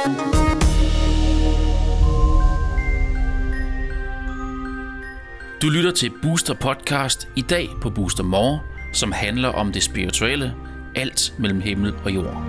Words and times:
Du 0.00 0.06
lytter 5.68 5.90
til 5.90 6.12
Booster 6.22 6.54
Podcast 6.54 7.28
i 7.36 7.42
dag 7.42 7.68
på 7.82 7.90
Booster 7.90 8.24
More, 8.24 8.60
som 8.92 9.12
handler 9.12 9.48
om 9.48 9.72
det 9.72 9.82
spirituelle, 9.82 10.54
alt 10.96 11.34
mellem 11.38 11.60
himmel 11.60 11.94
og 12.04 12.14
jord. 12.14 12.44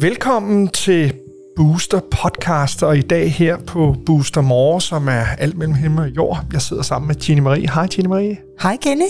Velkommen 0.00 0.68
til 0.68 1.14
Booster 1.56 2.00
Podcast, 2.00 2.82
og 2.82 2.98
i 2.98 3.02
dag 3.02 3.32
her 3.32 3.56
på 3.58 3.96
Booster 4.06 4.40
More, 4.40 4.80
som 4.80 5.08
er 5.08 5.24
alt 5.38 5.56
mellem 5.58 5.74
himmel 5.74 6.04
og 6.04 6.16
jord. 6.16 6.44
Jeg 6.52 6.62
sidder 6.62 6.82
sammen 6.82 7.06
med 7.06 7.16
Jeannie 7.16 7.44
Marie. 7.44 7.70
Hej 7.70 7.88
Jeannie 7.96 8.08
Marie. 8.08 8.36
Hej 8.62 8.76
Kenny. 8.82 9.08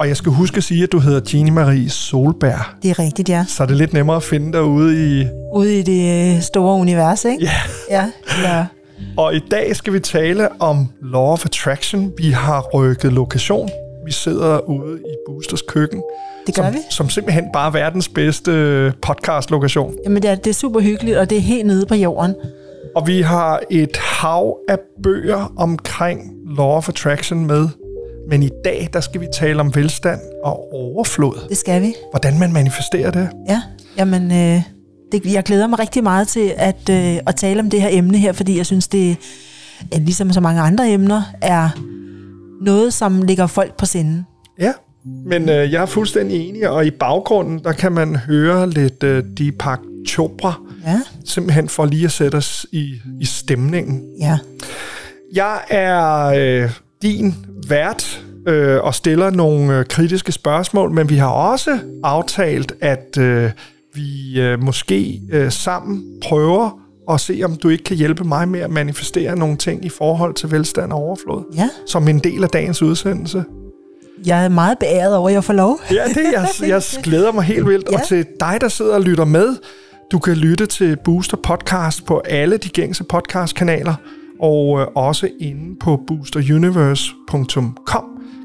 Og 0.00 0.08
jeg 0.08 0.16
skal 0.16 0.32
huske 0.32 0.56
at 0.56 0.64
sige, 0.64 0.82
at 0.82 0.92
du 0.92 0.98
hedder 0.98 1.20
Jeannie 1.34 1.54
Marie 1.54 1.90
Solberg. 1.90 2.82
Det 2.82 2.90
er 2.90 2.98
rigtigt, 2.98 3.28
ja. 3.28 3.44
Så 3.48 3.62
er 3.62 3.66
det 3.66 3.76
lidt 3.76 3.92
nemmere 3.92 4.16
at 4.16 4.22
finde 4.22 4.52
dig 4.52 4.62
ude 4.62 5.20
i... 5.20 5.26
Ude 5.54 5.78
i 5.78 5.82
det 5.82 6.34
øh, 6.34 6.42
store 6.42 6.76
univers, 6.80 7.24
ikke? 7.24 7.44
Ja. 7.44 7.52
Ja, 7.90 8.10
ja. 8.42 8.66
Og 9.22 9.34
i 9.34 9.38
dag 9.50 9.76
skal 9.76 9.92
vi 9.92 10.00
tale 10.00 10.62
om 10.62 10.88
Law 11.02 11.32
of 11.32 11.46
Attraction. 11.46 12.12
Vi 12.18 12.30
har 12.30 12.60
rykket 12.74 13.12
lokation. 13.12 13.70
Vi 14.06 14.12
sidder 14.12 14.70
ude 14.70 14.98
i 14.98 15.14
Boosters 15.26 15.62
køkken. 15.62 16.02
Det 16.46 16.54
gør 16.54 16.62
som, 16.62 16.74
vi. 16.74 16.78
Som 16.90 17.08
simpelthen 17.08 17.44
bare 17.52 17.66
er 17.66 17.72
verdens 17.72 18.08
bedste 18.08 18.92
podcast-lokation. 19.02 19.94
Jamen, 20.04 20.22
det 20.22 20.30
er, 20.30 20.34
det 20.34 20.50
er 20.50 20.54
super 20.54 20.80
hyggeligt, 20.80 21.16
og 21.16 21.30
det 21.30 21.38
er 21.38 21.42
helt 21.42 21.66
nede 21.66 21.86
på 21.86 21.94
jorden. 21.94 22.34
Og 22.96 23.06
vi 23.06 23.20
har 23.20 23.60
et 23.70 23.96
hav 23.96 24.56
af 24.68 24.78
bøger 25.02 25.52
omkring 25.56 26.32
Law 26.56 26.66
of 26.66 26.88
Attraction 26.88 27.46
med. 27.46 27.68
Men 28.28 28.42
i 28.42 28.50
dag, 28.64 28.88
der 28.92 29.00
skal 29.00 29.20
vi 29.20 29.26
tale 29.34 29.60
om 29.60 29.74
velstand 29.74 30.20
og 30.44 30.72
overflod. 30.74 31.46
Det 31.48 31.56
skal 31.56 31.82
vi. 31.82 31.94
Hvordan 32.10 32.38
man 32.38 32.52
manifesterer 32.52 33.10
det. 33.10 33.28
Ja, 33.48 33.62
jamen, 33.98 34.22
øh, 34.32 34.62
det, 35.12 35.32
jeg 35.34 35.42
glæder 35.44 35.66
mig 35.66 35.78
rigtig 35.78 36.02
meget 36.02 36.28
til 36.28 36.52
at, 36.56 36.88
øh, 36.90 37.18
at 37.26 37.36
tale 37.36 37.60
om 37.60 37.70
det 37.70 37.82
her 37.82 37.88
emne 37.92 38.18
her, 38.18 38.32
fordi 38.32 38.56
jeg 38.56 38.66
synes, 38.66 38.88
det, 38.88 39.16
ligesom 39.92 40.32
så 40.32 40.40
mange 40.40 40.60
andre 40.60 40.88
emner, 40.90 41.22
er 41.42 41.68
noget, 42.64 42.94
som 42.94 43.22
ligger 43.22 43.46
folk 43.46 43.76
på 43.76 43.86
sinden. 43.86 44.26
Ja, 44.60 44.72
men 45.26 45.48
øh, 45.48 45.72
jeg 45.72 45.82
er 45.82 45.86
fuldstændig 45.86 46.48
enig, 46.48 46.68
og 46.68 46.86
i 46.86 46.90
baggrunden, 46.90 47.58
der 47.64 47.72
kan 47.72 47.92
man 47.92 48.16
høre 48.16 48.70
lidt 48.70 49.02
øh, 49.02 49.24
Deepak 49.38 49.80
Chopra, 50.08 50.60
Ja, 50.86 51.00
simpelthen 51.24 51.68
for 51.68 51.84
lige 51.86 52.04
at 52.04 52.12
sætte 52.12 52.36
os 52.36 52.66
i, 52.72 52.94
i 53.20 53.24
stemningen. 53.24 54.02
ja. 54.20 54.38
Jeg 55.34 55.58
er 55.70 56.24
øh, 56.26 56.70
din 57.02 57.34
vært 57.68 58.24
øh, 58.46 58.80
og 58.82 58.94
stiller 58.94 59.30
nogle 59.30 59.78
øh, 59.78 59.84
kritiske 59.84 60.32
spørgsmål, 60.32 60.90
men 60.90 61.08
vi 61.08 61.16
har 61.16 61.28
også 61.30 61.78
aftalt, 62.04 62.72
at 62.80 63.18
øh, 63.18 63.50
vi 63.94 64.40
øh, 64.40 64.62
måske 64.62 65.20
øh, 65.32 65.52
sammen 65.52 66.04
prøver 66.22 66.80
at 67.10 67.20
se, 67.20 67.40
om 67.44 67.56
du 67.56 67.68
ikke 67.68 67.84
kan 67.84 67.96
hjælpe 67.96 68.24
mig 68.24 68.48
med 68.48 68.60
at 68.60 68.70
manifestere 68.70 69.36
nogle 69.36 69.56
ting 69.56 69.84
i 69.84 69.88
forhold 69.88 70.34
til 70.34 70.50
velstand 70.50 70.92
og 70.92 70.98
overflod, 70.98 71.44
ja. 71.56 71.68
som 71.86 72.08
en 72.08 72.18
del 72.18 72.44
af 72.44 72.50
dagens 72.50 72.82
udsendelse. 72.82 73.44
Jeg 74.26 74.44
er 74.44 74.48
meget 74.48 74.78
beæret 74.78 75.16
over, 75.16 75.28
at 75.28 75.34
jeg 75.34 75.44
får 75.44 75.52
lov. 75.52 75.80
Ja, 75.90 76.04
det 76.08 76.32
jeg, 76.32 76.48
jeg 76.74 76.82
glæder 77.02 77.32
mig 77.32 77.44
helt 77.44 77.66
vildt. 77.66 77.88
Ja. 77.90 77.96
Og 77.96 78.08
til 78.08 78.26
dig, 78.40 78.58
der 78.60 78.68
sidder 78.68 78.94
og 78.94 79.00
lytter 79.00 79.24
med, 79.24 79.56
du 80.12 80.18
kan 80.18 80.34
lytte 80.34 80.66
til 80.66 80.96
Booster 81.04 81.36
Podcast 81.36 82.04
på 82.04 82.18
alle 82.18 82.56
de 82.56 82.68
gængse 82.68 83.04
podcastkanaler, 83.04 83.94
og 84.42 84.80
øh, 84.80 84.86
også 84.94 85.28
inde 85.40 85.76
på 85.80 86.00
boosteruniverse.com 86.06 87.76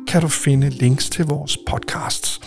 kan 0.07 0.21
du 0.21 0.27
finde 0.27 0.69
links 0.69 1.09
til 1.09 1.25
vores 1.25 1.57
podcasts. 1.67 2.39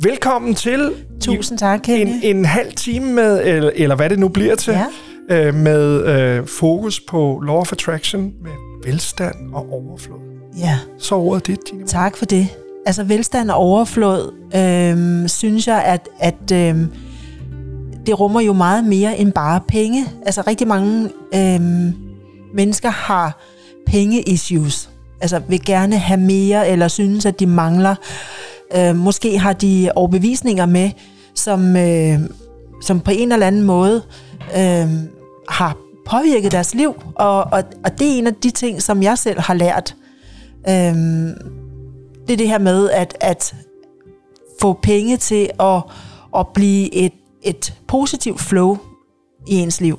Velkommen 0.00 0.54
til 0.54 0.92
Tusind 1.20 1.58
tak, 1.58 1.88
en, 1.88 2.08
en 2.22 2.44
halv 2.44 2.72
time 2.72 3.12
med, 3.12 3.42
eller, 3.46 3.70
eller 3.74 3.96
hvad 3.96 4.10
det 4.10 4.18
nu 4.18 4.28
bliver 4.28 4.54
til, 4.54 4.78
Ja. 5.30 5.46
øh, 5.48 5.54
med 5.54 6.04
øh, 6.06 6.46
fokus 6.46 7.00
på 7.00 7.42
Law 7.46 7.56
of 7.56 7.72
Attraction 7.72 8.22
med 8.42 8.50
velstand 8.84 9.34
og 9.54 9.72
overflod. 9.72 10.18
Ja. 10.58 10.78
Så 10.98 11.14
ordet 11.14 11.46
dit, 11.46 11.58
Tine. 11.66 11.86
Tak 11.86 12.16
for 12.16 12.24
det. 12.24 12.48
Altså 12.86 13.04
velstand 13.04 13.50
og 13.50 13.56
overflod, 13.56 14.32
øhm, 14.56 15.28
synes 15.28 15.66
jeg, 15.66 15.82
at, 15.84 16.08
at 16.20 16.52
øhm, 16.52 16.92
det 18.06 18.20
rummer 18.20 18.40
jo 18.40 18.52
meget 18.52 18.84
mere 18.84 19.18
end 19.18 19.32
bare 19.32 19.60
penge. 19.68 20.04
Altså 20.26 20.42
rigtig 20.46 20.68
mange 20.68 21.08
øhm, 21.34 21.92
mennesker 22.54 22.90
har 22.90 23.40
penge-issues. 23.86 24.90
Altså 25.20 25.42
vil 25.48 25.64
gerne 25.64 25.98
have 25.98 26.20
mere, 26.20 26.68
eller 26.68 26.88
synes, 26.88 27.26
at 27.26 27.40
de 27.40 27.46
mangler. 27.46 27.94
Øh, 28.76 28.96
måske 28.96 29.38
har 29.38 29.52
de 29.52 29.90
overbevisninger 29.94 30.66
med, 30.66 30.90
som, 31.34 31.76
øh, 31.76 32.20
som 32.82 33.00
på 33.00 33.10
en 33.10 33.32
eller 33.32 33.46
anden 33.46 33.62
måde 33.62 34.02
øh, 34.56 34.88
har 35.48 35.76
påvirket 36.06 36.52
deres 36.52 36.74
liv. 36.74 36.94
Og, 37.14 37.44
og, 37.44 37.62
og 37.84 37.98
det 37.98 38.14
er 38.14 38.18
en 38.18 38.26
af 38.26 38.34
de 38.34 38.50
ting, 38.50 38.82
som 38.82 39.02
jeg 39.02 39.18
selv 39.18 39.40
har 39.40 39.54
lært. 39.54 39.96
Øh, 40.68 40.94
det 42.26 42.32
er 42.32 42.36
det 42.36 42.48
her 42.48 42.58
med 42.58 42.90
at, 42.90 43.16
at 43.20 43.54
få 44.60 44.78
penge 44.82 45.16
til 45.16 45.50
at, 45.60 45.82
at 46.36 46.46
blive 46.54 46.94
et, 46.94 47.12
et 47.42 47.74
positivt 47.88 48.40
flow 48.40 48.78
i 49.48 49.54
ens 49.54 49.80
liv. 49.80 49.98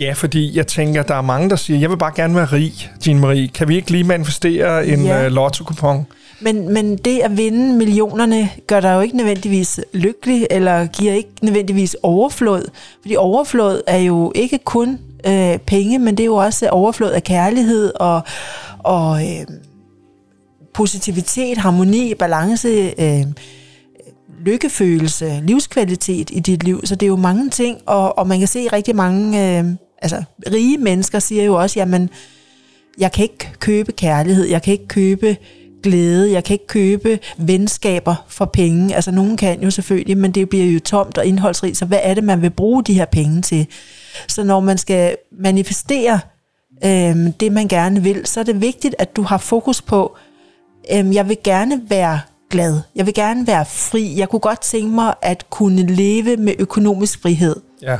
Ja, 0.00 0.12
fordi 0.12 0.56
jeg 0.56 0.66
tænker, 0.66 1.02
der 1.02 1.14
er 1.14 1.22
mange, 1.22 1.50
der 1.50 1.56
siger, 1.56 1.78
jeg 1.78 1.90
vil 1.90 1.96
bare 1.96 2.12
gerne 2.16 2.34
være 2.34 2.44
rig, 2.44 2.72
Jean 3.06 3.18
Marie. 3.18 3.48
Kan 3.48 3.68
vi 3.68 3.76
ikke 3.76 3.90
lige 3.90 4.04
manifestere 4.04 4.86
en 4.86 5.04
Ja. 5.04 5.26
uh, 5.26 5.32
lotto-kupon? 5.32 6.06
Men, 6.40 6.72
men 6.72 6.96
det 6.96 7.18
at 7.18 7.36
vinde 7.36 7.74
millionerne 7.74 8.50
gør 8.66 8.80
dig 8.80 8.94
jo 8.94 9.00
ikke 9.00 9.16
nødvendigvis 9.16 9.80
lykkelig, 9.92 10.46
eller 10.50 10.86
giver 10.86 11.12
ikke 11.12 11.30
nødvendigvis 11.42 11.96
overflod. 12.02 12.62
Fordi 13.00 13.16
overflod 13.16 13.82
er 13.86 13.96
jo 13.98 14.32
ikke 14.34 14.58
kun 14.58 14.98
øh, 15.26 15.58
penge, 15.58 15.98
men 15.98 16.16
det 16.16 16.22
er 16.22 16.26
jo 16.26 16.36
også 16.36 16.68
overflod 16.68 17.10
af 17.10 17.22
kærlighed 17.24 17.92
og, 17.94 18.20
og 18.78 19.22
øh, 19.22 19.46
positivitet, 20.74 21.58
harmoni, 21.58 22.14
balance, 22.14 22.68
øh, 22.98 23.24
lykkefølelse, 24.44 25.40
livskvalitet 25.44 26.30
i 26.32 26.40
dit 26.40 26.62
liv. 26.64 26.80
Så 26.86 26.94
det 26.94 27.06
er 27.06 27.10
jo 27.10 27.16
mange 27.16 27.50
ting, 27.50 27.78
og, 27.86 28.18
og 28.18 28.26
man 28.26 28.38
kan 28.38 28.48
se 28.48 28.68
rigtig 28.72 28.96
mange, 28.96 29.58
øh, 29.58 29.64
altså 30.02 30.22
rige 30.52 30.78
mennesker 30.78 31.18
siger 31.18 31.44
jo 31.44 31.54
også, 31.54 31.78
jamen, 31.78 32.10
jeg 32.98 33.12
kan 33.12 33.22
ikke 33.22 33.52
købe 33.58 33.92
kærlighed, 33.92 34.44
jeg 34.44 34.62
kan 34.62 34.72
ikke 34.72 34.88
købe 34.88 35.36
glæde, 35.82 36.32
jeg 36.32 36.44
kan 36.44 36.54
ikke 36.54 36.66
købe 36.66 37.18
venskaber 37.38 38.24
for 38.28 38.44
penge. 38.44 38.94
Altså 38.94 39.10
nogen 39.10 39.36
kan 39.36 39.62
jo 39.62 39.70
selvfølgelig, 39.70 40.18
men 40.18 40.32
det 40.32 40.48
bliver 40.48 40.66
jo 40.66 40.80
tomt 40.80 41.18
og 41.18 41.26
indholdsrigt, 41.26 41.76
så 41.76 41.84
hvad 41.84 41.98
er 42.02 42.14
det, 42.14 42.24
man 42.24 42.42
vil 42.42 42.50
bruge 42.50 42.84
de 42.84 42.94
her 42.94 43.04
penge 43.04 43.42
til? 43.42 43.66
Så 44.28 44.44
når 44.44 44.60
man 44.60 44.78
skal 44.78 45.16
manifestere 45.40 46.20
øh, 46.84 47.16
det, 47.40 47.52
man 47.52 47.68
gerne 47.68 48.02
vil, 48.02 48.26
så 48.26 48.40
er 48.40 48.44
det 48.44 48.60
vigtigt, 48.60 48.94
at 48.98 49.16
du 49.16 49.22
har 49.22 49.38
fokus 49.38 49.82
på, 49.82 50.16
øh, 50.92 51.14
jeg 51.14 51.28
vil 51.28 51.38
gerne 51.44 51.80
være 51.88 52.20
glad, 52.50 52.80
jeg 52.94 53.06
vil 53.06 53.14
gerne 53.14 53.46
være 53.46 53.66
fri, 53.66 54.18
jeg 54.18 54.28
kunne 54.28 54.40
godt 54.40 54.60
tænke 54.60 54.94
mig 54.94 55.14
at 55.22 55.50
kunne 55.50 55.86
leve 55.86 56.36
med 56.36 56.54
økonomisk 56.58 57.22
frihed. 57.22 57.56
Ja. 57.82 57.98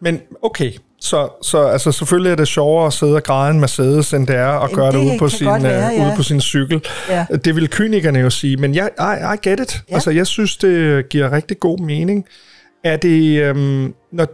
Men 0.00 0.20
okay, 0.42 0.72
så, 1.02 1.28
så 1.42 1.62
altså, 1.62 1.92
selvfølgelig 1.92 2.30
er 2.30 2.36
det 2.36 2.48
sjovere 2.48 2.86
at 2.86 2.92
sidde 2.92 3.14
og 3.14 3.22
græde 3.22 3.50
en 3.50 3.60
Mercedes, 3.60 4.12
end 4.12 4.26
det 4.26 4.36
er 4.36 4.64
at 4.64 4.70
gøre 4.70 4.86
det, 4.86 4.94
det 4.94 5.10
ude, 5.10 5.18
på 5.18 5.28
sin, 5.28 5.46
godt 5.46 5.62
være, 5.62 5.92
ja. 5.92 6.06
ude 6.06 6.12
på 6.16 6.22
sin 6.22 6.40
cykel. 6.40 6.84
Ja. 7.08 7.26
Det 7.44 7.56
vil 7.56 7.68
kynikerne 7.68 8.18
jo 8.18 8.30
sige, 8.30 8.56
men 8.56 8.74
jeg, 8.74 8.90
I, 9.00 9.34
I 9.34 9.48
get 9.48 9.60
it. 9.60 9.82
Ja. 9.88 9.94
Altså, 9.94 10.10
jeg 10.10 10.26
synes, 10.26 10.56
det 10.56 11.08
giver 11.08 11.32
rigtig 11.32 11.60
god 11.60 11.78
mening. 11.78 12.24
Er 12.84 12.96
det, 12.96 13.42
øhm, 13.42 13.94
når, 14.12 14.26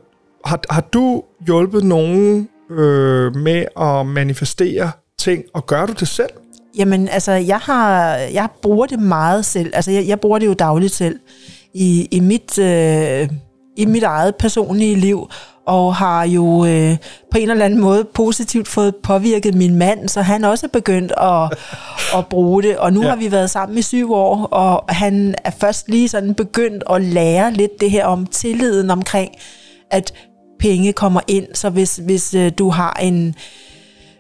har, 0.45 0.61
har 0.71 0.81
du 0.81 1.23
hjulpet 1.47 1.85
nogen 1.85 2.49
øh, 2.71 3.37
med 3.37 3.65
at 3.81 4.07
manifestere 4.07 4.91
ting, 5.19 5.45
og 5.55 5.67
gør 5.67 5.87
du 5.87 5.93
det 5.93 6.09
selv? 6.09 6.31
Jamen, 6.79 7.09
altså, 7.09 7.33
jeg, 7.33 7.59
har, 7.59 8.15
jeg 8.15 8.49
bruger 8.63 8.87
det 8.87 8.99
meget 8.99 9.45
selv. 9.45 9.71
Altså, 9.75 9.91
jeg, 9.91 10.09
jeg 10.09 10.21
bruger 10.21 10.39
det 10.39 10.47
jo 10.47 10.55
dagligt 10.55 10.95
selv 10.95 11.19
i, 11.75 12.09
i, 12.11 12.21
mit, 12.21 12.59
øh, 12.59 13.29
i 13.79 13.85
mit 13.85 14.03
eget 14.03 14.37
personlige 14.37 14.95
liv, 14.97 15.29
og 15.67 15.95
har 15.97 16.25
jo 16.25 16.65
øh, 16.67 16.97
på 17.31 17.39
en 17.39 17.51
eller 17.51 17.65
anden 17.65 17.81
måde 17.81 18.05
positivt 18.05 18.69
fået 18.69 18.97
påvirket 18.97 19.55
min 19.55 19.75
mand, 19.75 20.09
så 20.09 20.23
han 20.23 20.45
også 20.45 20.67
er 20.67 20.71
begyndt 20.73 21.13
at, 21.21 21.59
at 22.19 22.27
bruge 22.27 22.63
det. 22.63 22.77
Og 22.77 22.93
nu 22.93 23.03
Ja. 23.03 23.09
har 23.09 23.17
vi 23.17 23.33
været 23.33 23.51
sammen 23.51 23.79
i 23.79 23.83
syv 23.83 24.13
år, 24.13 24.45
og 24.45 24.85
han 24.95 25.35
er 25.45 25.51
først 25.51 25.89
lige 25.89 26.09
sådan 26.09 26.35
begyndt 26.35 26.85
at 26.91 27.03
lære 27.03 27.53
lidt 27.53 27.81
det 27.81 27.91
her 27.91 28.07
om 28.07 28.27
tilliden 28.27 28.91
omkring, 28.91 29.31
at 29.91 30.13
penge 30.61 30.93
kommer 30.93 31.21
ind. 31.27 31.47
Så 31.55 31.71
hvis, 31.71 31.97
hvis 31.97 32.35
øh, 32.35 32.53
du 32.59 32.71
har 32.71 32.99
en 33.03 33.35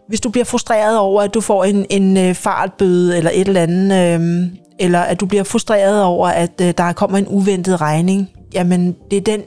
hvis 0.09 0.21
du 0.21 0.29
bliver 0.31 0.45
frustreret 0.45 0.99
over, 0.99 1.23
at 1.23 1.35
du 1.35 1.41
får 1.41 1.65
en, 1.65 1.87
en 1.91 2.17
øh, 2.17 2.35
fartbøde 2.35 3.17
eller 3.17 3.31
et 3.35 3.49
eller 3.49 3.63
andet, 3.63 4.21
øh, 4.21 4.47
eller 4.81 5.01
at 5.01 5.21
du 5.21 5.27
bliver 5.27 5.45
frustreret 5.45 6.03
over, 6.05 6.29
at 6.29 6.61
øh, 6.63 6.75
der 6.79 6.93
kommer 6.93 7.19
en 7.19 7.27
uventet 7.29 7.81
regning, 7.81 8.31
jamen 8.55 8.97
det 9.11 9.17
er 9.17 9.21
den 9.21 9.43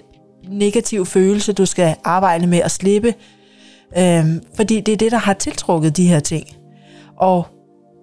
negative 0.49 1.05
følelse, 1.05 1.53
du 1.53 1.65
skal 1.65 1.95
arbejde 2.03 2.47
med 2.47 2.59
at 2.59 2.71
slippe. 2.71 3.13
Øhm, 3.97 4.41
fordi 4.55 4.79
det 4.79 4.91
er 4.91 4.97
det, 4.97 5.11
der 5.11 5.17
har 5.17 5.33
tiltrukket 5.33 5.97
de 5.97 6.07
her 6.07 6.19
ting. 6.19 6.47
Og 7.17 7.45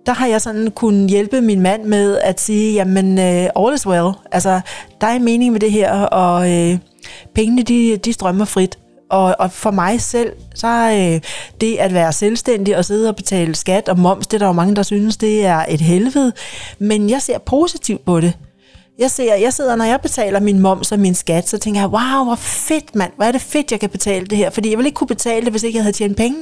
der 0.06 0.12
har 0.12 0.26
jeg 0.26 0.40
sådan 0.40 0.70
kunnet 0.70 1.10
hjælpe 1.10 1.40
min 1.40 1.60
mand 1.60 1.84
med 1.84 2.18
at 2.18 2.40
sige, 2.40 2.74
jamen, 2.74 3.18
øh, 3.18 3.48
all 3.56 3.74
is 3.74 3.86
well. 3.86 4.12
Altså, 4.32 4.60
der 5.00 5.06
er 5.06 5.16
en 5.16 5.24
mening 5.24 5.52
med 5.52 5.60
det 5.60 5.72
her, 5.72 5.92
og 5.92 6.50
øh, 6.52 6.78
pengene, 7.34 7.62
de, 7.62 7.96
de 7.96 8.12
strømmer 8.12 8.44
frit. 8.44 8.78
Og, 9.10 9.36
og 9.38 9.52
for 9.52 9.70
mig 9.70 10.00
selv, 10.00 10.32
så 10.54 10.66
er 10.66 11.14
øh, 11.14 11.20
det 11.60 11.76
at 11.76 11.94
være 11.94 12.12
selvstændig 12.12 12.76
og 12.76 12.84
sidde 12.84 13.08
og 13.08 13.16
betale 13.16 13.54
skat 13.54 13.88
og 13.88 13.98
moms, 13.98 14.26
det 14.26 14.34
er 14.34 14.38
der 14.38 14.46
jo 14.46 14.52
mange, 14.52 14.76
der 14.76 14.82
synes, 14.82 15.16
det 15.16 15.46
er 15.46 15.64
et 15.68 15.80
helvede. 15.80 16.32
Men 16.78 17.10
jeg 17.10 17.22
ser 17.22 17.38
positivt 17.38 18.04
på 18.04 18.20
det. 18.20 18.32
Jeg, 18.98 19.10
ser, 19.10 19.34
jeg 19.34 19.52
sidder, 19.52 19.76
når 19.76 19.84
jeg 19.84 20.00
betaler 20.00 20.40
min 20.40 20.58
moms 20.58 20.92
og 20.92 20.98
min 20.98 21.14
skat, 21.14 21.48
så 21.48 21.58
tænker 21.58 21.80
jeg, 21.80 21.88
wow, 21.88 22.24
hvor 22.24 22.34
fedt 22.34 22.94
mand, 22.94 23.12
hvor 23.16 23.24
er 23.24 23.32
det 23.32 23.40
fedt, 23.40 23.72
jeg 23.72 23.80
kan 23.80 23.90
betale 23.90 24.26
det 24.26 24.38
her. 24.38 24.50
Fordi 24.50 24.70
jeg 24.70 24.78
ville 24.78 24.88
ikke 24.88 24.96
kunne 24.96 25.08
betale 25.08 25.44
det, 25.44 25.50
hvis 25.50 25.62
ikke 25.62 25.76
jeg 25.76 25.84
havde 25.84 25.96
tjent 25.96 26.16
penge. 26.16 26.38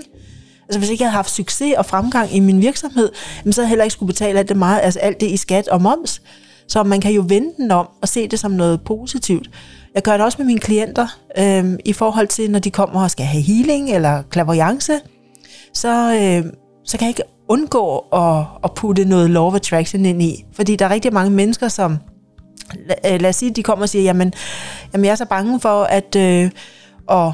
Altså 0.62 0.78
hvis 0.78 0.90
ikke 0.90 1.02
jeg 1.02 1.10
havde 1.10 1.16
haft 1.16 1.30
succes 1.30 1.74
og 1.78 1.86
fremgang 1.86 2.34
i 2.34 2.40
min 2.40 2.60
virksomhed, 2.60 3.08
så 3.12 3.42
havde 3.44 3.64
jeg 3.64 3.68
heller 3.68 3.84
ikke 3.84 3.92
skulle 3.92 4.12
betale 4.12 4.38
alt 4.38 4.48
det, 4.48 4.56
meget, 4.56 4.80
altså 4.82 5.00
alt 5.00 5.20
det 5.20 5.30
i 5.30 5.36
skat 5.36 5.68
og 5.68 5.82
moms. 5.82 6.22
Så 6.68 6.82
man 6.82 7.00
kan 7.00 7.12
jo 7.12 7.24
vende 7.28 7.50
den 7.56 7.70
om 7.70 7.88
og 8.02 8.08
se 8.08 8.28
det 8.28 8.38
som 8.38 8.50
noget 8.50 8.80
positivt. 8.84 9.50
Jeg 9.94 10.02
gør 10.02 10.12
det 10.12 10.20
også 10.20 10.38
med 10.38 10.46
mine 10.46 10.60
klienter, 10.60 11.18
øh, 11.38 11.78
i 11.84 11.92
forhold 11.92 12.26
til, 12.26 12.50
når 12.50 12.58
de 12.58 12.70
kommer 12.70 13.02
og 13.02 13.10
skal 13.10 13.26
have 13.26 13.42
healing 13.42 13.90
eller 13.90 14.22
clairvoyance, 14.32 14.92
så, 15.74 16.14
øh, 16.14 16.52
så 16.84 16.98
kan 16.98 17.06
jeg 17.06 17.10
ikke 17.10 17.22
undgå 17.48 17.98
at, 17.98 18.44
at 18.64 18.74
putte 18.74 19.04
noget 19.04 19.30
law 19.30 19.46
of 19.46 19.54
attraction 19.54 20.04
ind 20.04 20.22
i. 20.22 20.44
Fordi 20.52 20.76
der 20.76 20.84
er 20.84 20.90
rigtig 20.90 21.12
mange 21.12 21.30
mennesker, 21.30 21.68
som, 21.68 21.98
lad, 23.04 23.18
lad 23.18 23.30
os 23.30 23.36
sige, 23.36 23.50
de 23.50 23.62
kommer 23.62 23.82
og 23.82 23.88
siger, 23.88 24.02
jamen, 24.02 24.32
jamen 24.92 25.04
jeg 25.04 25.10
er 25.10 25.16
så 25.16 25.24
bange 25.24 25.60
for 25.60 25.82
at, 25.82 26.16
øh, 26.16 26.50
at, 27.10 27.32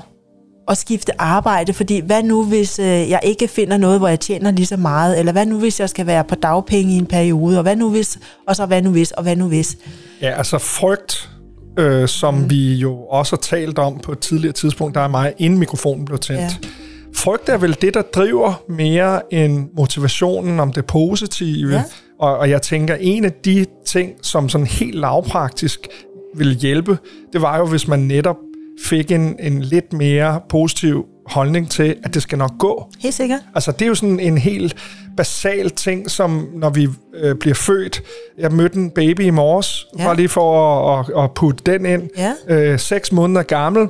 at 0.69 0.77
skifte 0.79 1.21
arbejde, 1.21 1.73
fordi 1.73 2.01
hvad 2.01 2.23
nu, 2.23 2.45
hvis 2.45 2.79
øh, 2.79 2.87
jeg 2.87 3.21
ikke 3.23 3.49
finder 3.49 3.77
noget, 3.77 3.99
hvor 3.99 4.09
jeg 4.09 4.21
tjener 4.21 4.51
lige 4.51 4.67
så 4.67 4.77
meget, 4.77 5.19
eller 5.19 5.33
hvad 5.33 5.47
nu, 5.47 5.59
hvis 5.59 5.81
jeg 5.81 5.91
skal 5.91 6.07
være 6.07 6.25
på 6.25 6.35
dagpenge 6.35 6.95
i 6.95 6.99
en 6.99 7.07
periode, 7.07 7.59
og 7.59 7.63
hvad 7.63 7.77
nu 7.77 7.91
hvis, 7.91 8.19
og 8.49 8.57
så 8.57 8.67
hvad 8.67 8.83
nu 8.83 8.91
hvis, 8.91 9.11
og 9.11 9.23
hvad 9.23 9.37
nu 9.37 9.49
hvis. 9.49 9.77
Ja, 10.21 10.31
altså 10.39 10.59
frygt 10.59 11.29
øh, 11.79 12.09
som 12.09 12.35
mm. 12.35 12.51
vi 12.51 12.75
jo 12.75 12.99
også 12.99 13.37
har 13.37 13.41
talt 13.41 13.79
om 13.79 13.99
på 13.99 14.13
et 14.13 14.19
tidligere 14.19 14.53
tidspunkt, 14.53 14.95
der 14.95 15.01
er 15.01 15.09
mig, 15.09 15.35
inden 15.39 15.59
mikrofonen 15.59 16.05
blev 16.05 16.19
tændt. 16.19 16.41
Ja. 16.41 16.69
Frygt 17.15 17.49
er 17.49 17.57
vel 17.57 17.77
det, 17.81 17.95
der 17.95 18.03
driver 18.03 18.63
mere 18.69 19.35
end 19.35 19.69
motivationen 19.77 20.61
om 20.61 20.73
det 20.73 20.87
positive. 20.87 21.75
Ja. 21.75 21.83
Og, 22.23 22.39
og 22.39 22.51
jeg 22.51 22.63
tænker, 22.63 22.95
en 23.01 23.25
af 23.25 23.33
de 23.33 23.67
ting, 23.87 24.13
som 24.23 24.49
sådan 24.49 24.67
helt 24.67 24.95
lavpraktisk 24.95 25.89
vil 26.35 26.57
hjælpe, 26.57 26.99
det 27.33 27.43
var 27.43 27.59
jo, 27.59 27.67
hvis 27.67 27.89
man 27.89 27.99
netop 27.99 28.37
fik 28.85 29.11
en, 29.11 29.37
en 29.41 29.63
lidt 29.63 29.93
mere 29.93 30.41
positiv 30.49 31.07
holdning 31.27 31.71
til, 31.71 31.97
at 32.05 32.15
det 32.15 32.23
skal 32.23 32.39
nok 32.39 32.51
gå. 32.59 32.87
Helt 33.01 33.15
sikkert. 33.15 33.41
Altså, 33.55 33.73
det 33.73 33.83
er 33.83 33.87
jo 33.87 33.95
sådan 33.95 34.21
en 34.21 34.39
helt 34.39 34.77
basal 35.17 35.71
ting, 35.71 36.11
som 36.11 36.49
når 36.55 36.71
vi 36.71 36.89
øh, 37.15 37.35
bliver 37.35 37.55
født. 37.55 38.03
Jeg 38.39 38.53
mødte 38.53 38.77
en 38.77 38.91
baby 38.91 39.21
i 39.21 39.31
morges, 39.31 39.87
ja. 39.99 40.05
bare 40.05 40.17
lige 40.17 40.29
for 40.29 40.89
at, 40.99 41.07
at, 41.17 41.25
at 41.25 41.31
putte 41.35 41.73
den 41.73 41.87
ind. 41.87 42.09
Ja. 42.19 42.33
Øh, 42.49 42.79
seks 42.79 43.13
måneder 43.13 43.43
gammel. 43.43 43.89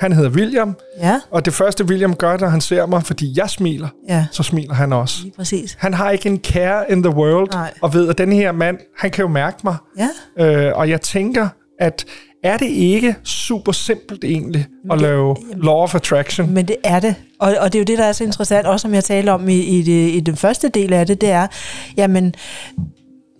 Han 0.00 0.12
hedder 0.12 0.30
William. 0.30 0.76
Ja. 1.00 1.20
Og 1.30 1.44
det 1.44 1.54
første 1.54 1.84
William 1.84 2.14
gør, 2.14 2.36
da 2.36 2.46
han 2.46 2.60
ser 2.60 2.86
mig, 2.86 3.02
fordi 3.02 3.32
jeg 3.36 3.50
smiler, 3.50 3.88
ja. 4.08 4.26
så 4.32 4.42
smiler 4.42 4.74
han 4.74 4.92
også. 4.92 5.22
Lige 5.22 5.34
præcis. 5.36 5.76
Han 5.78 5.94
har 5.94 6.10
ikke 6.10 6.28
en 6.28 6.38
care 6.38 6.92
in 6.92 7.02
the 7.02 7.14
world, 7.14 7.48
Nej. 7.52 7.74
og 7.82 7.94
ved, 7.94 8.08
at 8.08 8.18
den 8.18 8.32
her 8.32 8.52
mand, 8.52 8.78
han 8.96 9.10
kan 9.10 9.22
jo 9.22 9.28
mærke 9.28 9.56
mig. 9.64 9.76
Ja. 9.98 10.08
Øh, 10.44 10.76
og 10.76 10.88
jeg 10.88 11.00
tænker, 11.00 11.48
at 11.80 12.04
er 12.42 12.56
det 12.56 12.66
ikke 12.66 13.16
super 13.24 13.72
simpelt 13.72 14.24
egentlig 14.24 14.66
at 14.90 14.92
det, 14.92 15.00
lave 15.00 15.36
jamen, 15.50 15.64
law 15.64 15.74
of 15.74 15.94
attraction? 15.94 16.50
Men 16.54 16.68
det 16.68 16.76
er 16.84 17.00
det. 17.00 17.14
Og, 17.38 17.56
og 17.60 17.72
det 17.72 17.78
er 17.78 17.80
jo 17.80 17.84
det, 17.84 17.98
der 17.98 18.04
er 18.04 18.12
så 18.12 18.24
interessant, 18.24 18.66
også 18.66 18.82
som 18.82 18.94
jeg 18.94 19.04
taler 19.04 19.32
om 19.32 19.48
i, 19.48 19.60
i, 19.60 19.82
det, 19.82 20.14
i 20.14 20.20
den 20.20 20.36
første 20.36 20.68
del 20.68 20.92
af 20.92 21.06
det, 21.06 21.20
det 21.20 21.30
er, 21.30 21.46
jamen, 21.96 22.34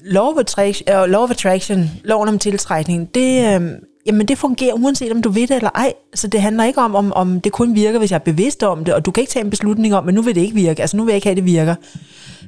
law 0.04 0.32
of 0.32 0.38
attraction, 0.38 0.96
uh, 0.96 1.10
law 1.10 1.22
of 1.22 1.30
attraction 1.30 1.90
loven 2.04 2.28
om 2.28 2.38
tiltrækning, 2.38 3.14
det, 3.14 3.60
uh, 3.60 3.66
jamen 4.08 4.28
det 4.28 4.38
fungerer 4.38 4.72
uanset 4.72 5.12
om 5.12 5.22
du 5.22 5.30
ved 5.30 5.46
det 5.46 5.56
eller 5.56 5.70
ej. 5.74 5.92
Så 6.14 6.26
det 6.26 6.42
handler 6.42 6.64
ikke 6.64 6.80
om, 6.80 6.94
om, 6.94 7.12
om 7.12 7.40
det 7.40 7.52
kun 7.52 7.74
virker, 7.74 7.98
hvis 7.98 8.10
jeg 8.10 8.16
er 8.16 8.24
bevidst 8.24 8.62
om 8.62 8.84
det, 8.84 8.94
og 8.94 9.06
du 9.06 9.10
kan 9.10 9.20
ikke 9.20 9.30
tage 9.30 9.44
en 9.44 9.50
beslutning 9.50 9.94
om, 9.94 10.04
men 10.04 10.14
nu 10.14 10.22
vil 10.22 10.34
det 10.34 10.40
ikke 10.40 10.54
virke. 10.54 10.80
Altså 10.80 10.96
nu 10.96 11.04
vil 11.04 11.12
jeg 11.12 11.16
ikke 11.16 11.26
have, 11.26 11.32
at 11.32 11.36
det 11.36 11.44
virker. 11.44 11.74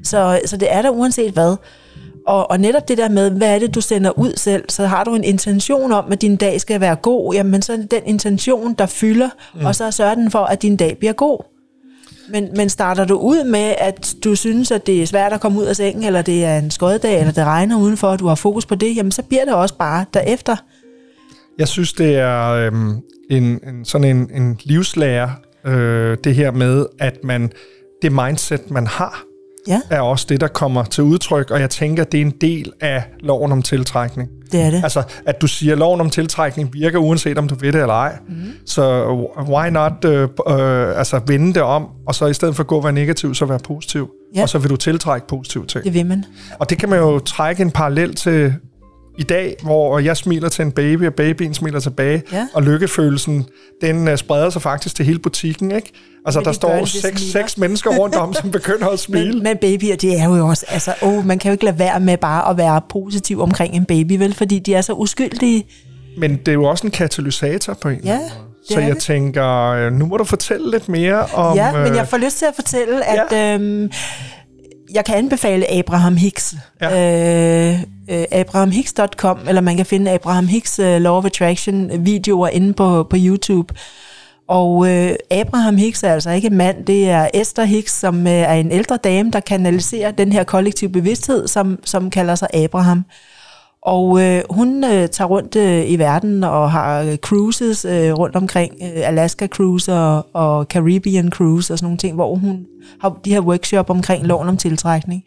Så, 0.05 0.41
så 0.45 0.57
det 0.57 0.73
er 0.73 0.83
der 0.83 0.91
uanset 0.91 1.33
hvad. 1.33 1.57
Og, 2.27 2.51
og 2.51 2.61
netop 2.61 2.89
det 2.89 2.99
der 2.99 3.09
med, 3.09 3.31
hvad 3.31 3.55
er 3.55 3.59
det, 3.59 3.75
du 3.75 3.81
sender 3.81 4.19
ud 4.19 4.33
selv, 4.37 4.65
så 4.69 4.87
har 4.87 5.05
du 5.05 5.15
en 5.15 5.25
intention 5.25 5.93
om, 5.93 6.13
at 6.13 6.23
din 6.23 6.37
dag 6.37 6.61
skal 6.61 6.81
være 6.81 6.97
god, 6.97 7.35
jamen 7.35 7.63
så 7.63 7.73
er 7.73 7.77
det 7.77 7.91
den 7.91 8.03
intention, 8.05 8.75
der 8.75 8.87
fylder, 8.87 9.29
mm. 9.55 9.65
og 9.65 9.75
så 9.75 9.91
sørger 9.91 10.15
den 10.15 10.31
for, 10.31 10.39
at 10.39 10.63
din 10.63 10.77
dag 10.77 10.97
bliver 10.99 11.13
god. 11.13 11.45
Men, 12.29 12.49
men 12.57 12.69
starter 12.69 13.05
du 13.05 13.19
ud 13.19 13.45
med, 13.45 13.75
at 13.79 14.15
du 14.25 14.35
synes, 14.35 14.71
at 14.71 14.87
det 14.87 15.03
er 15.03 15.07
svært 15.07 15.33
at 15.33 15.41
komme 15.41 15.61
ud 15.61 15.65
af 15.65 15.77
sengen, 15.77 16.05
eller 16.05 16.23
det 16.23 16.45
er 16.45 16.59
en 16.59 16.71
skoddag, 16.71 17.21
eller 17.21 17.33
det 17.33 17.45
regner 17.45 17.79
udenfor, 17.79 18.09
og 18.09 18.19
du 18.19 18.27
har 18.27 18.35
fokus 18.35 18.67
på 18.67 18.75
det, 18.75 18.97
jamen 18.97 19.13
så 19.13 19.23
bliver 19.23 19.45
det 19.45 19.55
også 19.55 19.75
bare 19.75 20.05
derefter. 20.15 20.57
Jeg 21.59 21.69
synes, 21.69 21.93
det 21.93 22.17
er 22.17 22.49
øhm, 22.49 23.01
en, 23.31 23.43
en, 23.69 23.85
sådan 23.85 24.17
en, 24.17 24.31
en 24.43 24.59
livslærer, 24.63 25.31
øh, 25.65 26.17
det 26.25 26.35
her 26.35 26.51
med, 26.51 26.87
at 26.99 27.25
man 27.25 27.53
det 28.03 28.13
mindset, 28.13 28.71
man 28.71 28.87
har, 28.87 29.23
ja. 29.69 29.81
er 29.91 30.01
også 30.01 30.27
det, 30.29 30.41
der 30.41 30.49
kommer 30.49 30.85
til 30.85 31.05
udtryk, 31.05 31.51
og 31.51 31.61
jeg 31.61 31.71
tænker, 31.71 32.05
det 32.05 32.21
er 32.21 32.25
en 32.25 32.35
del 32.41 32.73
af 32.81 33.05
loven 33.21 33.53
om 33.53 33.63
tiltrækning. 33.63 34.31
Det 34.53 34.61
er 34.61 34.71
det. 34.71 34.81
Altså, 34.83 35.03
at 35.27 35.41
du 35.41 35.47
siger, 35.47 35.73
at 35.73 35.79
loven 35.79 36.01
om 36.01 36.11
tiltrækning 36.11 36.73
virker, 36.73 36.99
uanset 36.99 37.39
om 37.39 37.49
du 37.49 37.55
ved 37.55 37.73
det 37.73 37.81
eller 37.81 37.95
ej. 37.95 38.19
Mm. 38.29 38.35
Så 38.67 39.07
why 39.49 39.69
not 39.69 40.05
uh, 40.05 40.13
uh, 40.13 40.99
altså, 40.99 41.21
vende 41.27 41.55
det 41.55 41.63
om, 41.63 41.87
og 42.07 42.15
så 42.15 42.27
i 42.27 42.35
stedet 42.35 42.57
for 42.57 42.63
at 42.63 42.67
gå 42.67 42.77
og 42.77 42.85
være 42.85 42.93
negativ, 42.93 43.35
så 43.35 43.45
være 43.45 43.59
positiv. 43.59 44.11
Ja. 44.35 44.43
Og 44.43 44.49
så 44.49 44.59
vil 44.59 44.71
du 44.71 44.77
tiltrække 44.77 45.27
positive 45.27 45.67
ting. 45.67 45.85
Det 45.85 45.95
vil 45.95 46.07
man. 46.07 46.25
Og 46.59 46.71
det 46.71 46.79
kan 46.79 46.89
man 46.89 46.99
jo 46.99 47.19
trække 47.19 47.63
en 47.63 47.71
parallel 47.71 48.15
til 48.15 48.55
i 49.21 49.23
dag, 49.23 49.57
hvor 49.63 49.99
jeg 49.99 50.17
smiler 50.17 50.49
til 50.49 50.63
en 50.63 50.73
baby, 50.73 51.07
og 51.07 51.15
babyen 51.15 51.55
smiler 51.55 51.81
tilbage, 51.81 52.23
ja. 52.33 52.47
og 52.55 52.63
lykkefølelsen, 52.63 53.45
den 53.81 54.09
uh, 54.09 54.17
spreder 54.17 54.51
sig 54.51 54.63
faktisk 54.63 54.97
til 54.97 55.05
hele 55.05 55.19
butikken, 55.19 55.71
ikke? 55.71 55.93
Altså, 56.27 56.41
der 56.41 56.53
står 56.53 56.85
seks, 56.85 57.23
seks 57.23 57.59
mennesker 57.59 57.91
rundt 57.99 58.15
om, 58.15 58.35
som 58.35 58.51
begynder 58.51 58.87
at 58.89 58.99
smile. 59.09 59.33
Men, 59.33 59.43
men 59.43 59.57
babyer, 59.57 59.97
det 59.97 60.21
er 60.21 60.25
jo 60.25 60.47
også, 60.47 60.67
altså, 60.69 60.95
oh, 61.03 61.27
man 61.27 61.39
kan 61.39 61.49
jo 61.49 61.53
ikke 61.53 61.65
lade 61.65 61.79
være 61.79 62.01
med 62.01 62.17
bare 62.17 62.51
at 62.51 62.57
være 62.57 62.81
positiv 62.91 63.41
omkring 63.41 63.75
en 63.75 63.85
baby, 63.85 64.13
vel? 64.19 64.35
Fordi 64.35 64.59
de 64.59 64.75
er 64.75 64.81
så 64.81 64.93
uskyldige. 64.93 65.67
Men 66.19 66.37
det 66.37 66.49
er 66.49 66.53
jo 66.53 66.65
også 66.65 66.87
en 66.87 66.91
katalysator 66.91 67.75
på 67.75 67.89
en 67.89 68.01
ja. 68.05 68.21
Så 68.69 68.81
jeg 68.81 68.95
det. 68.95 69.03
tænker, 69.03 69.71
øh, 69.71 69.93
nu 69.93 70.07
må 70.07 70.17
du 70.17 70.25
fortælle 70.25 70.71
lidt 70.71 70.89
mere 70.89 71.27
om... 71.35 71.57
Ja, 71.57 71.73
men 71.73 71.95
jeg 71.95 72.03
øh, 72.03 72.09
får 72.09 72.17
lyst 72.17 72.39
til 72.39 72.47
at 72.47 72.55
fortælle, 72.55 73.05
at 73.05 73.33
ja. 73.33 73.55
øhm, 73.55 73.91
jeg 74.95 75.05
kan 75.05 75.15
anbefale 75.15 75.71
Abraham 75.71 76.17
Hicks. 76.17 76.55
Ja. 76.81 77.73
Øh, 77.73 77.81
øh, 78.11 78.25
abrahamhicks.com, 78.33 79.39
eller 79.49 79.61
man 79.61 79.77
kan 79.77 79.87
finde 79.87 80.11
Abraham 80.11 80.47
Hicks 80.47 80.79
uh, 80.79 80.85
Law 80.85 81.17
of 81.17 81.25
Attraction 81.25 82.07
videoer 82.07 82.49
inde 82.49 82.73
på, 82.73 83.07
på 83.11 83.17
YouTube. 83.19 83.75
Og 84.49 84.89
øh, 84.89 85.15
Abraham 85.31 85.77
Hicks 85.77 86.03
er 86.03 86.13
altså 86.13 86.31
ikke 86.31 86.47
en 86.47 86.57
mand, 86.57 86.85
det 86.87 87.11
er 87.11 87.29
Esther 87.35 87.65
Hicks, 87.65 87.93
som 87.93 88.27
øh, 88.27 88.33
er 88.33 88.55
en 88.55 88.73
ældre 88.73 88.97
dame, 88.97 89.31
der 89.31 89.41
kanaliserer 89.41 90.11
den 90.11 90.33
her 90.33 90.45
kollektive 90.45 90.91
bevidsthed, 90.91 91.49
som, 91.49 91.79
som 91.85 92.11
kalder 92.11 92.35
sig 92.35 92.49
Abraham. 92.55 93.05
Og 93.83 94.23
øh, 94.23 94.43
hun 94.51 94.85
øh, 94.85 95.09
tager 95.09 95.29
rundt 95.29 95.57
øh, 95.57 95.91
i 95.91 95.97
verden 95.99 96.45
og 96.45 96.71
har 96.71 97.01
øh, 97.01 97.17
cruises 97.17 97.85
øh, 97.85 98.13
rundt 98.13 98.37
omkring, 98.37 98.75
øh, 98.83 99.09
Alaska 99.09 99.47
Cruise 99.47 99.93
og, 99.93 100.27
og 100.33 100.65
Caribbean 100.65 101.31
Cruise 101.31 101.73
og 101.73 101.79
sådan 101.79 101.87
nogle 101.87 101.99
ting, 101.99 102.15
hvor 102.15 102.35
hun 102.35 102.67
har 103.01 103.19
de 103.25 103.31
her 103.31 103.41
workshop 103.41 103.91
omkring 103.91 104.27
loven 104.27 104.49
om 104.49 104.57
tiltrækning. 104.57 105.25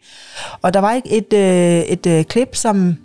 Og 0.62 0.74
der 0.74 0.80
var 0.80 0.92
ikke 0.92 1.10
et, 1.12 1.32
øh, 1.32 1.80
et 1.80 2.06
øh, 2.06 2.24
klip, 2.24 2.56
som 2.56 2.96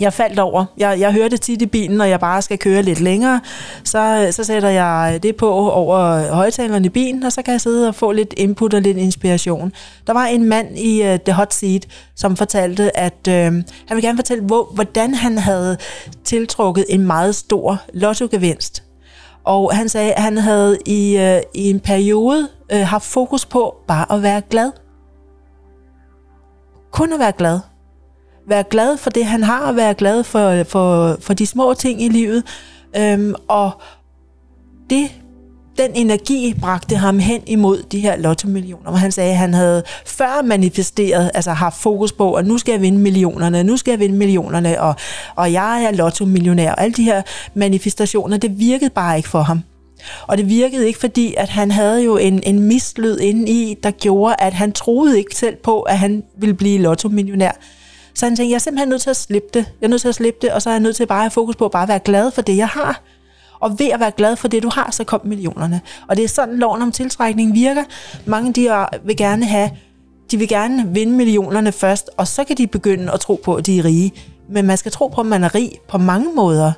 jeg 0.00 0.12
faldt 0.12 0.38
over. 0.38 0.64
Jeg, 0.76 1.00
jeg 1.00 1.12
hører 1.12 1.28
det 1.28 1.40
tit 1.40 1.62
i 1.62 1.66
bilen, 1.66 1.96
når 1.96 2.04
jeg 2.04 2.20
bare 2.20 2.42
skal 2.42 2.58
køre 2.58 2.82
lidt 2.82 3.00
længere. 3.00 3.40
Så, 3.84 4.24
øh, 4.26 4.32
så 4.32 4.44
sætter 4.44 4.68
jeg 4.68 5.12
øh, 5.14 5.22
det 5.22 5.36
på 5.36 5.50
over 5.50 6.32
højtaleren 6.34 6.84
i 6.84 6.88
bilen, 6.88 7.22
og 7.22 7.32
så 7.32 7.42
kan 7.42 7.52
jeg 7.52 7.60
sidde 7.60 7.88
og 7.88 7.94
få 7.94 8.12
lidt 8.12 8.34
input 8.36 8.74
og 8.74 8.82
lidt 8.82 8.96
inspiration. 8.96 9.72
Der 10.06 10.12
var 10.12 10.24
en 10.24 10.44
mand 10.44 10.78
i 10.78 11.00
uh, 11.00 11.16
The 11.24 11.32
Hot 11.32 11.54
Seat, 11.54 11.86
som 12.16 12.36
fortalte, 12.36 12.96
at 12.96 13.28
uh, 13.28 13.34
han 13.34 13.64
ville 13.88 14.02
gerne 14.02 14.18
fortælle, 14.18 14.44
hvor, 14.44 14.70
hvordan 14.74 15.14
han 15.14 15.38
havde 15.38 15.76
tiltrukket 16.24 16.84
en 16.88 17.06
meget 17.06 17.34
stor 17.34 17.80
lottogevinst. 17.94 18.82
Og 19.44 19.76
han 19.76 19.88
sagde, 19.88 20.12
at 20.12 20.22
han 20.22 20.38
havde 20.38 20.78
i, 20.86 21.16
uh, 21.16 21.40
i 21.54 21.70
en 21.70 21.80
periode 21.80 22.48
uh, 22.74 22.80
haft 22.80 23.04
fokus 23.04 23.46
på 23.46 23.74
bare 23.88 24.12
at 24.12 24.22
være 24.22 24.42
glad. 24.50 24.70
Kun 26.92 27.12
at 27.12 27.18
være 27.18 27.32
glad 27.32 27.60
være 28.48 28.64
glad 28.70 28.96
for 28.96 29.10
det, 29.10 29.24
han 29.24 29.42
har, 29.42 29.60
og 29.60 29.76
være 29.76 29.94
glad 29.94 30.24
for, 30.24 30.64
for, 30.64 31.16
for 31.20 31.34
de 31.34 31.46
små 31.46 31.74
ting 31.74 32.02
i 32.02 32.08
livet. 32.08 32.44
Øhm, 32.96 33.34
og 33.48 33.70
det, 34.90 35.10
den 35.78 35.90
energi 35.94 36.54
bragte 36.60 36.96
ham 36.96 37.18
hen 37.18 37.42
imod 37.46 37.82
de 37.82 38.00
her 38.00 38.16
lotto-millioner, 38.16 38.90
hvor 38.90 38.98
han 38.98 39.12
sagde, 39.12 39.30
at 39.30 39.36
han 39.36 39.54
havde 39.54 39.82
før 40.06 40.42
manifesteret, 40.42 41.30
altså 41.34 41.52
haft 41.52 41.76
fokus 41.76 42.12
på, 42.12 42.34
at 42.34 42.46
nu 42.46 42.58
skal 42.58 42.72
jeg 42.72 42.80
vinde 42.80 42.98
millionerne, 42.98 43.64
nu 43.64 43.76
skal 43.76 43.92
jeg 43.92 44.00
vinde 44.00 44.16
millionerne, 44.16 44.80
og, 44.80 44.94
og 45.36 45.52
jeg 45.52 45.84
er 45.84 45.90
lotto-millionær. 45.90 46.72
Og 46.72 46.82
alle 46.82 46.94
de 46.94 47.04
her 47.04 47.22
manifestationer, 47.54 48.36
det 48.36 48.58
virkede 48.58 48.90
bare 48.90 49.16
ikke 49.16 49.28
for 49.28 49.42
ham. 49.42 49.62
Og 50.26 50.38
det 50.38 50.48
virkede 50.48 50.86
ikke, 50.86 50.98
fordi 50.98 51.34
at 51.36 51.48
han 51.48 51.70
havde 51.70 52.04
jo 52.04 52.16
en, 52.16 52.42
en 52.46 52.60
mislyd 52.60 53.18
inde 53.18 53.48
i, 53.52 53.76
der 53.82 53.90
gjorde, 53.90 54.34
at 54.38 54.52
han 54.52 54.72
troede 54.72 55.18
ikke 55.18 55.36
selv 55.36 55.56
på, 55.56 55.80
at 55.80 55.98
han 55.98 56.22
ville 56.38 56.54
blive 56.54 56.78
lotto-millionær. 56.78 57.52
Så 58.14 58.26
han 58.26 58.36
tænkte, 58.36 58.50
jeg 58.50 58.54
er 58.54 58.58
simpelthen 58.58 58.88
nødt 58.88 59.02
til 59.02 59.10
at 59.10 59.16
slippe 59.16 59.48
det. 59.54 59.66
Jeg 59.80 59.86
er 59.86 59.90
nødt 59.90 60.00
til 60.00 60.08
at 60.08 60.14
slippe 60.14 60.38
det, 60.42 60.52
og 60.52 60.62
så 60.62 60.70
er 60.70 60.74
jeg 60.74 60.80
nødt 60.80 60.96
til 60.96 61.06
bare 61.06 61.18
at 61.18 61.22
have 61.22 61.30
fokus 61.30 61.56
på 61.56 61.64
at 61.64 61.70
bare 61.70 61.88
være 61.88 61.98
glad 61.98 62.30
for 62.30 62.42
det, 62.42 62.56
jeg 62.56 62.68
har. 62.68 63.02
Og 63.60 63.78
ved 63.78 63.88
at 63.88 64.00
være 64.00 64.10
glad 64.10 64.36
for 64.36 64.48
det, 64.48 64.62
du 64.62 64.70
har, 64.72 64.90
så 64.90 65.04
kom 65.04 65.20
millionerne. 65.24 65.80
Og 66.08 66.16
det 66.16 66.24
er 66.24 66.28
sådan, 66.28 66.58
loven 66.58 66.82
om 66.82 66.92
tiltrækning 66.92 67.54
virker. 67.54 67.84
Mange 68.26 68.52
de 68.52 68.86
vil 69.04 69.16
gerne 69.16 69.44
have, 69.44 69.70
de 70.30 70.36
vil 70.36 70.48
gerne 70.48 70.88
vinde 70.88 71.12
millionerne 71.12 71.72
først, 71.72 72.10
og 72.16 72.28
så 72.28 72.44
kan 72.44 72.56
de 72.56 72.66
begynde 72.66 73.12
at 73.12 73.20
tro 73.20 73.40
på, 73.44 73.54
at 73.54 73.66
de 73.66 73.78
er 73.78 73.84
rige. 73.84 74.12
Men 74.48 74.66
man 74.66 74.76
skal 74.76 74.92
tro 74.92 75.08
på, 75.08 75.20
at 75.20 75.26
man 75.26 75.44
er 75.44 75.54
rig 75.54 75.72
på 75.88 75.98
mange 75.98 76.34
måder. 76.34 76.72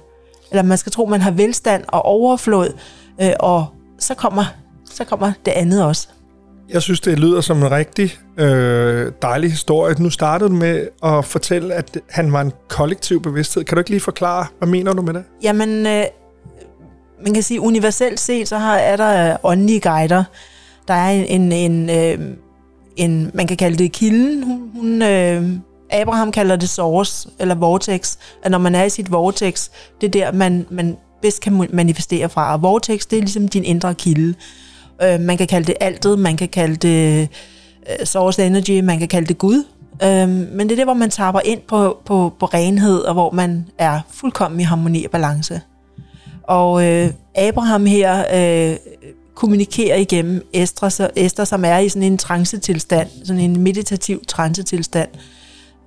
Eller 0.50 0.62
man 0.62 0.78
skal 0.78 0.92
tro, 0.92 1.02
at 1.02 1.10
man 1.10 1.20
har 1.20 1.30
velstand 1.30 1.84
og 1.88 2.04
overflod, 2.04 2.68
øh, 3.20 3.32
og 3.40 3.66
så 3.98 4.14
kommer, 4.14 4.44
så 4.90 5.04
kommer 5.04 5.32
det 5.44 5.50
andet 5.50 5.84
også. 5.84 6.08
Jeg 6.68 6.82
synes, 6.82 7.00
det 7.00 7.18
lyder 7.18 7.40
som 7.40 7.58
en 7.58 7.70
rigtig 7.70 8.18
øh, 8.36 9.12
dejlig 9.22 9.50
historie. 9.50 9.94
Nu 9.98 10.10
startede 10.10 10.50
du 10.50 10.54
med 10.54 10.88
at 11.04 11.24
fortælle, 11.24 11.74
at 11.74 11.98
han 12.10 12.32
var 12.32 12.40
en 12.40 12.52
kollektiv 12.68 13.22
bevidsthed. 13.22 13.64
Kan 13.64 13.76
du 13.76 13.80
ikke 13.80 13.90
lige 13.90 14.00
forklare, 14.00 14.46
hvad 14.58 14.68
mener 14.68 14.92
du 14.92 15.02
med 15.02 15.14
det? 15.14 15.24
Jamen, 15.42 15.86
øh, 15.86 16.04
man 17.24 17.34
kan 17.34 17.42
sige, 17.42 17.60
universelt 17.60 18.20
set, 18.20 18.48
så 18.48 18.58
har, 18.58 18.76
er 18.76 18.96
der 18.96 19.36
åndelige 19.42 19.80
guider. 19.80 20.24
Der 20.88 20.94
er 20.94 21.10
en, 21.10 21.52
en, 21.52 21.52
en, 21.52 21.90
øh, 21.90 22.36
en 22.96 23.30
man 23.34 23.46
kan 23.46 23.56
kalde 23.56 23.76
det 23.76 23.92
kilden. 23.92 24.42
Hun, 24.42 24.70
hun, 24.74 25.02
øh, 25.02 25.50
Abraham 25.90 26.32
kalder 26.32 26.56
det 26.56 26.68
source, 26.68 27.28
eller 27.38 27.54
vortex. 27.54 28.16
At 28.42 28.50
når 28.50 28.58
man 28.58 28.74
er 28.74 28.84
i 28.84 28.90
sit 28.90 29.12
vortex, 29.12 29.68
det 30.00 30.06
er 30.06 30.10
der, 30.10 30.32
man, 30.32 30.66
man 30.70 30.96
bedst 31.22 31.40
kan 31.40 31.68
manifestere 31.72 32.28
fra. 32.28 32.52
Og 32.52 32.62
vortex, 32.62 33.06
det 33.06 33.16
er 33.16 33.20
ligesom 33.20 33.48
din 33.48 33.64
indre 33.64 33.94
kilde. 33.94 34.34
Øh, 35.02 35.20
man 35.20 35.36
kan 35.36 35.46
kalde 35.46 35.66
det 35.66 35.74
altet, 35.80 36.18
man 36.18 36.36
kan 36.36 36.48
kalde 36.48 36.76
det 36.76 37.28
øh, 37.90 38.06
source 38.06 38.46
energy, 38.46 38.80
man 38.80 38.98
kan 38.98 39.08
kalde 39.08 39.26
det 39.26 39.38
Gud. 39.38 39.64
Øh, 40.02 40.28
men 40.28 40.60
det 40.60 40.72
er 40.72 40.76
det, 40.76 40.86
hvor 40.86 40.94
man 40.94 41.10
tapper 41.10 41.40
ind 41.44 41.60
på, 41.68 41.98
på, 42.04 42.32
på 42.40 42.46
renhed, 42.46 43.00
og 43.00 43.12
hvor 43.12 43.30
man 43.30 43.68
er 43.78 44.00
fuldkommen 44.10 44.60
i 44.60 44.62
harmoni 44.62 45.04
og 45.04 45.10
balance. 45.10 45.60
Og 46.42 46.84
øh, 46.86 47.10
Abraham 47.34 47.86
her 47.86 48.24
øh, 48.34 48.76
kommunikerer 49.34 49.96
igennem 49.96 50.48
Esther, 50.52 50.88
så 50.88 51.10
Esther, 51.16 51.44
som 51.44 51.64
er 51.64 51.78
i 51.78 51.88
sådan 51.88 52.02
en 52.02 52.18
trancetilstand, 52.18 53.08
sådan 53.24 53.42
en 53.42 53.60
meditativ 53.60 54.24
trancetilstand, 54.28 55.08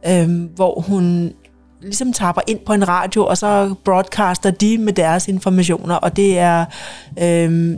øh, 0.08 0.44
hvor 0.56 0.80
hun 0.82 1.34
ligesom 1.86 2.14
tapper 2.14 2.42
ind 2.48 2.60
på 2.66 2.74
en 2.74 2.88
radio, 2.88 3.26
og 3.26 3.38
så 3.38 3.76
broadcaster 3.86 4.52
de 4.52 4.78
med 4.78 4.94
deres 4.94 5.28
informationer, 5.28 5.96
og 5.96 6.16
det 6.16 6.38
er, 6.38 6.66
øh, 7.20 7.24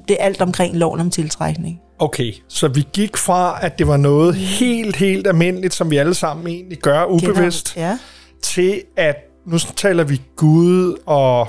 det 0.08 0.12
er 0.12 0.18
alt 0.20 0.42
omkring 0.42 0.78
loven 0.78 1.00
om 1.00 1.10
tiltrækning. 1.10 1.80
Okay, 2.00 2.34
så 2.48 2.68
vi 2.68 2.88
gik 2.94 3.18
fra, 3.18 3.60
at 3.62 3.80
det 3.80 3.88
var 3.88 3.98
noget 3.98 4.36
helt, 4.36 4.96
helt 4.96 5.28
almindeligt, 5.28 5.74
som 5.74 5.92
vi 5.92 5.98
alle 5.98 6.14
sammen 6.14 6.48
egentlig 6.48 6.78
gør 6.78 7.06
ubevidst, 7.06 7.78
ja. 7.78 7.98
til 8.44 8.82
at 8.98 9.16
nu 9.48 9.58
taler 9.58 10.04
vi 10.04 10.22
Gud 10.36 10.96
og 11.06 11.48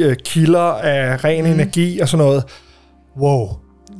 øh, 0.00 0.16
kilder 0.24 0.60
af 0.60 1.24
ren 1.24 1.44
mm. 1.44 1.50
energi 1.50 2.00
og 2.00 2.08
sådan 2.08 2.26
noget. 2.26 2.44
Wow. 3.20 3.48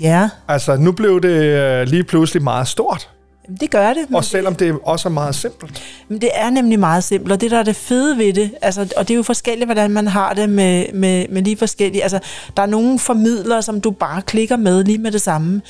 Ja. 0.00 0.28
Altså, 0.48 0.76
nu 0.76 0.92
blev 0.92 1.20
det 1.22 1.42
øh, 1.42 1.86
lige 1.86 2.04
pludselig 2.04 2.42
meget 2.42 2.68
stort. 2.68 3.10
Jamen, 3.46 3.58
det 3.60 3.70
gør 3.70 3.94
det. 3.94 4.06
Og 4.14 4.24
selvom 4.24 4.54
det 4.54 4.78
også 4.82 5.08
er 5.08 5.12
meget 5.12 5.34
simpelt. 5.34 5.82
Men 6.08 6.20
det 6.20 6.30
er 6.34 6.50
nemlig 6.50 6.78
meget 6.78 7.04
simpelt, 7.04 7.32
og 7.32 7.40
det 7.40 7.50
der 7.50 7.58
er 7.58 7.62
det 7.62 7.76
fede 7.76 8.18
ved 8.18 8.32
det, 8.32 8.50
altså, 8.62 8.92
og 8.96 9.08
det 9.08 9.14
er 9.14 9.16
jo 9.16 9.22
forskelligt, 9.22 9.66
hvordan 9.68 9.90
man 9.90 10.06
har 10.06 10.34
det 10.34 10.48
med, 10.48 10.92
med, 10.92 11.26
med 11.28 11.42
lige 11.42 11.56
forskellige. 11.56 12.02
Altså, 12.02 12.20
der 12.56 12.62
er 12.62 12.66
nogle 12.66 12.98
formidlere, 12.98 13.62
som 13.62 13.80
du 13.80 13.90
bare 13.90 14.22
klikker 14.22 14.56
med 14.56 14.84
lige 14.84 14.98
med 14.98 15.12
det 15.12 15.20
samme. 15.20 15.62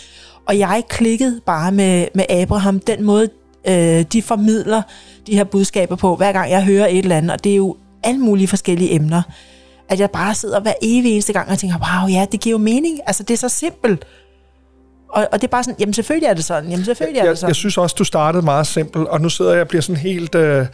Og 0.46 0.58
jeg 0.58 0.82
klikkede 0.88 1.40
bare 1.46 1.72
med, 1.72 2.06
med 2.14 2.24
Abraham, 2.30 2.80
den 2.80 3.02
måde, 3.02 3.28
øh, 3.68 4.04
de 4.12 4.22
formidler 4.22 4.82
de 5.26 5.36
her 5.36 5.44
budskaber 5.44 5.96
på, 5.96 6.16
hver 6.16 6.32
gang 6.32 6.50
jeg 6.50 6.64
hører 6.64 6.86
et 6.86 6.98
eller 6.98 7.16
andet, 7.16 7.30
og 7.30 7.44
det 7.44 7.52
er 7.52 7.56
jo 7.56 7.76
alle 8.02 8.20
mulige 8.20 8.48
forskellige 8.48 8.92
emner, 8.92 9.22
at 9.88 10.00
jeg 10.00 10.10
bare 10.10 10.34
sidder 10.34 10.60
hver 10.60 10.72
evig 10.82 11.12
eneste 11.12 11.32
gang 11.32 11.50
og 11.50 11.58
tænker, 11.58 11.76
wow, 11.76 12.08
ja, 12.08 12.26
det 12.32 12.40
giver 12.40 12.52
jo 12.52 12.58
mening. 12.58 13.00
Altså, 13.06 13.22
det 13.22 13.34
er 13.34 13.38
så 13.38 13.48
simpelt. 13.48 14.04
Og, 15.14 15.28
og 15.32 15.40
det 15.40 15.46
er 15.46 15.50
bare 15.50 15.64
sådan, 15.64 15.76
jamen 15.80 15.92
selvfølgelig 15.92 16.26
er 16.26 16.34
det 16.34 16.44
sådan, 16.44 16.70
jamen 16.70 16.84
selvfølgelig 16.84 17.20
er 17.20 17.24
jeg, 17.24 17.30
det 17.30 17.38
sådan. 17.38 17.48
Jeg 17.48 17.56
synes 17.56 17.78
også, 17.78 17.96
du 17.98 18.04
startede 18.04 18.44
meget 18.44 18.66
simpelt, 18.66 19.08
og 19.08 19.20
nu 19.20 19.28
sidder 19.28 19.52
jeg 19.52 19.60
og 19.60 19.68
bliver 19.68 19.82
sådan 19.82 20.00
helt... 20.00 20.34
Øh, 20.34 20.66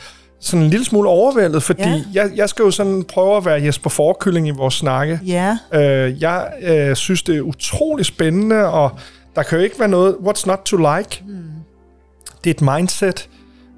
sådan 0.42 0.64
en 0.64 0.70
lille 0.70 0.86
smule 0.86 1.08
overvældet, 1.08 1.62
fordi 1.62 1.82
ja. 1.82 2.02
jeg, 2.12 2.30
jeg 2.34 2.48
skal 2.48 2.62
jo 2.62 2.70
sådan 2.70 3.04
prøve 3.04 3.36
at 3.36 3.44
være 3.44 3.62
Jesper 3.62 3.90
Forkylling 3.90 4.48
i 4.48 4.50
vores 4.50 4.74
snakke. 4.74 5.20
Ja. 5.26 5.58
Øh, 5.74 6.22
jeg 6.22 6.52
øh, 6.62 6.96
synes, 6.96 7.22
det 7.22 7.36
er 7.36 7.40
utrolig 7.40 8.06
spændende, 8.06 8.66
og 8.66 8.90
der 9.36 9.42
kan 9.42 9.58
jo 9.58 9.64
ikke 9.64 9.78
være 9.78 9.88
noget, 9.88 10.14
what's 10.14 10.46
not 10.46 10.58
to 10.64 10.76
like. 10.76 11.22
Hmm. 11.26 11.44
Det 12.44 12.50
er 12.50 12.54
et 12.54 12.78
mindset. 12.78 13.28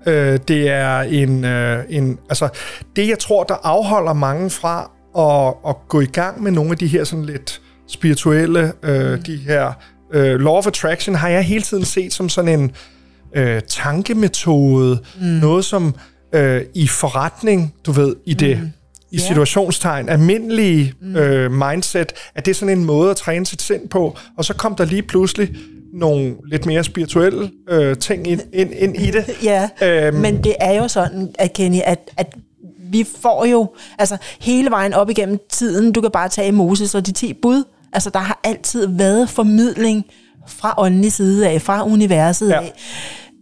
Øh, 0.07 0.38
det 0.49 0.69
er 0.69 1.00
en, 1.00 1.45
øh, 1.45 1.85
en, 1.88 2.19
altså 2.28 2.49
det, 2.97 3.09
jeg 3.09 3.19
tror, 3.19 3.45
der 3.45 3.57
afholder 3.62 4.12
mange 4.12 4.50
fra 4.50 4.90
at, 5.19 5.71
at 5.71 5.88
gå 5.88 6.00
i 6.00 6.07
gang 6.07 6.42
med 6.42 6.52
nogle 6.52 6.71
af 6.71 6.78
de 6.78 6.87
her 6.87 7.04
sådan 7.04 7.25
lidt 7.25 7.61
spirituelle, 7.87 8.73
øh, 8.83 9.12
mm. 9.12 9.23
de 9.23 9.37
her 9.37 9.73
øh, 10.12 10.40
law 10.40 10.54
of 10.54 10.66
attraction, 10.66 11.14
har 11.14 11.28
jeg 11.28 11.42
hele 11.42 11.62
tiden 11.62 11.85
set 11.85 12.12
som 12.12 12.28
sådan 12.28 12.61
en 12.61 12.73
øh, 13.37 13.62
tankemetode, 13.69 14.99
mm. 15.21 15.26
noget 15.26 15.64
som 15.64 15.95
øh, 16.33 16.62
i 16.75 16.87
forretning, 16.87 17.75
du 17.87 17.92
ved, 17.92 18.16
i 18.26 18.35
det 18.35 18.59
mm. 18.61 18.71
i 19.11 19.19
situationstegn, 19.19 20.09
almindelige 20.09 20.95
mm. 21.00 21.16
øh, 21.16 21.52
mindset, 21.52 22.12
at 22.35 22.47
det 22.47 22.50
er 22.50 22.54
sådan 22.54 22.78
en 22.78 22.85
måde 22.85 23.11
at 23.11 23.16
træne 23.16 23.47
sit 23.47 23.62
sind 23.62 23.88
på, 23.88 24.16
og 24.38 24.45
så 24.45 24.54
kom 24.54 24.75
der 24.75 24.85
lige 24.85 25.02
pludselig 25.02 25.54
nogle 25.92 26.35
lidt 26.47 26.66
mere 26.66 26.85
spirituelle 26.85 27.50
øh, 27.69 27.97
ting 27.97 28.26
ind, 28.26 28.40
ind, 28.52 28.71
ind 28.75 28.97
i 28.97 29.11
det. 29.11 29.25
ja, 29.42 29.69
øhm. 29.83 30.16
men 30.16 30.45
det 30.45 30.54
er 30.61 30.73
jo 30.73 30.88
sådan, 30.88 31.35
at 31.38 31.52
Kenny, 31.52 31.81
at, 31.85 31.99
at 32.16 32.35
vi 32.92 33.07
får 33.21 33.45
jo, 33.45 33.75
altså 33.99 34.16
hele 34.40 34.71
vejen 34.71 34.95
op 34.95 35.11
igennem 35.11 35.38
tiden, 35.50 35.92
du 35.92 36.00
kan 36.00 36.11
bare 36.11 36.28
tage 36.28 36.52
Moses 36.52 36.95
og 36.95 37.07
de 37.07 37.12
10 37.12 37.33
bud, 37.33 37.64
altså 37.92 38.11
der 38.11 38.18
har 38.18 38.40
altid 38.44 38.87
været 38.87 39.28
formidling 39.28 40.04
fra 40.46 40.75
åndelig 40.78 41.12
side 41.12 41.49
af, 41.49 41.62
fra 41.62 41.84
universet 41.84 42.49
ja. 42.49 42.61
af. 42.61 42.72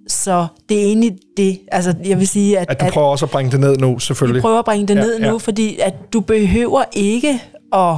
Så 0.09 0.47
det 0.69 0.81
er 0.81 0.85
egentlig 0.85 1.19
det, 1.37 1.61
altså 1.73 1.95
jeg 2.05 2.19
vil 2.19 2.29
sige, 2.29 2.59
at... 2.59 2.71
At 2.71 2.81
du 2.81 2.87
prøver 2.93 3.07
at, 3.07 3.11
også 3.11 3.27
at 3.27 3.31
bringe 3.31 3.53
det 3.53 3.61
ned 3.61 3.77
nu, 3.77 3.99
selvfølgelig. 3.99 4.37
Vi 4.37 4.41
prøver 4.41 4.59
at 4.59 4.65
bringe 4.65 4.87
det 4.87 4.95
ja, 4.95 5.01
ned 5.01 5.19
ja. 5.21 5.31
nu, 5.31 5.39
fordi 5.39 5.79
at 5.79 5.95
du 6.13 6.21
behøver 6.21 6.85
ikke 6.93 7.43
at, 7.73 7.97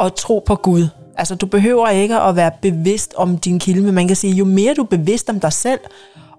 at 0.00 0.14
tro 0.14 0.42
på 0.46 0.54
Gud. 0.54 0.88
Altså, 1.16 1.34
du 1.34 1.46
behøver 1.46 1.88
ikke 1.88 2.16
at 2.16 2.36
være 2.36 2.50
bevidst 2.62 3.14
om 3.16 3.38
din 3.38 3.58
kilde, 3.58 3.82
men 3.82 3.94
man 3.94 4.06
kan 4.06 4.16
sige, 4.16 4.34
jo 4.34 4.44
mere 4.44 4.74
du 4.74 4.82
er 4.82 4.86
bevidst 4.86 5.30
om 5.30 5.40
dig 5.40 5.52
selv, 5.52 5.80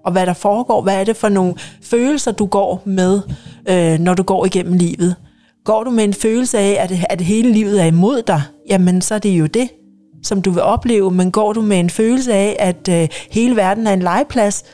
og 0.04 0.12
hvad 0.12 0.26
der 0.26 0.32
foregår, 0.32 0.82
hvad 0.82 1.00
er 1.00 1.04
det 1.04 1.16
for 1.16 1.28
nogle 1.28 1.54
følelser, 1.82 2.32
du 2.32 2.46
går 2.46 2.82
med, 2.84 3.20
øh, 3.68 3.98
når 3.98 4.14
du 4.14 4.22
går 4.22 4.46
igennem 4.46 4.72
livet. 4.72 5.16
Går 5.64 5.84
du 5.84 5.90
med 5.90 6.04
en 6.04 6.14
følelse 6.14 6.58
af, 6.58 6.76
at, 6.80 6.92
at 7.10 7.20
hele 7.20 7.52
livet 7.52 7.80
er 7.82 7.86
imod 7.86 8.22
dig, 8.22 8.42
jamen 8.68 9.02
så 9.02 9.14
er 9.14 9.18
det 9.18 9.38
jo 9.38 9.46
det, 9.46 9.68
som 10.22 10.42
du 10.42 10.50
vil 10.50 10.62
opleve. 10.62 11.10
Men 11.10 11.32
går 11.32 11.52
du 11.52 11.62
med 11.62 11.80
en 11.80 11.90
følelse 11.90 12.32
af, 12.32 12.56
at 12.58 12.88
øh, 12.88 13.08
hele 13.30 13.56
verden 13.56 13.86
er 13.86 13.92
en 13.92 14.02
legeplads, 14.02 14.64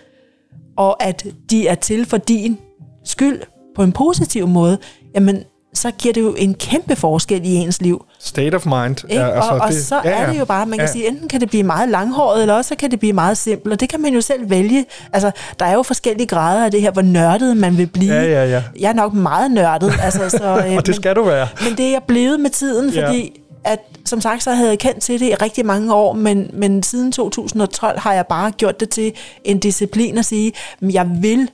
og 0.77 1.03
at 1.03 1.27
de 1.51 1.69
er 1.69 1.75
til 1.75 2.05
for 2.07 2.17
din 2.17 2.59
skyld 3.05 3.41
på 3.77 3.83
en 3.83 3.93
positiv 3.93 4.47
måde, 4.49 4.79
jamen 5.15 5.45
så 5.75 5.91
giver 5.91 6.15
det 6.15 6.21
jo 6.21 6.35
en 6.39 6.55
kæmpe 6.55 6.97
forskel 6.97 7.41
i 7.45 7.55
ens 7.55 7.83
liv. 7.83 8.05
State 8.19 8.55
of 8.55 8.67
mind. 8.67 9.09
Ja, 9.11 9.31
altså 9.31 9.51
og, 9.51 9.61
og 9.61 9.69
det, 9.69 9.85
så 9.85 10.01
ja, 10.05 10.11
er 10.11 10.33
det 10.33 10.39
jo 10.39 10.45
bare, 10.45 10.67
man 10.67 10.79
kan 10.79 10.87
ja. 10.87 10.93
sige, 10.93 11.09
enten 11.09 11.29
kan 11.29 11.41
det 11.41 11.49
blive 11.49 11.63
meget 11.63 11.89
langhåret, 11.89 12.41
eller 12.41 12.55
også 12.55 12.75
kan 12.77 12.91
det 12.91 13.01
blive 13.01 13.13
meget 13.13 13.39
simpelt, 13.39 13.73
og 13.73 13.81
det 13.81 13.89
kan 13.89 14.01
man 14.01 14.15
jo 14.15 14.21
selv 14.21 14.51
vælge. 14.51 14.85
Altså, 15.13 15.31
der 15.59 15.67
er 15.67 15.75
jo 15.75 15.83
forskellige 15.83 16.27
grader 16.27 16.65
af 16.65 16.71
det 16.71 16.81
her, 16.81 16.91
hvor 16.91 17.03
nørdet 17.03 17.57
man 17.57 17.79
vil 17.79 17.87
blive. 17.87 18.15
Ja, 18.15 18.23
ja, 18.23 18.45
ja. 18.45 18.63
Jeg 18.81 18.89
er 18.89 18.95
nok 18.95 19.13
meget 19.13 19.51
nørdet. 19.51 19.93
altså, 20.03 20.29
så, 20.29 20.57
øh, 20.67 20.77
og 20.77 20.87
det 20.87 20.95
skal 20.95 21.17
men, 21.17 21.25
du 21.25 21.31
være. 21.31 21.49
Men 21.65 21.77
det 21.77 21.87
er 21.87 21.91
jeg 21.91 22.03
blevet 22.07 22.41
med 22.41 22.51
tiden, 22.51 22.93
fordi 22.93 23.43
ja. 23.65 23.73
at, 23.73 23.79
som 24.05 24.21
sagt, 24.21 24.43
så 24.43 24.53
havde 24.53 24.71
jeg 24.71 24.79
kendt 24.79 25.03
til 25.03 25.21
det 25.21 25.27
i 25.27 25.35
rigtig 25.35 25.67
mange 25.67 25.95
år, 25.95 26.13
men, 26.13 26.51
men 26.53 26.83
siden 26.83 27.13
2012 27.13 27.99
har 27.99 28.15
jeg 28.15 28.27
bare 28.27 28.51
gjort 28.51 28.81
det 28.81 28.89
til 28.89 29.13
en 29.45 29.59
disciplin 29.59 30.19
at 30.19 30.25
sige, 30.25 30.53
at 30.83 30.93
jeg 30.95 31.11
vil 31.21 31.51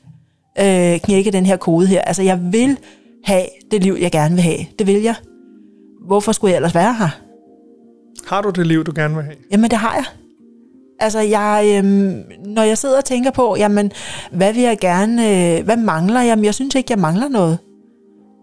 øh, 0.58 1.00
knække 1.00 1.30
den 1.30 1.46
her 1.46 1.56
kode 1.56 1.86
her. 1.86 2.00
Altså, 2.00 2.22
jeg 2.22 2.38
vil 2.42 2.78
have 3.24 3.46
det 3.70 3.84
liv, 3.84 3.96
jeg 4.00 4.12
gerne 4.12 4.34
vil 4.34 4.42
have. 4.42 4.58
Det 4.78 4.86
vil 4.86 5.02
jeg. 5.02 5.14
Hvorfor 6.06 6.32
skulle 6.32 6.50
jeg 6.50 6.56
ellers 6.56 6.74
være 6.74 6.94
her? 6.94 7.08
Har 8.26 8.42
du 8.42 8.50
det 8.50 8.66
liv, 8.66 8.84
du 8.84 8.92
gerne 8.94 9.14
vil 9.14 9.24
have? 9.24 9.36
Jamen, 9.50 9.70
det 9.70 9.78
har 9.78 9.94
jeg. 9.94 10.04
Altså, 10.98 11.20
jeg, 11.20 11.74
øhm, 11.78 12.22
når 12.46 12.62
jeg 12.62 12.78
sidder 12.78 12.96
og 12.96 13.04
tænker 13.04 13.30
på, 13.30 13.56
jamen, 13.58 13.92
hvad 14.30 14.52
vil 14.52 14.62
jeg 14.62 14.78
gerne, 14.80 15.56
øh, 15.58 15.64
hvad 15.64 15.76
mangler 15.76 16.20
jeg? 16.20 16.28
Jamen, 16.28 16.44
jeg 16.44 16.54
synes 16.54 16.74
ikke, 16.74 16.92
jeg 16.92 16.98
mangler 16.98 17.28
noget. 17.28 17.58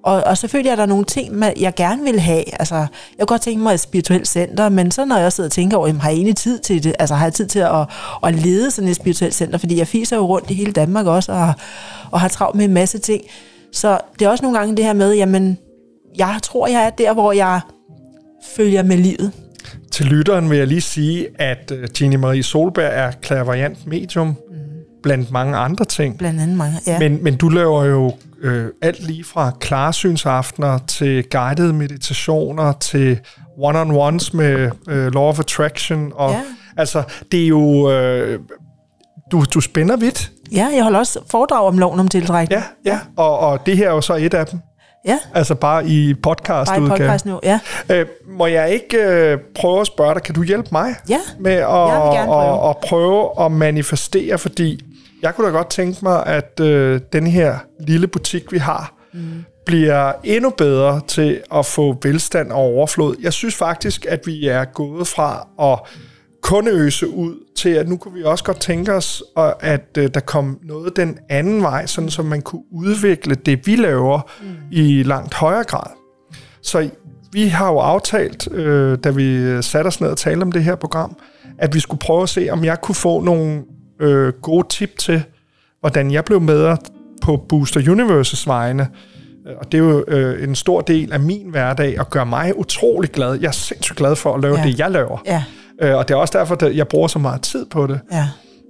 Og, 0.04 0.24
og 0.24 0.38
selvfølgelig 0.38 0.70
er 0.70 0.76
der 0.76 0.86
nogle 0.86 1.06
ting, 1.06 1.44
jeg 1.60 1.74
gerne 1.76 2.04
vil 2.04 2.20
have. 2.20 2.60
Altså, 2.60 2.76
jeg 2.76 2.88
kunne 3.20 3.26
godt 3.26 3.42
tænke 3.42 3.64
mig 3.64 3.74
et 3.74 3.80
spirituelt 3.80 4.28
center, 4.28 4.70
men 4.70 4.92
så 4.92 5.06
når 5.06 5.18
jeg 5.18 5.34
sidder 5.34 5.48
og 5.48 5.52
tænker 5.52 5.78
over, 5.78 5.88
jamen, 5.88 6.02
har 6.02 6.10
jeg 6.10 6.16
egentlig 6.16 6.36
tid 6.36 6.60
til 6.60 6.84
det? 6.84 6.96
Altså, 7.00 7.16
har 7.16 7.26
jeg 7.26 7.34
tid 7.34 7.48
til 7.48 7.60
at, 7.60 7.88
at 8.24 8.36
lede 8.36 8.72
sådan 8.72 8.90
et 8.90 8.96
spirituelt 8.96 9.34
center? 9.34 9.58
Fordi 9.58 9.78
jeg 9.78 9.88
fiser 9.88 10.16
jo 10.16 10.26
rundt 10.26 10.52
i 10.52 10.54
hele 10.54 10.72
Danmark 10.72 11.06
også, 11.06 11.32
og, 11.32 11.54
og 12.12 12.22
har 12.22 12.28
travlt 12.28 12.56
med 12.56 12.66
en 12.66 12.74
masse 12.74 12.98
ting. 12.98 13.22
Så 13.74 14.00
det 14.20 14.26
er 14.26 14.30
også 14.30 14.44
nogle 14.44 14.58
gange 14.58 14.78
det 14.78 14.86
her 14.86 14.94
med, 14.94 15.16
jamen, 15.16 15.58
jeg 16.18 16.40
tror, 16.44 16.68
jeg 16.68 16.84
er 16.84 16.90
der, 16.90 17.14
hvor 17.14 17.32
jeg 17.32 17.60
følger 18.56 18.84
med 18.84 18.98
livet. 18.98 19.32
til 19.92 20.06
lytteren 20.06 20.50
vil 20.50 20.58
jeg 20.58 20.68
lige 20.68 20.82
sige, 20.82 21.28
at 21.36 21.72
øh, 21.76 21.88
Jeannie 22.02 22.18
Marie 22.18 22.44
Solberg 22.44 22.92
er 22.94 23.12
klaverjant 23.12 23.88
medium, 23.88 24.28
mm. 24.28 24.34
blandt 25.04 25.32
mange 25.32 25.58
andre 25.58 25.86
ting. 25.86 26.18
Blandt 26.18 26.42
andet 26.42 26.58
mange, 26.58 26.78
ja. 26.88 27.00
Men, 27.00 27.24
men 27.24 27.36
du 27.38 27.50
laver 27.50 27.86
jo 27.86 28.14
øh, 28.42 28.66
alt 28.82 29.08
lige 29.08 29.24
fra 29.24 29.52
klarsynsaftener 29.60 30.80
til 30.88 31.24
guidede 31.30 31.74
meditationer 31.74 32.74
til 32.74 33.20
one-on-ones 33.58 34.34
med 34.34 34.72
øh, 34.90 35.14
Law 35.14 35.24
of 35.24 35.40
Attraction. 35.40 36.12
Og, 36.16 36.32
Ja. 36.32 36.42
Altså, 36.78 37.04
det 37.32 37.44
er 37.44 37.48
jo... 37.48 37.92
Øh, 37.92 38.40
du, 39.32 39.46
du 39.54 39.62
spænder 39.62 39.98
vidt. 39.98 40.32
Ja, 40.52 40.70
jeg 40.76 40.84
holder 40.84 41.00
også 41.00 41.20
foredrag 41.32 41.66
om 41.68 41.78
loven 41.78 42.00
om 42.00 42.08
tiltrækning. 42.08 42.62
Ja, 42.86 42.92
ja. 42.92 43.00
Og, 43.18 43.40
og 43.40 43.66
det 43.66 43.78
her 43.78 43.90
er 43.90 43.94
jo 43.94 44.02
så 44.02 44.14
et 44.16 44.34
af 44.34 44.46
dem. 44.46 44.60
Ja, 45.08 45.18
Altså 45.34 45.56
bare 45.56 45.88
i 45.88 46.14
podcast 46.24 46.70
bare 46.72 46.86
i 46.86 46.88
podcast 46.88 47.26
nu. 47.26 47.40
Ja, 47.44 47.60
Øh, 47.90 48.06
må 48.30 48.46
jeg 48.48 48.70
ikke 48.72 48.98
øh, 48.98 49.38
prøve 49.56 49.82
at 49.82 49.88
spørge 49.88 50.14
dig, 50.14 50.24
kan 50.24 50.36
du 50.36 50.44
hjælpe 50.44 50.70
mig 50.72 50.96
Ja, 51.10 51.18
med 51.40 51.52
at, 51.52 51.66
prøve. 51.68 52.64
at, 52.64 52.70
at 52.70 52.76
prøve 52.78 53.46
at 53.46 53.52
manifestere, 53.52 54.38
fordi 54.38 54.80
jeg 55.22 55.36
kunne 55.36 55.48
da 55.48 55.52
godt 55.52 55.70
tænke 55.70 56.00
mig, 56.02 56.26
at 56.26 56.60
øh, 56.62 57.02
den 57.14 57.28
her 57.28 57.56
lille 57.88 58.08
butik, 58.08 58.52
vi 58.52 58.58
har, 58.58 58.94
mm. 59.14 59.44
bliver 59.66 60.12
endnu 60.24 60.50
bedre 60.50 61.02
til 61.08 61.42
at 61.56 61.66
få 61.66 61.96
velstand 62.04 62.52
og 62.52 62.58
overflod. 62.60 63.16
Jeg 63.22 63.34
synes 63.34 63.56
faktisk, 63.56 64.06
at 64.10 64.20
vi 64.26 64.48
er 64.48 64.66
gået 64.66 65.08
fra 65.08 65.48
at 65.62 65.80
kun 66.42 66.68
øse 66.68 67.10
ud 67.10 67.36
til, 67.56 67.70
at 67.70 67.90
nu 67.90 67.98
kunne 67.98 68.14
vi 68.14 68.24
også 68.24 68.44
godt 68.44 68.60
tænke 68.60 68.94
os, 68.94 69.24
og 69.36 69.64
at 69.64 69.98
øh, 69.98 70.10
der 70.14 70.20
kom 70.20 70.60
noget 70.64 70.96
den 70.96 71.18
anden 71.30 71.62
vej, 71.62 71.86
sådan 71.86 72.10
så 72.10 72.22
man 72.22 72.42
kunne 72.42 72.64
udvikle 72.72 73.36
det, 73.36 73.68
vi 73.68 73.76
laver, 73.76 74.22
mm. 74.42 74.48
i 74.72 75.04
langt 75.04 75.34
højere 75.34 75.64
grad. 75.64 75.92
Så 76.62 76.90
vi 77.32 77.48
har 77.48 77.72
jo 77.72 77.78
aftalt, 77.78 78.52
øh, 78.52 78.98
da 79.04 79.10
vi 79.10 79.62
satte 79.62 79.88
os 79.88 80.02
ned 80.02 80.10
og 80.10 80.18
talte 80.18 80.44
om 80.44 80.52
det 80.52 80.64
her 80.64 80.76
program, 80.76 81.18
at 81.58 81.74
vi 81.74 81.80
skulle 81.80 82.00
prøve 82.00 82.24
at 82.24 82.30
se, 82.30 82.48
om 82.52 82.64
jeg 82.64 82.82
kunne 82.82 82.96
få 82.96 83.22
nogle 83.22 83.64
øh, 84.00 84.34
gode 84.42 84.68
tip 84.70 84.98
til, 84.98 85.24
hvordan 85.80 86.12
jeg 86.12 86.26
blev 86.26 86.42
bedre 86.42 86.78
på 87.22 87.46
Booster 87.50 87.92
Universes 87.92 88.48
vegne. 88.48 88.88
Og 89.58 89.72
det 89.72 89.78
er 89.78 89.84
jo 89.84 90.04
øh, 90.08 90.44
en 90.44 90.56
stor 90.56 90.82
del 90.82 91.14
af 91.14 91.20
min 91.20 91.50
hverdag 91.50 92.00
at 92.00 92.10
gøre 92.10 92.26
mig 92.26 92.58
utrolig 92.58 93.10
glad. 93.12 93.34
Jeg 93.34 93.48
er 93.48 93.52
sindssygt 93.52 93.98
glad 93.98 94.16
for 94.16 94.34
at 94.34 94.42
lave 94.42 94.60
ja. 94.60 94.66
det, 94.66 94.80
jeg 94.80 94.92
laver. 94.92 95.18
ja, 95.26 95.44
Øh, 95.82 95.96
og 95.98 96.08
det 96.08 96.14
er 96.14 96.18
også 96.18 96.38
derfor, 96.38 96.56
at 96.66 96.76
jeg 96.76 96.88
bruger 96.88 97.08
så 97.08 97.20
meget 97.20 97.42
tid 97.42 97.66
på 97.66 97.88
det. 97.88 98.00
ja. 98.12 98.28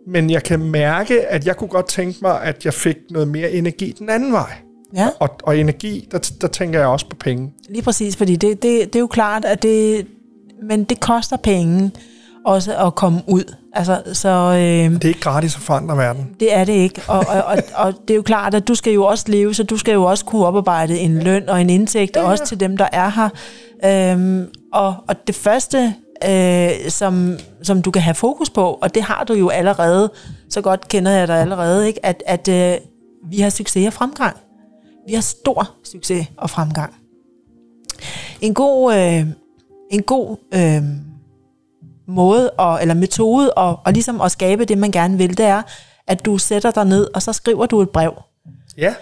Men 0.08 0.30
jeg 0.30 0.44
kan 0.44 0.60
mærke, 0.60 1.22
at 1.27 1.46
jeg 1.48 1.58
kunne 1.58 1.68
godt 1.68 1.88
tænke 1.88 2.20
mig, 2.22 2.41
at 2.44 2.65
jeg 2.65 2.74
fik 2.74 2.96
noget 3.10 3.27
mere 3.27 3.51
energi 3.51 3.96
den 4.00 4.10
anden 4.10 4.32
vej. 4.34 4.51
Ja, 4.96 5.08
Og, 5.20 5.30
og 5.44 5.58
energi, 5.58 6.08
der, 6.12 6.32
der 6.41 6.48
tænker 6.48 6.80
jeg 6.80 6.88
også 6.88 7.06
på 7.10 7.15
penge. 7.15 7.51
lige 7.70 7.82
præcis, 7.82 8.15
fordi 8.15 8.36
det, 8.36 8.63
det, 8.63 8.94
det 8.94 8.96
er 8.96 9.00
jo 9.00 9.08
klart, 9.08 9.46
at 9.46 9.63
det, 9.63 10.08
men 10.70 10.84
det 10.84 11.00
koster 11.00 11.38
penge 11.38 11.91
også 12.46 12.77
at 12.86 12.96
komme 12.96 13.22
ud. 13.27 13.56
Altså, 13.74 14.01
så 14.13 14.30
øh, 14.30 14.60
Det 14.94 15.03
er 15.03 15.08
ikke 15.08 15.20
gratis 15.20 15.56
at 15.56 15.62
forandre 15.62 15.98
verden. 15.98 16.30
det 16.39 16.53
er 16.56 16.63
det 16.63 16.74
ikke. 16.74 17.01
Og, 17.08 17.20
og, 17.20 17.44
og, 17.44 17.58
og 17.75 17.94
det 18.08 18.13
er 18.13 18.15
jo 18.15 18.22
klart, 18.22 18.53
at 18.56 18.68
du 18.68 18.75
skal 18.75 18.94
jo 18.94 19.03
også 19.06 19.25
leve, 19.27 19.53
så 19.53 19.63
du 19.63 19.77
skal 19.77 19.94
jo 19.94 20.03
også 20.03 20.25
kunne 20.25 20.46
oparbejde 20.46 20.98
en 21.00 21.20
løn 21.20 21.50
og 21.50 21.62
en 21.62 21.70
indtægt, 21.70 22.15
ja, 22.15 22.22
også 22.24 22.46
til 22.46 22.60
dem, 22.60 22.77
der 22.77 22.88
er 22.91 23.10
her. 23.10 23.30
Øhm, 24.13 24.48
og, 24.74 24.96
og 25.08 25.27
det 25.27 25.36
første, 25.36 25.94
øh, 26.30 26.90
som, 26.90 27.38
som 27.63 27.82
du 27.82 27.92
kan 27.92 28.01
have 28.01 28.16
fokus 28.16 28.50
på, 28.50 28.80
og 28.82 28.96
det 28.96 29.04
har 29.04 29.24
du 29.24 29.34
jo 29.34 29.50
allerede, 29.50 30.12
så 30.50 30.62
godt 30.62 30.88
kender 30.88 31.12
jeg 31.12 31.28
dig 31.28 31.42
allerede, 31.42 31.88
ikke? 31.88 32.06
at, 32.06 32.24
at 32.25 32.48
øh, 32.48 32.78
vi 33.30 33.40
har 33.40 33.50
succes 33.50 33.88
og 33.88 33.94
fremgang. 33.94 34.38
Vi 35.08 35.13
har 35.13 35.22
stor 35.22 35.70
succes 35.84 36.28
og 36.38 36.50
fremgang. 36.50 36.94
En 38.42 38.54
god, 38.54 38.96
øh, 38.96 39.25
en 39.92 40.04
god 40.04 40.38
øh, 40.54 40.84
måde 42.08 42.50
og, 42.50 42.82
eller 42.82 42.94
metode 42.94 43.54
og, 43.54 43.80
og 43.86 43.94
ligesom 43.94 44.22
at 44.22 44.32
skabe 44.32 44.66
det, 44.66 44.78
man 44.78 44.92
gerne 44.92 45.18
vil, 45.18 45.38
det 45.38 45.46
er, 45.46 45.62
at 46.08 46.25
du 46.25 46.38
sætter 46.38 46.72
dig 46.72 46.86
ned, 46.86 47.08
og 47.13 47.22
så 47.22 47.34
skriver 47.34 47.66
du 47.66 47.82
et 47.82 47.90
brev. 47.90 48.13
Ja, 48.78 48.94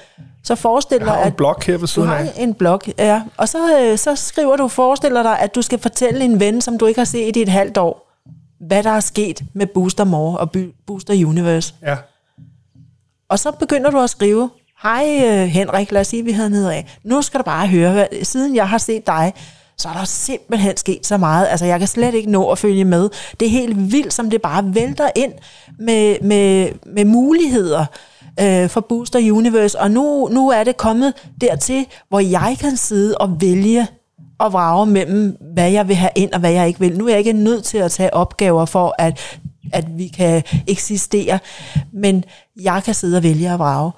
Så 0.44 0.56
forestil 0.56 1.00
dig, 1.00 1.08
har 1.08 1.22
en 1.22 1.28
at 1.28 1.36
blog 1.36 1.56
her 1.66 1.74
ved 1.74 1.80
du 1.80 1.88
siden 1.88 2.08
har 2.08 2.16
af. 2.18 2.34
en 2.38 2.54
blog, 2.54 2.82
ja. 2.98 3.22
Og 3.38 3.50
så, 3.50 3.80
øh, 3.80 3.98
så 3.98 4.16
skriver 4.16 4.56
du, 4.56 4.68
forestiller 4.68 5.24
dig, 5.24 5.40
at 5.40 5.56
du 5.56 5.62
skal 5.62 5.80
fortælle 5.80 6.26
en 6.26 6.40
ven, 6.40 6.62
som 6.62 6.78
du 6.78 6.86
ikke 6.86 7.00
har 7.00 7.06
set 7.06 7.36
i 7.36 7.42
et 7.42 7.50
halvt 7.50 7.78
år, 7.78 8.12
hvad 8.68 8.84
der 8.84 8.90
er 8.92 9.00
sket 9.00 9.42
med 9.54 9.66
Booster 9.68 10.04
More 10.04 10.38
og 10.38 10.52
Booster 10.88 11.14
Universe. 11.28 11.74
Ja. 11.82 11.96
Og 13.30 13.40
så 13.40 13.52
begynder 13.52 13.92
du 13.92 14.00
at 14.00 14.10
skrive, 14.10 14.50
hej 14.84 15.22
øh, 15.26 15.48
Henrik, 15.48 15.92
lad 15.92 16.02
os 16.02 16.08
sige, 16.08 16.24
vi 16.26 16.32
hedder 16.32 16.50
nedad. 16.50 16.84
Nu 17.04 17.22
skal 17.22 17.38
du 17.38 17.44
bare 17.44 17.68
høre, 17.68 17.92
hvad, 17.92 18.08
siden 18.24 18.56
jeg 18.56 18.70
har 18.70 18.78
set 18.78 19.08
dig, 19.08 19.34
så 19.78 19.90
er 19.90 19.94
der 19.94 20.04
simpelthen 20.04 20.78
sket 20.78 21.08
så 21.08 21.18
meget. 21.18 21.48
Altså, 21.48 21.66
jeg 21.66 21.80
kan 21.80 21.88
slet 21.88 22.14
ikke 22.14 22.32
nå 22.32 22.50
at 22.52 22.58
følge 22.58 22.86
med. 22.86 23.10
Det 23.40 23.46
er 23.46 23.50
helt 23.50 23.92
vildt, 23.92 24.14
som 24.14 24.30
det 24.30 24.42
bare 24.42 24.76
vælter 24.76 25.10
ind 25.16 25.34
med, 25.80 26.18
med, 26.22 26.70
med 26.86 27.06
muligheder 27.06 27.86
øh, 28.42 28.70
for 28.70 28.82
Booster 28.82 29.20
Universe. 29.34 29.80
Og 29.80 29.92
nu, 29.92 30.30
nu 30.32 30.50
er 30.50 30.64
det 30.64 30.78
kommet 30.78 31.14
dertil, 31.42 31.86
hvor 32.10 32.20
jeg 32.20 32.58
kan 32.60 32.78
sidde 32.78 33.18
og 33.18 33.42
vælge 33.42 33.88
og 34.40 34.54
vrage 34.54 34.86
mellem, 34.86 35.38
hvad 35.54 35.72
jeg 35.72 35.88
vil 35.88 35.96
have 35.96 36.10
ind 36.16 36.34
og 36.34 36.40
hvad 36.40 36.52
jeg 36.52 36.68
ikke 36.68 36.80
vil. 36.80 36.98
Nu 36.98 37.06
er 37.06 37.10
jeg 37.10 37.20
ikke 37.20 37.34
nødt 37.34 37.64
til 37.64 37.78
at 37.78 37.92
tage 37.92 38.14
opgaver 38.14 38.66
for, 38.66 38.96
at, 39.00 39.40
at 39.74 39.86
vi 39.98 40.08
kan 40.08 40.44
eksistere, 40.68 41.40
men 41.94 42.24
jeg 42.62 42.82
kan 42.86 42.94
sidde 42.94 43.18
og 43.18 43.24
vælge 43.24 43.52
og 43.54 43.60
vrage. 43.60 43.92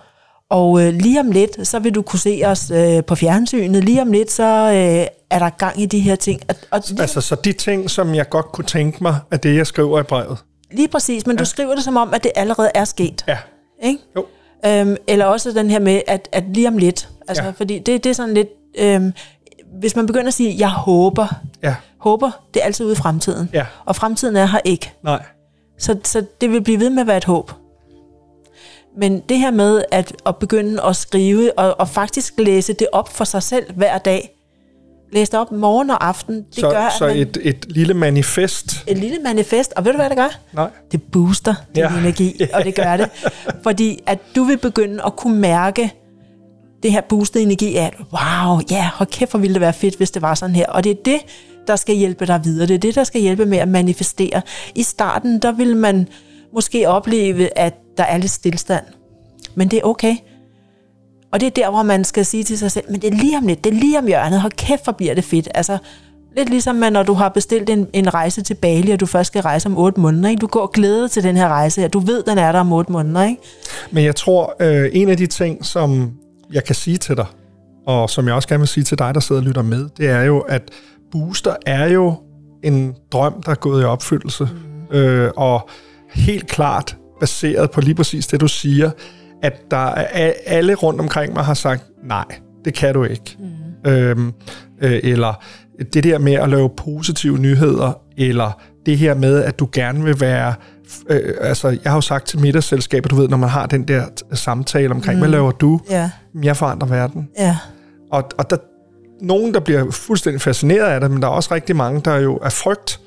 Og 0.49 0.81
øh, 0.83 0.93
lige 0.93 1.19
om 1.19 1.31
lidt, 1.31 1.67
så 1.67 1.79
vil 1.79 1.95
du 1.95 2.01
kunne 2.01 2.19
se 2.19 2.41
os 2.45 2.71
øh, 2.71 3.03
på 3.03 3.15
fjernsynet. 3.15 3.83
Lige 3.83 4.01
om 4.01 4.11
lidt, 4.11 4.31
så 4.31 4.43
øh, 4.43 5.07
er 5.29 5.39
der 5.39 5.49
gang 5.49 5.81
i 5.81 5.85
de 5.85 5.99
her 5.99 6.15
ting. 6.15 6.41
Og, 6.49 6.55
og 6.71 6.81
lige, 6.89 7.01
Altså, 7.01 7.21
så 7.21 7.35
de 7.35 7.53
ting, 7.53 7.89
som 7.89 8.15
jeg 8.15 8.29
godt 8.29 8.51
kunne 8.51 8.65
tænke 8.65 8.97
mig, 9.03 9.15
er 9.31 9.37
det, 9.37 9.55
jeg 9.55 9.67
skriver 9.67 9.99
i 9.99 10.03
brevet. 10.03 10.37
lige 10.71 10.87
præcis, 10.87 11.27
men 11.27 11.35
ja. 11.35 11.39
du 11.39 11.45
skriver 11.45 11.75
det 11.75 11.83
som 11.83 11.97
om, 11.97 12.13
at 12.13 12.23
det 12.23 12.31
allerede 12.35 12.71
er 12.75 12.85
sket. 12.85 13.23
Ja. 13.27 13.37
Ikke? 13.81 13.99
Jo. 14.15 14.25
Øhm, 14.65 14.95
eller 15.07 15.25
også 15.25 15.51
den 15.51 15.69
her 15.69 15.79
med, 15.79 16.01
at, 16.07 16.29
at 16.31 16.43
lige 16.53 16.67
om 16.67 16.77
lidt. 16.77 17.09
Altså, 17.27 17.43
ja. 17.43 17.49
Fordi 17.49 17.79
det, 17.79 18.03
det 18.03 18.09
er 18.09 18.13
sådan 18.13 18.33
lidt... 18.33 18.49
Øhm, 18.79 19.13
hvis 19.79 19.95
man 19.95 20.05
begynder 20.05 20.27
at 20.27 20.33
sige, 20.33 20.55
jeg 20.59 20.69
håber, 20.69 21.27
Ja. 21.63 21.75
håber, 21.97 22.31
det 22.53 22.59
er 22.59 22.65
altid 22.65 22.85
ude 22.85 22.93
i 22.93 22.95
fremtiden. 22.95 23.49
Ja. 23.53 23.65
Og 23.85 23.95
fremtiden 23.95 24.35
er 24.35 24.45
her 24.45 24.59
ikke. 24.65 24.93
Nej. 25.03 25.23
Så, 25.77 25.97
så 26.03 26.25
det 26.41 26.51
vil 26.51 26.61
blive 26.61 26.79
ved 26.79 26.89
med 26.89 27.01
at 27.01 27.07
være 27.07 27.17
et 27.17 27.25
håb. 27.25 27.51
Men 28.97 29.19
det 29.29 29.39
her 29.39 29.51
med 29.51 29.83
at, 29.91 30.15
at 30.25 30.35
begynde 30.37 30.83
at 30.83 30.95
skrive 30.95 31.59
og, 31.59 31.79
og 31.79 31.89
faktisk 31.89 32.33
læse 32.37 32.73
det 32.73 32.87
op 32.91 33.09
for 33.09 33.23
sig 33.23 33.43
selv 33.43 33.73
hver 33.73 33.97
dag, 33.97 34.35
læse 35.11 35.31
det 35.31 35.39
op 35.39 35.51
morgen 35.51 35.89
og 35.89 36.07
aften, 36.07 36.35
det 36.35 36.45
så, 36.55 36.69
gør, 36.69 36.89
så 36.99 37.07
man, 37.07 37.17
et, 37.17 37.37
et 37.41 37.65
lille 37.69 37.93
manifest. 37.93 38.83
et 38.87 38.97
lille 38.97 39.17
manifest, 39.19 39.73
og 39.75 39.85
ved 39.85 39.91
du 39.91 39.97
hvad 39.97 40.09
det 40.09 40.17
gør? 40.17 40.39
Nej. 40.53 40.69
Det 40.91 41.01
booster 41.11 41.55
din 41.75 41.83
Ja. 41.83 41.97
energi, 41.99 42.41
og 42.53 42.63
det 42.63 42.75
gør 42.75 42.97
det. 42.97 43.09
Fordi 43.63 43.99
at 44.05 44.19
du 44.35 44.43
vil 44.43 44.57
begynde 44.57 45.03
at 45.05 45.15
kunne 45.15 45.35
mærke 45.39 45.93
det 46.83 46.91
her 46.91 47.01
boostede 47.01 47.43
energi 47.43 47.75
af, 47.75 47.85
at 47.85 47.93
wow, 47.99 48.59
ja, 48.71 48.89
hold 48.93 49.09
kæft, 49.09 49.31
hvor 49.31 49.39
ville 49.39 49.53
det 49.53 49.61
være 49.61 49.73
fedt, 49.73 49.95
hvis 49.97 50.11
det 50.11 50.21
var 50.21 50.33
sådan 50.35 50.55
her. 50.55 50.65
Og 50.67 50.83
det 50.83 50.89
er 50.91 50.95
det, 51.05 51.19
der 51.67 51.75
skal 51.75 51.95
hjælpe 51.95 52.25
dig 52.25 52.41
videre. 52.43 52.67
Det 52.67 52.73
er 52.73 52.79
det, 52.79 52.95
der 52.95 53.03
skal 53.03 53.21
hjælpe 53.21 53.45
med 53.45 53.57
at 53.57 53.67
manifestere. 53.67 54.41
I 54.75 54.83
starten, 54.83 55.39
der 55.39 55.51
vil 55.51 55.75
man 55.75 56.07
måske 56.53 56.89
opleve, 56.89 57.57
at 57.57 57.73
der 57.97 58.03
er 58.03 58.17
lidt 58.17 58.31
stillstand. 58.31 58.83
Men 59.55 59.67
det 59.67 59.77
er 59.79 59.83
okay. 59.83 60.15
Og 61.31 61.39
det 61.39 61.45
er 61.45 61.49
der, 61.49 61.69
hvor 61.69 61.83
man 61.83 62.03
skal 62.03 62.25
sige 62.25 62.43
til 62.43 62.57
sig 62.57 62.71
selv, 62.71 62.85
men 62.91 63.01
det 63.01 63.13
er 63.13 63.17
lige 63.17 63.37
om 63.37 63.47
lidt, 63.47 63.63
det 63.63 63.73
er 63.73 63.77
lige 63.77 63.99
om 63.99 64.07
hjørnet, 64.07 64.41
hold 64.41 64.51
kæft, 64.51 64.83
hvor 64.83 64.93
bliver 64.93 65.13
det 65.13 65.23
fedt. 65.23 65.47
Altså, 65.55 65.77
lidt 66.37 66.49
ligesom 66.49 66.75
man, 66.75 66.93
når 66.93 67.03
du 67.03 67.13
har 67.13 67.29
bestilt 67.29 67.69
en, 67.69 67.87
en 67.93 68.13
rejse 68.13 68.41
til 68.41 68.53
Bali, 68.53 68.91
og 68.91 68.99
du 68.99 69.05
først 69.05 69.27
skal 69.27 69.41
rejse 69.41 69.67
om 69.67 69.77
otte 69.77 69.99
måneder. 69.99 70.29
Ikke? 70.29 70.39
Du 70.39 70.47
går 70.47 70.67
dig 70.67 71.07
til 71.11 71.23
den 71.23 71.37
her 71.37 71.47
rejse, 71.47 71.85
og 71.85 71.93
du 71.93 71.99
ved, 71.99 72.23
den 72.23 72.37
er 72.37 72.51
der 72.51 72.59
om 72.59 72.73
otte 72.73 72.91
måneder. 72.91 73.23
Ikke? 73.23 73.41
Men 73.91 74.03
jeg 74.03 74.15
tror, 74.15 74.55
øh, 74.59 74.89
en 74.93 75.09
af 75.09 75.17
de 75.17 75.27
ting, 75.27 75.65
som 75.65 76.11
jeg 76.53 76.63
kan 76.63 76.75
sige 76.75 76.97
til 76.97 77.17
dig, 77.17 77.25
og 77.87 78.09
som 78.09 78.27
jeg 78.27 78.35
også 78.35 78.47
gerne 78.47 78.61
vil 78.61 78.67
sige 78.67 78.83
til 78.83 78.97
dig, 78.97 79.13
der 79.13 79.19
sidder 79.19 79.41
og 79.41 79.47
lytter 79.47 79.61
med, 79.61 79.89
det 79.97 80.09
er 80.09 80.21
jo, 80.21 80.39
at 80.39 80.61
Booster 81.11 81.55
er 81.65 81.85
jo 81.85 82.15
en 82.63 82.95
drøm, 83.11 83.43
der 83.45 83.51
er 83.51 83.55
gået 83.55 83.81
i 83.81 83.85
opfyldelse. 83.85 84.49
Mm. 84.91 84.97
Øh, 84.97 85.31
og 85.37 85.69
helt 86.13 86.47
klart 86.47 86.97
baseret 87.19 87.71
på 87.71 87.81
lige 87.81 87.95
præcis 87.95 88.27
det, 88.27 88.41
du 88.41 88.47
siger, 88.47 88.91
at 89.41 89.71
der 89.71 89.87
er 89.87 90.33
alle 90.45 90.73
rundt 90.75 91.01
omkring 91.01 91.33
mig 91.33 91.43
har 91.43 91.53
sagt, 91.53 91.83
nej, 92.03 92.25
det 92.65 92.73
kan 92.73 92.93
du 92.93 93.03
ikke. 93.03 93.37
Mm. 93.39 93.91
Øhm, 93.91 94.33
øh, 94.81 94.99
eller 95.03 95.43
det 95.93 96.03
der 96.03 96.17
med 96.17 96.33
at 96.33 96.49
lave 96.49 96.69
positive 96.77 97.37
nyheder, 97.37 97.93
eller 98.17 98.61
det 98.85 98.97
her 98.97 99.13
med, 99.13 99.43
at 99.43 99.59
du 99.59 99.69
gerne 99.71 100.03
vil 100.03 100.19
være... 100.19 100.53
Øh, 101.09 101.33
altså, 101.41 101.67
jeg 101.69 101.91
har 101.91 101.97
jo 101.97 102.01
sagt 102.01 102.27
til 102.27 102.39
middagsselskaber, 102.39 103.09
du 103.09 103.15
ved, 103.15 103.27
når 103.29 103.37
man 103.37 103.49
har 103.49 103.65
den 103.65 103.87
der 103.87 104.05
samtale 104.33 104.91
omkring, 104.93 105.15
mm. 105.15 105.19
hvad 105.21 105.29
laver 105.29 105.51
du? 105.51 105.79
Jamen, 105.89 106.43
Jeg 106.43 106.57
forandrer 106.57 106.87
verden. 106.87 107.29
ja, 107.39 107.57
Og, 108.11 108.23
og 108.37 108.49
der 108.49 108.57
nogen, 109.21 109.53
der 109.53 109.59
bliver 109.59 109.91
fuldstændig 109.91 110.41
fascineret 110.41 110.85
af 110.85 111.01
det, 111.01 111.11
men 111.11 111.21
der 111.21 111.27
er 111.27 111.31
også 111.31 111.53
rigtig 111.53 111.75
mange, 111.75 112.01
der 112.05 112.15
jo 112.15 112.37
er 112.37 112.49
frygt 112.49 112.99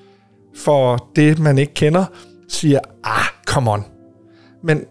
for 0.56 1.08
det, 1.16 1.38
man 1.38 1.58
ikke 1.58 1.74
kender, 1.74 2.04
siger, 2.48 2.78
ah, 3.04 3.24
come 3.46 3.70
on. 3.70 3.84
Men 4.64 4.84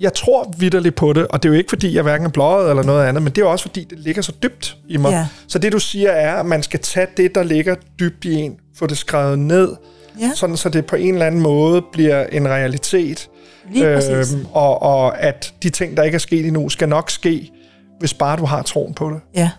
jeg 0.00 0.14
tror 0.14 0.54
vidderligt 0.58 0.94
på 0.94 1.12
det, 1.12 1.26
og 1.26 1.42
det 1.42 1.48
er 1.48 1.52
jo 1.52 1.58
ikke, 1.58 1.68
fordi 1.68 1.94
jeg 1.94 2.02
hverken 2.02 2.26
er 2.26 2.30
blåret 2.30 2.70
eller 2.70 2.82
noget 2.82 3.06
andet, 3.06 3.22
men 3.22 3.32
det 3.32 3.42
er 3.42 3.46
også, 3.46 3.62
fordi 3.62 3.84
det 3.84 3.98
ligger 3.98 4.22
så 4.22 4.32
dybt 4.42 4.76
i 4.88 4.96
mig. 4.96 5.10
Ja. 5.10 5.26
Så 5.48 5.58
det, 5.58 5.72
du 5.72 5.78
siger, 5.78 6.10
er, 6.10 6.34
at 6.34 6.46
man 6.46 6.62
skal 6.62 6.80
tage 6.80 7.06
det, 7.16 7.34
der 7.34 7.42
ligger 7.42 7.74
dybt 8.00 8.24
i 8.24 8.34
en, 8.34 8.56
få 8.76 8.86
det 8.86 8.98
skrevet 8.98 9.38
ned, 9.38 9.76
Ja. 10.20 10.30
sådan 10.34 10.56
så 10.56 10.68
det 10.68 10.86
på 10.86 10.96
en 10.96 11.12
eller 11.14 11.26
anden 11.26 11.40
måde 11.40 11.82
bliver 11.92 12.26
en 12.26 12.48
realitet. 12.48 13.28
Lige. 13.72 13.88
Øhm, 14.16 14.46
og, 14.52 14.82
og 14.82 15.20
at 15.22 15.54
de 15.62 15.70
ting, 15.70 15.96
der 15.96 16.02
ikke 16.02 16.14
er 16.14 16.18
sket 16.18 16.46
endnu, 16.46 16.68
skal 16.68 16.88
nok 16.88 17.10
ske, 17.10 17.50
hvis 17.98 18.14
bare 18.14 18.36
du 18.36 18.44
har 18.44 18.62
troen 18.62 18.94
på 18.94 19.10
det. 19.10 19.20
Ja. 19.34 19.50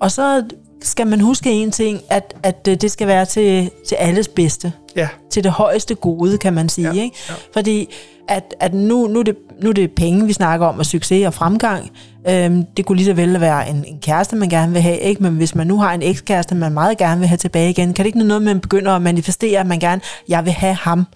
Og 0.00 0.10
så 0.10 0.44
skal 0.82 1.06
man 1.06 1.20
huske 1.20 1.50
en 1.50 1.70
ting, 1.70 2.00
at, 2.10 2.34
at 2.42 2.68
øh, 2.68 2.76
det 2.76 2.90
skal 2.90 3.06
være 3.06 3.24
til, 3.24 3.70
til 3.88 3.94
alles 3.94 4.28
bedste. 4.28 4.72
Ja, 4.96 5.08
Til 5.30 5.44
det 5.44 5.52
højeste 5.52 5.94
gode, 5.94 6.38
kan 6.38 6.52
man 6.52 6.68
sige. 6.68 6.94
Ja, 6.94 7.02
Ikke? 7.02 7.16
ja. 7.28 7.34
Fordi 7.52 7.88
at, 8.28 8.54
at 8.60 8.74
nu, 8.74 9.06
nu, 9.06 9.18
er 9.18 9.22
det, 9.22 9.36
nu 9.62 9.68
er 9.68 9.72
det 9.72 9.92
penge, 9.92 10.26
vi 10.26 10.32
snakker 10.32 10.66
om, 10.66 10.78
og 10.78 10.86
succes 10.86 11.26
og 11.26 11.34
fremgang. 11.34 11.90
Øhm, 12.28 12.64
det 12.76 12.86
kunne 12.86 12.96
lige 12.96 13.06
så 13.06 13.12
vel 13.12 13.40
være 13.40 13.70
en, 13.70 13.84
en 13.88 13.98
kæreste, 14.02 14.36
man 14.36 14.48
gerne 14.48 14.72
vil 14.72 14.82
have. 14.82 14.98
Ikke? 14.98 15.22
Men 15.22 15.32
hvis 15.32 15.54
man 15.54 15.66
nu 15.66 15.78
har 15.78 15.94
en 15.94 16.02
ekskæreste, 16.02 16.54
man 16.54 16.72
meget 16.72 16.98
gerne 16.98 17.18
vil 17.18 17.28
have 17.28 17.36
tilbage 17.38 17.70
igen, 17.70 17.94
kan 17.94 18.04
det 18.04 18.06
ikke 18.06 18.18
noget, 18.18 18.40
at 18.40 18.42
man 18.42 18.60
begynder 18.60 18.92
at 18.92 19.02
manifestere, 19.02 19.60
at 19.60 19.66
man 19.66 19.78
gerne, 19.78 20.00
jeg 20.28 20.44
vil 20.44 20.52
have 20.52 20.74
ham. 20.74 21.06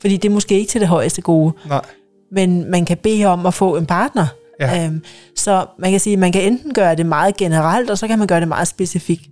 Fordi 0.00 0.16
det 0.16 0.28
er 0.28 0.32
måske 0.32 0.58
ikke 0.58 0.70
til 0.70 0.80
det 0.80 0.88
højeste 0.88 1.22
gode. 1.22 1.52
nej. 1.68 1.80
men 2.32 2.70
man 2.70 2.84
kan 2.84 2.96
bede 2.96 3.24
om 3.24 3.46
at 3.46 3.54
få 3.54 3.76
en 3.76 3.86
partner. 3.86 4.26
Ja. 4.60 4.84
Øhm, 4.86 5.02
så 5.36 5.66
man 5.78 5.90
kan 5.90 6.00
sige, 6.00 6.12
at 6.12 6.18
man 6.18 6.32
kan 6.32 6.42
enten 6.42 6.74
gøre 6.74 6.94
det 6.94 7.06
meget 7.06 7.36
generelt, 7.36 7.90
og 7.90 7.98
så 7.98 8.06
kan 8.08 8.18
man 8.18 8.28
gøre 8.28 8.40
det 8.40 8.48
meget 8.48 8.68
specifikt. 8.68 9.28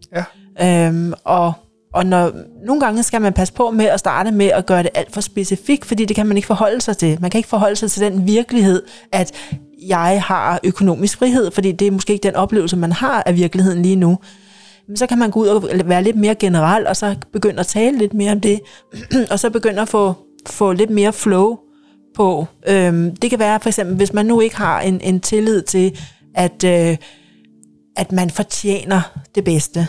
Ja. 0.61 0.87
Øhm, 0.87 1.13
og 1.25 1.53
og 1.94 2.07
når, 2.07 2.33
nogle 2.66 2.81
gange 2.81 3.03
skal 3.03 3.20
man 3.20 3.33
passe 3.33 3.55
på 3.55 3.70
med 3.70 3.85
at 3.85 4.01
starte 4.01 4.31
med 4.31 4.46
at 4.46 4.66
gøre 4.66 4.83
det 4.83 4.90
alt 4.94 5.12
for 5.12 5.20
specifikt, 5.20 5.85
fordi 5.85 6.05
det 6.05 6.16
kan 6.16 6.27
man 6.27 6.37
ikke 6.37 6.46
forholde 6.46 6.81
sig 6.81 6.96
til. 6.96 7.18
Man 7.20 7.31
kan 7.31 7.38
ikke 7.38 7.48
forholde 7.48 7.77
sig 7.77 7.90
til 7.90 8.03
den 8.03 8.27
virkelighed, 8.27 8.83
at 9.12 9.33
jeg 9.87 10.22
har 10.22 10.61
økonomisk 10.64 11.18
frihed, 11.18 11.51
fordi 11.51 11.72
det 11.72 11.87
er 11.87 11.90
måske 11.90 12.12
ikke 12.12 12.22
den 12.22 12.35
oplevelse, 12.35 12.77
man 12.77 12.92
har 12.92 13.22
af 13.27 13.37
virkeligheden 13.37 13.83
lige 13.83 13.96
nu. 13.96 14.18
Men 14.88 14.96
så 14.96 15.07
kan 15.07 15.18
man 15.18 15.31
gå 15.31 15.40
ud 15.40 15.46
og 15.46 15.68
være 15.85 16.03
lidt 16.03 16.16
mere 16.16 16.35
generel, 16.35 16.87
og 16.87 16.96
så 16.96 17.16
begynde 17.33 17.61
at 17.61 17.66
tale 17.66 17.98
lidt 17.98 18.14
mere 18.14 18.33
om 18.33 18.40
det, 18.40 18.61
og 19.31 19.38
så 19.38 19.51
begynde 19.51 19.83
at 19.83 19.88
få, 19.88 20.14
få 20.46 20.72
lidt 20.72 20.90
mere 20.90 21.12
flow 21.12 21.59
på. 22.16 22.46
Øhm, 22.68 23.16
det 23.16 23.31
kan 23.31 23.38
være 23.38 23.61
for 23.61 23.68
eksempel, 23.68 23.96
hvis 23.96 24.12
man 24.12 24.27
nu 24.27 24.40
ikke 24.40 24.57
har 24.57 24.81
en, 24.81 25.01
en 25.01 25.20
tillid 25.20 25.62
til, 25.62 25.98
at, 26.35 26.64
øh, 26.64 26.96
at 27.96 28.12
man 28.12 28.31
fortjener 28.31 29.01
det 29.35 29.44
bedste, 29.44 29.88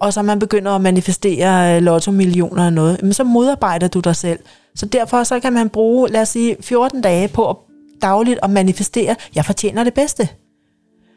og 0.00 0.12
så 0.12 0.22
man 0.22 0.38
begynder 0.38 0.72
at 0.72 0.80
manifestere 0.80 1.76
øh, 1.76 1.82
lotto-millioner 1.82 2.66
og 2.66 2.72
noget, 2.72 2.98
jamen 3.00 3.12
så 3.12 3.24
modarbejder 3.24 3.88
du 3.88 4.00
dig 4.00 4.16
selv. 4.16 4.38
Så 4.74 4.86
derfor 4.86 5.24
så 5.24 5.40
kan 5.40 5.52
man 5.52 5.68
bruge, 5.68 6.08
lad 6.08 6.22
os 6.22 6.28
sige, 6.28 6.56
14 6.60 7.00
dage 7.00 7.28
på 7.28 7.50
at 7.50 7.56
dagligt 8.02 8.38
at 8.42 8.50
manifestere, 8.50 9.16
jeg 9.34 9.44
fortjener 9.44 9.84
det 9.84 9.94
bedste. 9.94 10.28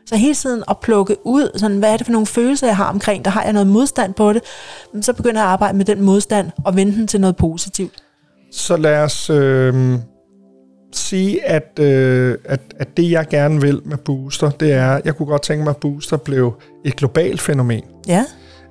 Så 0.05 0.15
hele 0.15 0.35
tiden 0.35 0.63
at 0.69 0.77
plukke 0.79 1.15
ud, 1.23 1.49
sådan, 1.55 1.77
hvad 1.77 1.93
er 1.93 1.97
det 1.97 2.05
for 2.05 2.11
nogle 2.11 2.27
følelser, 2.27 2.67
jeg 2.67 2.77
har 2.77 2.89
omkring, 2.89 3.25
der 3.25 3.31
har 3.31 3.43
jeg 3.43 3.53
noget 3.53 3.67
modstand 3.67 4.13
på 4.13 4.33
det, 4.33 4.41
men 4.93 5.03
så 5.03 5.13
begynder 5.13 5.41
jeg 5.41 5.47
at 5.47 5.51
arbejde 5.51 5.77
med 5.77 5.85
den 5.85 6.01
modstand 6.01 6.51
og 6.65 6.75
vende 6.75 6.95
den 6.95 7.07
til 7.07 7.21
noget 7.21 7.35
positivt. 7.35 8.03
Så 8.51 8.77
lad 8.77 8.97
os 8.97 9.29
øh, 9.29 9.99
sige, 10.91 11.45
at, 11.45 11.79
øh, 11.79 12.37
at, 12.45 12.61
at 12.79 12.97
det, 12.97 13.11
jeg 13.11 13.27
gerne 13.27 13.61
vil 13.61 13.81
med 13.85 13.97
Booster, 13.97 14.49
det 14.49 14.71
er, 14.73 15.01
jeg 15.05 15.15
kunne 15.15 15.25
godt 15.25 15.41
tænke 15.41 15.63
mig, 15.63 15.69
at 15.69 15.77
Booster 15.77 16.17
blev 16.17 16.53
et 16.85 16.95
globalt 16.95 17.41
fænomen. 17.41 17.83
Ja, 18.07 18.25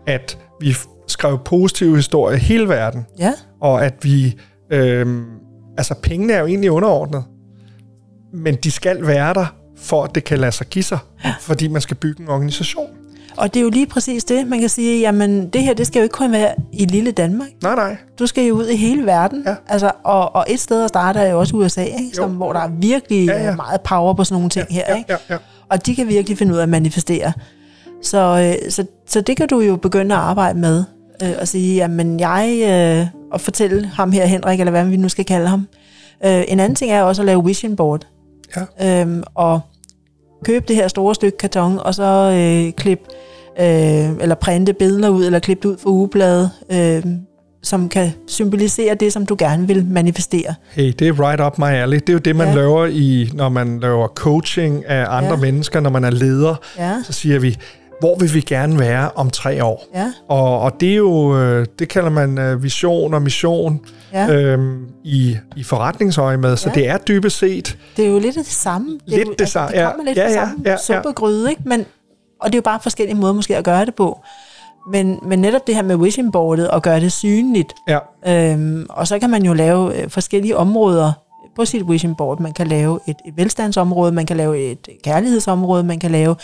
At 0.09 0.39
vi 0.61 0.75
skrev 1.07 1.39
positive 1.45 1.97
historier 1.97 2.37
i 2.37 2.41
hele 2.41 2.69
verden, 2.69 3.07
ja, 3.19 3.33
og 3.61 3.85
at 3.85 3.95
vi... 4.03 4.37
Øh, 4.73 5.23
altså, 5.79 5.95
pengene 6.03 6.33
er 6.33 6.41
jo 6.41 6.47
egentlig 6.47 6.71
underordnet, 6.71 7.25
men 8.35 8.55
de 8.55 8.71
skal 8.71 9.07
være 9.07 9.35
der, 9.35 9.47
for 9.77 10.05
at 10.05 10.15
det 10.15 10.25
kan 10.25 10.39
lade 10.39 10.53
sig 10.53 10.67
give 10.67 10.83
sig, 10.83 10.99
ja. 11.25 11.35
fordi 11.41 11.69
man 11.69 11.81
skal 11.81 11.97
bygge 11.97 12.23
en 12.23 12.29
organisation. 12.29 12.87
og 13.37 13.55
det 13.55 13.61
er 13.61 13.65
jo 13.65 13.71
lige 13.71 13.87
præcis 13.87 14.25
det, 14.25 14.47
man 14.47 14.61
kan 14.61 14.69
sige, 14.69 15.01
jamen 15.01 15.49
det 15.49 15.63
her, 15.63 15.75
det 15.75 15.87
skal 15.87 16.01
jo 16.01 16.03
ikke 16.03 16.13
kun 16.13 16.33
være 16.33 16.55
i 16.73 16.85
lille 16.85 17.11
Danmark. 17.11 17.49
Nej, 17.63 17.75
nej. 17.75 17.97
Du 18.19 18.27
skal 18.27 18.45
jo 18.45 18.55
ud 18.55 18.67
i 18.67 18.77
hele 18.77 19.07
verden. 19.07 19.43
Ja. 19.47 19.55
Altså, 19.69 19.91
og, 20.05 20.35
og 20.35 20.45
et 20.49 20.61
sted 20.61 20.83
at 20.83 20.89
starte 20.89 21.19
er 21.21 21.31
jo 21.31 21.39
også 21.39 21.57
USA, 21.57 21.83
ikke? 21.83 22.11
Som, 22.13 22.31
hvor 22.31 22.53
der 22.53 22.61
er 22.61 22.69
virkelig 22.69 23.27
Ja, 23.27 23.33
ja, 23.33 23.39
ja. 23.43 23.49
ja. 23.49 23.57
meget 23.57 23.81
power 23.81 24.15
på 24.15 24.25
sådan 24.25 24.35
nogle 24.35 24.51
ting 24.51 24.67
her. 24.71 24.83
Ja, 24.89 24.97
Ikke? 24.97 25.13
ja, 25.13 25.17
ja. 25.31 25.37
Og 25.71 25.87
de 25.87 25.97
kan 25.97 26.09
virkelig 26.09 26.39
finde 26.39 26.53
ud 26.53 26.59
af 26.59 26.63
at 26.63 26.69
manifestere. 26.69 27.33
Så, 28.03 28.55
øh, 28.65 28.71
så, 28.71 28.85
så 29.07 29.21
det 29.21 29.37
kan 29.37 29.49
du 29.49 29.61
jo 29.61 29.77
begynde 29.77 30.15
at 30.15 30.21
arbejde 30.21 30.59
med. 30.59 30.85
Øh, 31.23 31.33
og 31.41 31.49
sige, 31.49 31.77
jamen 31.77 32.21
jeg... 32.21 32.59
Øh, 32.63 33.07
og 33.33 33.41
fortælle 33.41 33.87
ham 33.87 34.13
her, 34.13 34.27
Henrik, 34.27 34.61
eller 34.61 34.71
hvad 34.71 34.85
vi 34.85 34.97
nu 34.97 35.09
skal 35.09 35.25
kalde 35.25 35.49
ham. 35.49 35.69
Øh, 36.25 36.45
en 36.49 36.61
anden 36.61 36.75
ting 36.75 36.93
er 36.93 37.03
også 37.03 37.23
at 37.23 37.27
lave 37.27 37.45
vision 37.45 37.77
board. 37.77 38.07
Ja. 38.81 39.01
Øhm, 39.01 39.23
og 39.35 39.61
købe 40.45 40.65
det 40.69 40.77
her 40.77 40.89
store 40.89 41.15
stykke 41.15 41.39
karton, 41.39 41.79
og 41.79 41.95
så 41.95 42.33
øh, 42.35 42.73
klip, 42.73 43.01
øh, 43.61 44.11
eller 44.21 44.35
printe 44.35 44.73
billeder 44.73 45.09
ud, 45.09 45.25
eller 45.25 45.39
klippe 45.39 45.69
ud 45.69 45.77
for 45.79 45.91
ugebladet, 45.91 46.51
øh, 46.73 47.03
som 47.63 47.89
kan 47.89 48.11
symbolisere 48.27 48.95
det, 48.95 49.13
som 49.13 49.27
du 49.27 49.37
gerne 49.39 49.67
vil 49.67 49.87
manifestere. 49.87 50.55
Hey, 50.71 50.93
det 50.99 51.09
er 51.09 51.29
right 51.29 51.41
up 51.47 51.59
my 51.59 51.65
alley. 51.65 51.99
Det 51.99 52.09
er 52.09 52.13
jo 52.13 52.19
det, 52.19 52.37
man 52.37 52.49
ja. 52.49 52.55
Laver, 52.55 52.87
i, 52.87 53.31
når 53.35 53.49
man 53.49 53.81
laver 53.81 54.07
coaching 54.09 54.87
af 54.87 55.07
andre. 55.09 55.31
Ja. 55.31 55.37
mennesker, 55.37 55.81
når 55.81 55.91
man 55.91 56.05
er 56.05 56.11
leder. 56.11 56.55
Ja, 56.79 57.03
Så 57.05 57.13
siger 57.13 57.39
vi, 57.39 57.57
hvor 58.01 58.17
vil 58.19 58.35
vi 58.35 58.41
gerne 58.41 58.79
være 58.79 59.11
om 59.15 59.31
tre 59.31 59.65
år? 59.65 59.85
ja, 59.95 60.13
Og, 60.29 60.61
og 60.61 60.73
det 60.81 60.93
er 60.93 60.97
jo, 60.97 61.39
øh, 61.39 61.67
det 61.79 61.89
kalder 61.89 62.11
man 62.11 62.39
øh, 62.39 62.63
vision 62.63 63.15
og 63.15 63.23
mission 63.23 63.81
ja. 64.13 64.29
øhm, 64.33 64.87
i, 65.05 65.37
i 65.57 65.63
forretningsøje 65.63 66.37
med. 66.37 66.57
Så 66.57 66.69
Ja. 66.69 66.75
det 66.81 66.89
er 66.89 66.99
dybest 66.99 67.39
set, 67.39 67.79
Det 67.97 68.05
er 68.07 68.11
jo 68.11 68.19
lidt 68.19 68.35
det 68.37 68.47
samme. 68.47 68.89
Det, 68.93 69.01
Lidt 69.07 69.29
jo, 69.29 69.35
det 69.39 69.49
samme, 69.49 69.69
Det 69.73 69.81
ja. 69.83 69.91
kommer 69.91 70.05
lidt 70.05 70.19
Ja, 70.19 70.23
ja, 70.23 70.29
ja, 70.31 70.39
ja, 70.41 70.47
samme 70.47 70.63
ja, 70.65 70.71
ja. 70.71 70.77
suppegryde, 70.77 71.51
ikke? 71.51 71.63
Men, 71.65 71.85
og 72.41 72.47
det 72.47 72.55
er 72.55 72.59
jo 72.59 72.63
bare 72.63 72.81
forskellige 72.83 73.17
måder 73.17 73.33
måske 73.33 73.57
at 73.57 73.65
gøre 73.65 73.87
det 73.87 73.95
på. 73.95 74.19
Men, 74.93 75.19
men 75.23 75.39
netop 75.39 75.67
det 75.67 75.75
her 75.75 75.83
med 75.83 75.97
vision 75.97 76.33
boardet 76.33 76.71
og 76.71 76.83
gøre 76.83 77.01
det 77.01 77.13
synligt, 77.13 77.73
ja, 77.89 77.99
Øhm, 78.29 78.87
og 78.91 79.07
så 79.09 79.19
kan 79.19 79.31
man 79.31 79.45
jo 79.45 79.53
lave 79.53 80.03
øh, 80.03 80.11
forskellige 80.11 80.57
områder 80.57 81.13
på 81.57 81.65
sit 81.65 81.83
vision 81.89 82.15
board. 82.17 82.41
Man 82.41 82.53
kan 82.53 82.67
lave 82.67 83.01
et, 83.09 83.17
et 83.27 83.37
velstandsområde, 83.37 84.13
man 84.13 84.27
kan 84.27 84.37
lave 84.37 84.59
et 84.59 84.89
kærlighedsområde, 85.05 85.83
man 85.83 85.99
kan 85.99 86.11
lave 86.11 86.37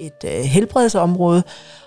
et 0.00 0.24
øh, 0.24 0.30
helbredsområde. 0.44 1.42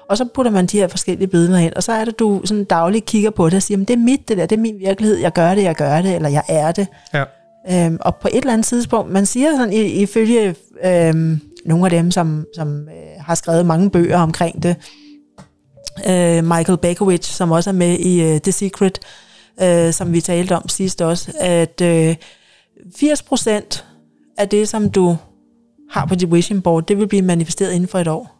Og 0.10 0.18
så 0.18 0.26
putter 0.34 0.52
man 0.52 0.66
de 0.66 0.78
her 0.78 0.88
forskellige 0.88 1.28
billeder 1.28 1.58
ind, 1.58 1.74
og 1.74 1.84
så 1.84 1.92
er 1.92 2.06
det, 2.06 2.20
du 2.20 2.42
sådan 2.46 2.64
dagligt 2.64 3.06
kigger 3.06 3.30
på 3.30 3.46
det 3.46 3.54
og 3.54 3.64
siger, 3.64 3.78
"Men 3.78 3.86
det 3.86 3.94
er 3.94 3.98
mit, 3.98 4.28
det 4.30 4.38
der, 4.38 4.46
det 4.46 4.56
er 4.56 4.62
min 4.62 4.80
virkelighed, 4.80 5.18
jeg 5.18 5.34
gør 5.34 5.56
det, 5.56 5.64
jeg 5.64 5.76
gør 5.76 6.02
det, 6.02 6.16
eller 6.16 6.30
jeg 6.30 6.44
er 6.50 6.72
det. 6.72 6.88
ja. 7.14 7.24
Øhm, 7.72 7.98
og 8.02 8.16
på 8.16 8.28
et 8.28 8.38
eller 8.38 8.54
andet 8.54 8.66
tidspunkt, 8.68 9.12
man 9.12 9.26
siger 9.26 9.58
sådan, 9.58 9.74
ifølge 9.74 10.56
øhm, 10.86 11.40
nogle 11.66 11.86
af 11.86 11.92
dem, 11.92 12.12
som, 12.12 12.46
som 12.56 12.80
øh, 12.80 13.24
har 13.26 13.36
skrevet 13.36 13.66
mange 13.66 13.90
bøger 13.90 14.18
omkring 14.18 14.64
det, 14.64 14.76
øh, 16.08 16.44
Michael 16.44 16.78
Bekowitz, 16.78 17.30
som 17.30 17.52
også 17.52 17.70
er 17.70 17.74
med 17.74 18.00
i 18.00 18.22
øh, 18.22 18.40
The 18.40 18.52
Secret, 18.52 19.00
øh, 19.62 19.94
som 19.94 20.14
vi 20.14 20.22
talte 20.22 20.56
om 20.56 20.70
sidst 20.70 21.02
også, 21.02 21.32
at 21.40 21.82
øh, 21.82 22.16
80% 22.96 23.84
af 24.38 24.50
det, 24.50 24.70
som 24.70 24.90
du 24.90 25.18
har 25.92 26.06
på 26.06 26.16
dit 26.16 26.34
vision 26.34 26.62
board, 26.62 26.86
det 26.88 26.98
vil 26.98 27.08
blive 27.08 27.22
manifesteret 27.22 27.72
inden 27.72 27.88
for 27.88 28.00
et 28.00 28.08
år. 28.08 28.38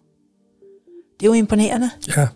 Det 1.20 1.26
er 1.26 1.30
jo 1.30 1.34
imponerende. 1.34 1.90
ja. 2.18 2.28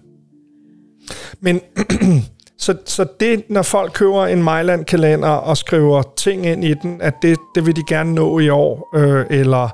Men 1.40 1.62
så, 2.58 2.78
så 2.86 3.06
det, 3.20 3.44
når 3.50 3.62
folk 3.62 3.92
køber 3.94 4.26
en 4.26 4.44
Mejland-kalender 4.44 5.30
og 5.30 5.58
skriver 5.58 6.04
ting 6.18 6.46
ind 6.46 6.64
i 6.64 6.74
den, 6.74 7.02
at 7.02 7.14
det, 7.22 7.38
det 7.56 7.66
vil 7.66 7.76
de 7.76 7.84
gerne 7.88 8.14
nå 8.14 8.40
i 8.40 8.50
år, 8.50 8.90
øh, 8.96 9.26
eller 9.30 9.70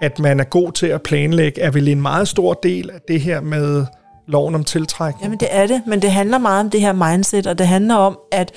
at 0.00 0.18
man 0.18 0.40
er 0.40 0.44
god 0.44 0.72
til 0.72 0.86
at 0.86 1.02
planlægge, 1.02 1.60
er 1.60 1.70
vel 1.70 1.88
en 1.88 2.02
meget 2.02 2.28
stor 2.28 2.54
del 2.54 2.90
af 2.90 3.00
det 3.08 3.20
her 3.20 3.40
med 3.40 3.86
loven 4.26 4.54
om 4.54 4.64
tiltrækning. 4.64 5.22
Jamen 5.22 5.38
det 5.38 5.48
er 5.50 5.66
det, 5.66 5.82
men 5.86 6.02
det 6.02 6.12
handler 6.12 6.38
meget 6.38 6.60
om 6.60 6.70
det 6.70 6.80
her 6.80 6.92
mindset, 6.92 7.46
og 7.46 7.58
det 7.58 7.66
handler 7.66 7.94
om 7.94 8.18
at, 8.32 8.52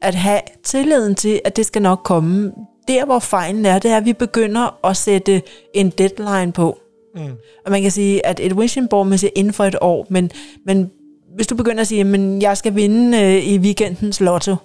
at 0.00 0.14
have 0.14 0.40
tilliden 0.64 1.14
til, 1.14 1.40
at 1.44 1.56
det 1.56 1.66
skal 1.66 1.82
nok 1.82 2.00
komme. 2.04 2.52
Der 2.88 3.04
hvor 3.04 3.18
fejlen 3.18 3.66
er, 3.66 3.78
det 3.78 3.90
er, 3.90 3.96
at 3.96 4.04
vi 4.04 4.12
begynder 4.12 4.86
at 4.86 4.96
sætte 4.96 5.42
en 5.74 5.90
deadline 5.90 6.52
på. 6.52 6.78
Mm. 7.16 7.22
Og 7.66 7.70
man 7.70 7.82
kan 7.82 7.90
sige, 7.90 8.26
at 8.26 8.40
et 8.40 8.58
vision 8.60 8.88
board, 8.88 9.06
man 9.06 9.18
siger 9.18 9.30
inden 9.36 9.52
for 9.52 9.64
et 9.64 9.76
år, 9.80 10.06
men, 10.10 10.30
men 10.66 10.90
hvis 11.36 11.46
du 11.46 11.56
begynder 11.56 11.80
at 11.80 11.86
sige, 11.86 12.00
at 12.00 12.42
jeg 12.42 12.56
skal 12.56 12.74
vinde 12.74 13.18
øh, 13.18 13.44
i 13.44 13.58
weekendens 13.58 14.20
lotto, 14.20 14.56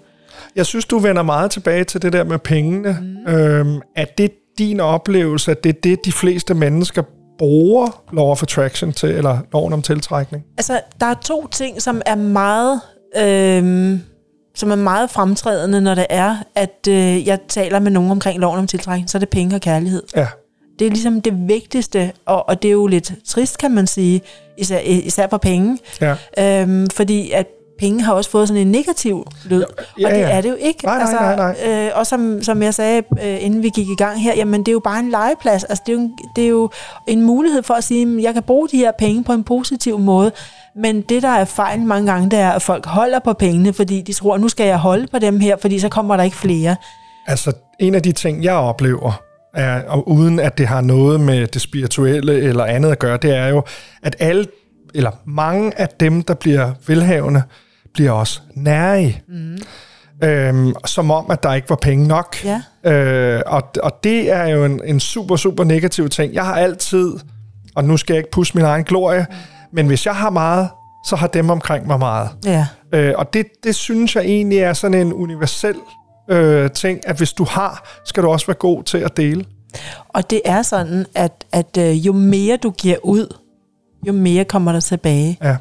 Jeg 0.55 0.65
synes, 0.65 0.85
du 0.85 0.99
vender 0.99 1.21
meget 1.21 1.51
tilbage 1.51 1.83
til 1.83 2.01
det 2.01 2.13
der 2.13 2.23
med 2.23 2.39
pengene. 2.39 2.97
Mm. 3.01 3.33
Øhm, 3.33 3.81
er 3.95 4.05
det 4.17 4.31
din 4.57 4.79
oplevelse, 4.79 5.51
at 5.51 5.63
det 5.63 5.69
er 5.69 5.79
det, 5.83 6.05
de 6.05 6.11
fleste 6.11 6.53
mennesker 6.53 7.03
bruger 7.37 8.03
Law 8.13 8.25
of 8.25 8.43
Attraction 8.43 8.93
til, 8.93 9.09
eller 9.09 9.39
loven 9.53 9.73
om 9.73 9.81
tiltrækning? 9.81 10.43
Altså, 10.57 10.81
der 10.99 11.05
er 11.05 11.13
to 11.13 11.47
ting, 11.47 11.81
som 11.81 12.01
er 12.05 12.15
meget, 12.15 12.81
øh, 13.17 13.99
som 14.55 14.71
er 14.71 14.75
meget 14.75 15.09
fremtrædende, 15.09 15.81
når 15.81 15.95
det 15.95 16.05
er, 16.09 16.37
at 16.55 16.87
øh, 16.89 17.27
jeg 17.27 17.39
taler 17.47 17.79
med 17.79 17.91
nogen 17.91 18.11
omkring 18.11 18.39
loven 18.39 18.59
om 18.59 18.67
tiltrækning, 18.67 19.09
så 19.09 19.17
er 19.17 19.19
det 19.19 19.29
penge 19.29 19.55
og 19.55 19.61
kærlighed. 19.61 20.03
Ja, 20.15 20.27
Det 20.79 20.85
er 20.87 20.91
ligesom 20.91 21.21
det 21.21 21.33
vigtigste, 21.47 22.11
og, 22.25 22.49
og 22.49 22.61
det 22.61 22.67
er 22.67 22.71
jo 22.71 22.87
lidt 22.87 23.13
trist, 23.25 23.57
kan 23.57 23.71
man 23.71 23.87
sige, 23.87 24.21
især, 24.57 24.79
især 24.79 25.27
for 25.29 25.37
penge. 25.37 25.77
ja, 26.01 26.15
Øhm, 26.39 26.87
fordi 26.89 27.31
at 27.31 27.47
penge 27.79 28.01
har 28.01 28.13
også 28.13 28.29
fået 28.29 28.47
sådan 28.47 28.61
en 28.61 28.71
negativ 28.71 29.27
lyd, 29.45 29.63
Ja, 29.99 30.05
og 30.07 30.11
det 30.11 30.17
ja. 30.19 30.29
er 30.29 30.41
det 30.41 30.49
jo 30.49 30.55
ikke. 30.59 30.89
Altså, 30.89 31.15
Nej, 31.15 31.35
nej, 31.35 31.55
nej, 31.65 31.85
Øh, 31.85 31.91
og 31.95 32.07
som, 32.07 32.43
som 32.43 32.63
jeg 32.63 32.73
sagde, 32.73 33.03
øh, 33.25 33.43
inden 33.43 33.63
vi 33.63 33.69
gik 33.75 33.87
i 33.87 33.95
gang 33.95 34.21
her, 34.23 34.33
jamen 34.35 34.59
det 34.59 34.67
er 34.67 34.71
jo 34.73 34.79
bare 34.83 34.99
en 34.99 35.09
legeplads. 35.09 35.63
Altså, 35.63 35.83
det, 35.85 35.91
er 35.93 35.95
jo, 35.95 36.01
en- 36.01 36.13
det 36.35 36.43
er 36.43 36.47
jo 36.49 36.69
en 37.07 37.21
mulighed 37.21 37.63
for 37.63 37.73
at 37.73 37.83
sige, 37.83 38.17
at 38.17 38.23
jeg 38.23 38.33
kan 38.33 38.43
bruge 38.43 38.67
de 38.71 38.77
her 38.77 38.91
penge 38.99 39.23
på 39.23 39.33
en 39.33 39.43
positiv 39.43 39.99
måde. 39.99 40.31
Men 40.75 41.01
det, 41.01 41.21
der 41.23 41.29
er 41.29 41.45
fejlen 41.45 41.87
mange 41.87 42.11
gange, 42.11 42.29
det 42.29 42.39
er, 42.39 42.51
at 42.51 42.61
folk 42.61 42.85
holder 42.85 43.19
på 43.19 43.33
pengene, 43.33 43.73
fordi 43.73 44.01
de 44.01 44.13
tror, 44.13 44.37
nu 44.37 44.49
skal 44.49 44.65
jeg 44.67 44.77
holde 44.77 45.07
på 45.07 45.19
dem 45.19 45.39
her, 45.39 45.55
fordi 45.61 45.79
så 45.79 45.89
kommer 45.89 46.17
der 46.17 46.23
ikke 46.23 46.37
flere. 46.37 46.75
Altså, 47.27 47.51
en 47.79 47.95
af 47.95 48.01
de 48.03 48.11
ting, 48.11 48.43
jeg 48.43 48.53
oplever, 48.53 49.21
er, 49.53 49.81
og 49.87 50.09
uden 50.09 50.39
at 50.39 50.57
det 50.57 50.67
har 50.67 50.81
noget 50.81 51.19
med 51.19 51.47
det 51.47 51.61
spirituelle 51.61 52.39
eller 52.41 52.65
andet 52.65 52.91
at 52.91 52.99
gøre, 52.99 53.17
det 53.17 53.35
er 53.37 53.47
jo, 53.47 53.63
at 54.03 54.15
alle, 54.19 54.45
eller 54.93 55.11
mange 55.25 55.79
af 55.79 55.87
dem, 55.99 56.21
der 56.21 56.33
bliver 56.33 56.71
velhavende, 56.87 57.43
bliver 57.93 58.11
også 58.11 58.41
nærige. 58.55 59.21
Mm. 59.27 59.57
Øhm, 60.23 60.73
som 60.85 61.11
om, 61.11 61.31
at 61.31 61.43
der 61.43 61.53
ikke 61.53 61.69
var 61.69 61.75
penge 61.75 62.07
nok. 62.07 62.35
Ja. 62.43 62.91
Øh, 62.91 63.41
og, 63.45 63.63
og 63.83 64.03
det 64.03 64.31
er 64.31 64.47
jo 64.47 64.65
en, 64.65 64.81
en 64.85 64.99
super, 64.99 65.35
super 65.35 65.63
negativ 65.63 66.09
ting. 66.09 66.33
Jeg 66.33 66.45
har 66.45 66.55
altid, 66.55 67.13
og 67.75 67.83
nu 67.83 67.97
skal 67.97 68.13
jeg 68.13 68.17
ikke 68.17 68.31
pusse 68.31 68.57
min 68.57 68.65
egen 68.65 68.83
glorie, 68.83 69.25
men 69.73 69.87
hvis 69.87 70.05
jeg 70.05 70.15
har 70.15 70.29
meget, 70.29 70.69
så 71.05 71.15
har 71.15 71.27
dem 71.27 71.49
omkring 71.49 71.87
mig 71.87 71.99
meget. 71.99 72.29
Ja. 72.45 72.67
Øh, 72.93 73.13
og 73.17 73.33
det, 73.33 73.45
det 73.63 73.75
synes 73.75 74.15
jeg 74.15 74.23
egentlig 74.23 74.59
er 74.59 74.73
sådan 74.73 75.07
en 75.07 75.13
universel 75.13 75.75
øh, 76.29 76.71
ting, 76.71 77.07
at 77.07 77.17
hvis 77.17 77.33
du 77.33 77.43
har, 77.43 78.01
skal 78.05 78.23
du 78.23 78.29
også 78.29 78.47
være 78.47 78.57
god 78.57 78.83
til 78.83 78.97
at 78.97 79.17
dele. 79.17 79.45
Og 80.09 80.29
det 80.29 80.41
er 80.45 80.61
sådan, 80.61 81.05
at, 81.15 81.45
at 81.51 81.77
øh, 81.77 82.05
jo 82.05 82.13
mere 82.13 82.57
du 82.57 82.71
giver 82.71 82.97
ud, 83.03 83.37
jo 84.07 84.13
mere 84.13 84.45
kommer 84.45 84.71
der 84.71 84.79
tilbage. 84.79 85.37
Ja. 85.43 85.55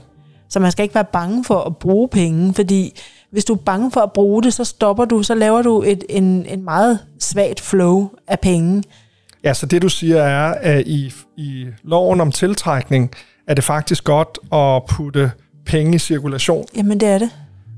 Så 0.49 0.61
man 0.61 0.73
skal 0.73 0.83
ikke 0.83 0.95
være 0.95 1.05
bange 1.13 1.45
for 1.45 1.61
at 1.61 1.77
bruge 1.77 2.09
penge, 2.09 2.55
fordi 2.55 3.01
hvis 3.31 3.45
du 3.45 3.53
er 3.53 3.59
bange 3.59 3.91
for 3.91 4.01
at 4.01 4.13
bruge 4.13 4.43
det, 4.43 4.55
så 4.55 4.65
stopper 4.65 5.05
du, 5.05 5.23
så 5.23 5.35
laver 5.35 5.63
du 5.63 5.83
et, 5.83 6.05
en, 6.09 6.47
en 6.47 6.65
meget 6.65 6.99
svagt 7.21 7.61
flow 7.61 8.09
af 8.29 8.41
penge. 8.41 8.83
ja, 9.45 9.55
så 9.55 9.67
det 9.67 9.83
du 9.83 9.89
siger 9.89 10.23
er, 10.23 10.55
at 10.55 10.87
i, 10.87 11.13
i 11.37 11.67
loven 11.83 12.21
om 12.21 12.33
tiltrækning, 12.33 13.11
er 13.49 13.55
det 13.55 13.65
faktisk 13.65 14.05
godt 14.05 14.39
at 14.53 14.83
putte 14.97 15.31
penge 15.67 15.95
i 15.95 15.99
cirkulation. 15.99 16.65
Jamen 16.77 17.01
det 17.01 17.09
er 17.09 17.19
det. 17.19 17.31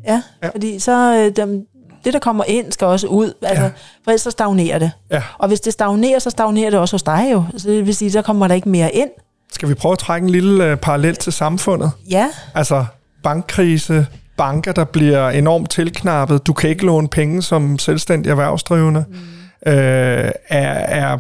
Ja, 0.07 0.23
Ja. 0.43 0.49
fordi 0.49 0.79
så 0.79 1.15
øh, 1.17 1.37
dem, 1.37 1.67
det, 2.05 2.13
der 2.13 2.19
kommer 2.19 2.45
ind, 2.45 2.73
skal 2.73 2.87
også 2.87 3.07
ud. 3.07 3.33
Altså, 3.43 3.63
ja. 3.65 3.71
For 4.05 4.11
ellers 4.11 4.21
så 4.21 4.31
stagnerer 4.31 4.79
det. 4.79 4.91
Ja. 5.11 5.23
Og 5.39 5.49
hvis 5.49 5.61
det 5.61 5.73
stagnerer, 5.73 6.19
så 6.19 6.31
stagnerer 6.31 6.71
det 6.71 6.79
også 6.79 6.95
hos 6.95 7.03
dig 7.03 7.29
jo. 7.33 7.45
Så 7.57 7.69
det 7.71 7.87
vil 7.87 7.95
sige, 7.95 8.11
så 8.13 8.23
kommer 8.23 8.49
der 8.49 8.55
ikke 8.55 8.69
mere 8.69 8.95
ind. 8.95 9.11
Skal 9.55 9.69
vi 9.69 9.75
prøve 9.75 9.93
at 9.93 9.99
trække 9.99 10.25
en 10.25 10.31
lille 10.31 10.65
øh, 10.65 10.77
parallel 10.77 11.17
til 11.17 11.33
samfundet? 11.33 11.91
Ja, 12.11 12.29
Altså 12.55 12.85
bankkrise, 13.23 14.07
banker, 14.37 14.73
der 14.73 14.85
bliver 14.85 15.29
enormt 15.29 15.71
tilknappet, 15.71 16.47
du 16.47 16.53
kan 16.53 16.71
ikke 16.71 16.87
låne 16.87 17.09
penge 17.09 17.43
som 17.43 17.79
selvstændig 17.79 18.31
erhvervsdrivende, 18.31 19.05
mm. 19.09 19.73
øh, 19.73 20.33
er, 20.49 20.69
er 20.71 21.19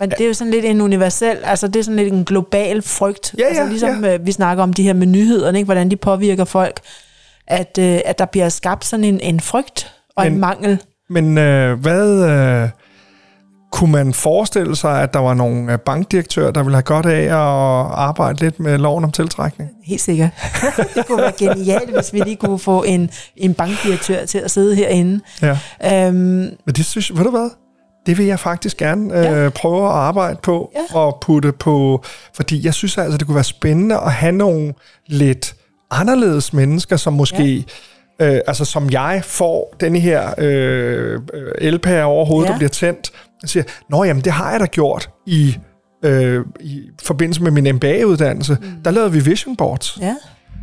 men 0.00 0.10
det 0.10 0.20
er 0.20 0.26
jo 0.26 0.34
sådan 0.34 0.50
lidt 0.50 0.64
en 0.64 0.80
universel, 0.80 1.36
altså 1.44 1.68
det 1.68 1.76
er 1.76 1.82
sådan 1.82 1.96
lidt 1.96 2.12
en 2.12 2.24
global 2.24 2.82
frygt. 2.82 3.34
Ja, 3.38 3.42
ja, 3.42 3.48
altså 3.48 3.66
ligesom 3.68 4.04
ja. 4.04 4.16
vi 4.16 4.32
snakker 4.32 4.62
om 4.62 4.72
de 4.72 4.82
her 4.82 4.92
med 4.92 5.06
nyhederne, 5.06 5.58
ikke? 5.58 5.64
hvordan 5.64 5.90
de 5.90 5.96
påvirker 5.96 6.44
folk. 6.44 6.80
At, 7.46 7.78
øh, 7.80 8.00
at 8.04 8.18
der 8.18 8.24
bliver 8.24 8.48
skabt 8.48 8.84
sådan 8.84 9.04
en, 9.04 9.20
en 9.20 9.40
frygt 9.40 9.92
og 10.16 10.24
Men- 10.24 10.32
en 10.32 10.40
mangel. 10.40 10.82
Men 11.10 11.38
øh, 11.38 11.80
hvad 11.80 12.24
øh, 12.24 12.68
kunne 13.72 13.92
man 13.92 14.14
forestille 14.14 14.76
sig, 14.76 15.02
at 15.02 15.14
der 15.14 15.20
var 15.20 15.34
nogle 15.34 15.72
øh, 15.72 15.78
bankdirektører, 15.78 16.50
der 16.50 16.62
ville 16.62 16.76
have 16.76 16.82
godt 16.82 17.06
af 17.06 17.22
at 17.24 17.30
arbejde 17.98 18.40
lidt 18.40 18.60
med 18.60 18.78
loven 18.78 19.04
om 19.04 19.12
tiltrækning? 19.12 19.70
Helt 19.84 20.00
sikkert. 20.00 20.30
det 20.94 21.06
kunne 21.06 21.22
være 21.22 21.32
genialt, 21.38 21.94
hvis 21.94 22.12
vi 22.12 22.18
lige 22.20 22.36
kunne 22.36 22.58
få 22.58 22.82
en, 22.82 23.10
en 23.36 23.54
bankdirektør 23.54 24.24
til 24.24 24.38
at 24.38 24.50
sidde 24.50 24.74
herinde. 24.76 25.20
Ja. 25.42 25.58
Øhm, 25.84 26.16
Men 26.66 26.74
det 26.76 26.84
synes 26.84 27.16
ved 27.16 27.24
du 27.24 27.30
hvad? 27.30 27.50
Det 28.06 28.18
vil 28.18 28.26
jeg 28.26 28.40
faktisk 28.40 28.76
gerne 28.76 29.18
øh, 29.18 29.24
Ja. 29.44 29.48
prøve 29.48 29.86
at 29.86 29.92
arbejde 29.92 30.38
på 30.42 30.70
Ja. 30.92 30.98
og 30.98 31.18
putte 31.20 31.52
på, 31.52 32.04
fordi 32.34 32.64
jeg 32.64 32.74
synes 32.74 32.98
altså, 32.98 33.18
det 33.18 33.26
kunne 33.26 33.34
være 33.34 33.44
spændende 33.44 33.96
at 33.96 34.12
have 34.12 34.32
nogle 34.32 34.74
lidt 35.06 35.54
anderledes 35.90 36.52
mennesker, 36.52 36.96
som 36.96 37.12
måske, 37.12 37.66
ja. 38.20 38.34
øh, 38.34 38.40
altså 38.46 38.64
som 38.64 38.90
jeg 38.90 39.20
får 39.24 39.74
den 39.80 39.96
her 39.96 40.34
øh, 40.38 41.20
øh, 41.34 41.70
LPR 41.72 42.02
over 42.02 42.24
hovedet, 42.24 42.44
ja. 42.46 42.50
Ja. 42.50 42.52
der 42.52 42.58
bliver 42.58 42.68
tændt, 42.70 43.10
og 43.42 43.48
siger, 43.48 43.64
nå 43.90 44.04
jamen, 44.04 44.24
det 44.24 44.32
har 44.32 44.50
jeg 44.50 44.60
da 44.60 44.66
gjort 44.66 45.10
i, 45.26 45.56
øh, 46.04 46.44
i 46.60 46.82
forbindelse 47.02 47.42
med 47.42 47.50
min 47.50 47.74
MBA-uddannelse. 47.74 48.58
Mm. 48.62 48.68
Der 48.84 48.90
lavede 48.90 49.12
vi 49.12 49.20
vision 49.20 49.56
boards. 49.56 49.98
ja, 50.00 50.14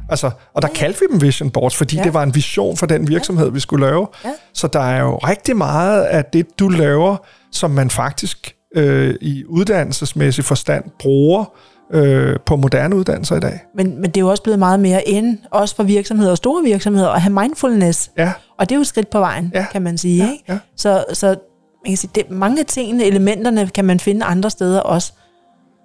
Altså, 0.09 0.31
og 0.53 0.61
der 0.61 0.67
kaldte 0.67 0.99
vi 0.99 1.05
dem 1.11 1.21
vision 1.21 1.49
boards, 1.51 1.75
fordi 1.75 1.95
ja. 1.95 2.01
Ja. 2.01 2.05
det 2.05 2.13
var 2.13 2.23
en 2.23 2.35
vision 2.35 2.77
for 2.77 2.85
den 2.85 3.07
virksomhed, 3.07 3.51
vi 3.51 3.59
skulle 3.59 3.85
lave. 3.85 4.07
Ja. 4.25 4.29
Så 4.53 4.67
der 4.67 4.79
er 4.79 5.01
jo 5.01 5.15
rigtig 5.17 5.57
meget 5.57 6.03
af 6.03 6.25
det, 6.25 6.59
du 6.59 6.69
laver, 6.69 7.17
som 7.51 7.71
man 7.71 7.89
faktisk 7.89 8.55
øh, 8.75 9.15
i 9.21 9.43
uddannelsesmæssig 9.47 10.43
forstand 10.45 10.83
bruger 10.99 11.45
øh, 11.93 12.35
på 12.45 12.55
moderne 12.55 12.95
uddannelser 12.95 13.35
i 13.35 13.39
dag. 13.39 13.59
men, 13.75 13.95
men 14.01 14.03
det 14.11 14.17
er 14.17 14.21
jo 14.21 14.27
også 14.29 14.43
blevet 14.43 14.59
meget 14.59 14.79
mere 14.79 15.03
ind, 15.07 15.37
også 15.51 15.75
for 15.75 15.83
virksomheder 15.83 16.31
og 16.31 16.37
store 16.37 16.63
virksomheder, 16.63 17.09
at 17.09 17.21
have 17.21 17.33
mindfulness. 17.33 18.11
Ja, 18.17 18.31
Og 18.59 18.69
det 18.69 18.75
er 18.75 18.77
jo 18.77 18.81
et 18.81 18.87
skridt 18.87 19.09
på 19.09 19.19
vejen, 19.19 19.51
Ja. 19.53 19.59
ja. 19.59 19.65
kan 19.71 19.81
man 19.81 19.97
sige. 19.97 20.23
Ja, 20.25 20.31
ikke? 20.31 20.43
ja. 20.49 20.57
Så, 20.77 21.05
så 21.13 21.35
man 21.85 21.91
kan 21.91 21.97
sige, 21.97 22.11
det, 22.15 22.29
mange 22.31 22.59
af 22.59 22.65
tingene, 22.65 23.03
elementerne, 23.05 23.67
kan 23.67 23.85
man 23.85 23.99
finde 23.99 24.25
andre 24.25 24.49
steder 24.49 24.79
også. 24.79 25.13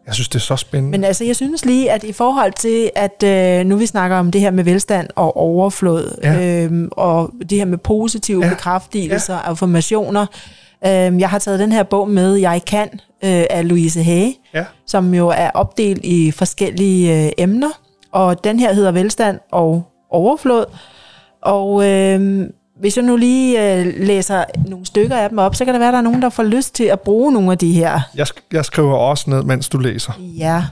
jeg 0.07 0.15
synes, 0.15 0.29
det 0.29 0.35
er 0.35 0.41
så 0.41 0.57
spændende. 0.57 0.91
Men 0.99 1.05
altså, 1.05 1.25
jeg 1.25 1.37
synes 1.37 1.65
lige, 1.65 1.91
at 1.93 2.05
i 2.05 2.13
forhold 2.13 2.53
til, 2.53 2.91
at 2.97 3.23
øh, 3.25 3.67
nu 3.67 3.77
vi 3.77 3.87
snakker 3.87 4.17
om 4.17 4.31
det 4.31 4.41
her 4.41 4.51
med 4.51 4.65
velstand 4.65 5.09
og 5.17 5.37
overflod, 5.37 6.19
Ja. 6.23 6.33
ja. 6.33 6.65
øhm, 6.65 6.89
og 6.93 7.31
det 7.51 7.59
her 7.59 7.65
med 7.65 7.79
positive 7.79 8.41
Ja. 8.43 8.47
ja. 8.49 8.55
bekræftelser 8.55 9.35
og 9.35 9.49
affirmationer. 9.49 10.27
Øhm, 10.87 11.21
jeg 11.21 11.29
har 11.31 11.39
taget 11.39 11.59
den 11.61 11.73
her 11.73 11.83
bog 11.83 12.09
med, 12.11 12.35
Jeg 12.35 12.63
kan, 12.67 12.89
øh, 13.25 13.45
af 13.51 13.69
Louise 13.69 14.03
Hage, 14.03 14.35
ja. 14.55 14.65
som 14.87 15.15
jo 15.15 15.29
er 15.29 15.51
opdelt 15.55 16.05
i 16.05 16.31
forskellige 16.31 17.25
øh, 17.27 17.33
emner. 17.39 17.81
Og 18.13 18.45
den 18.45 18.61
her 18.61 18.73
hedder 18.73 18.93
Velstand 18.93 19.39
og 19.53 19.83
Overflod. 20.11 20.65
Og 21.43 21.87
øh, 21.89 22.47
hvis 22.81 22.97
jeg 22.97 23.05
nu 23.05 23.17
lige 23.17 23.79
øh, 23.81 23.95
læser 23.97 24.45
nogle 24.67 24.87
stykker 24.87 25.17
af 25.17 25.29
dem 25.29 25.39
op, 25.39 25.55
så 25.55 25.65
kan 25.65 25.75
det 25.75 25.81
være, 25.81 25.89
at 25.89 25.93
der 25.93 25.99
er 25.99 26.03
nogen, 26.03 26.23
der 26.23 26.29
får 26.29 26.43
lyst 26.43 26.75
til 26.75 26.85
at 26.85 27.01
bruge 27.01 27.33
nogle 27.33 27.53
af 27.53 27.59
de 27.59 27.73
her. 27.73 28.01
Jeg, 28.15 28.27
jeg 28.53 28.65
skriver 28.65 28.95
også 28.95 29.31
ned, 29.31 29.43
mens 29.43 29.69
du 29.69 29.79
læser. 29.79 30.13
Ja. 30.21 30.65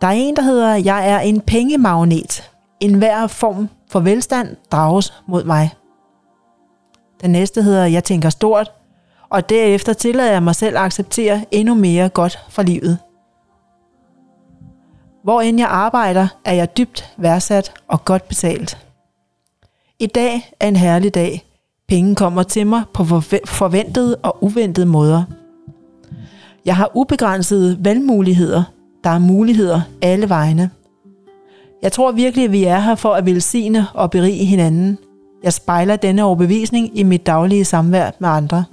Der 0.00 0.06
er 0.06 0.12
en, 0.12 0.36
der 0.36 0.42
hedder, 0.42 0.74
jeg 0.74 1.10
er 1.10 1.18
en 1.18 1.40
pengemagnet. 1.40 2.50
En 2.80 2.94
hver 2.94 3.26
form 3.26 3.68
for 3.90 4.00
velstand 4.00 4.56
drages 4.72 5.12
mod 5.28 5.44
mig. 5.44 5.70
Den 7.22 7.30
næste 7.30 7.62
hedder, 7.62 7.84
jeg 7.84 8.04
tænker 8.04 8.30
stort, 8.30 8.72
og 9.30 9.48
derefter 9.48 9.92
tillader 9.92 10.32
jeg 10.32 10.42
mig 10.42 10.54
selv 10.54 10.76
at 10.76 10.82
acceptere 10.82 11.44
endnu 11.50 11.74
mere 11.74 12.08
godt 12.08 12.38
fra 12.48 12.62
livet. 12.62 12.98
Hvor 15.24 15.40
end 15.40 15.58
jeg 15.58 15.68
arbejder, 15.68 16.28
er 16.44 16.52
jeg 16.52 16.76
dybt 16.76 17.14
værdsat 17.16 17.72
og 17.88 18.04
godt 18.04 18.28
betalt. 18.28 18.85
I 19.98 20.06
dag 20.06 20.52
er 20.60 20.68
en 20.68 20.76
herlig 20.76 21.14
dag. 21.14 21.46
Penge 21.88 22.14
kommer 22.14 22.42
til 22.42 22.66
mig 22.66 22.82
på 22.94 23.04
forventede 23.44 24.16
og 24.16 24.44
uventede 24.44 24.86
måder. 24.86 25.24
Jeg 26.64 26.76
har 26.76 26.90
ubegrænsede 26.94 27.78
valgmuligheder. 27.80 28.62
Der 29.04 29.10
er 29.10 29.18
muligheder 29.18 29.80
alle 30.02 30.28
vegne. 30.28 30.70
Jeg 31.82 31.92
tror 31.92 32.12
virkelig, 32.12 32.44
at 32.44 32.52
vi 32.52 32.64
er 32.64 32.78
her 32.78 32.94
for 32.94 33.14
at 33.14 33.26
velsigne 33.26 33.86
og 33.94 34.10
berige 34.10 34.44
hinanden. 34.44 34.98
Jeg 35.42 35.52
spejler 35.52 35.96
denne 35.96 36.24
overbevisning 36.24 36.98
i 36.98 37.02
mit 37.02 37.26
daglige 37.26 37.64
samvær 37.64 38.10
med 38.18 38.28
andre. 38.28 38.64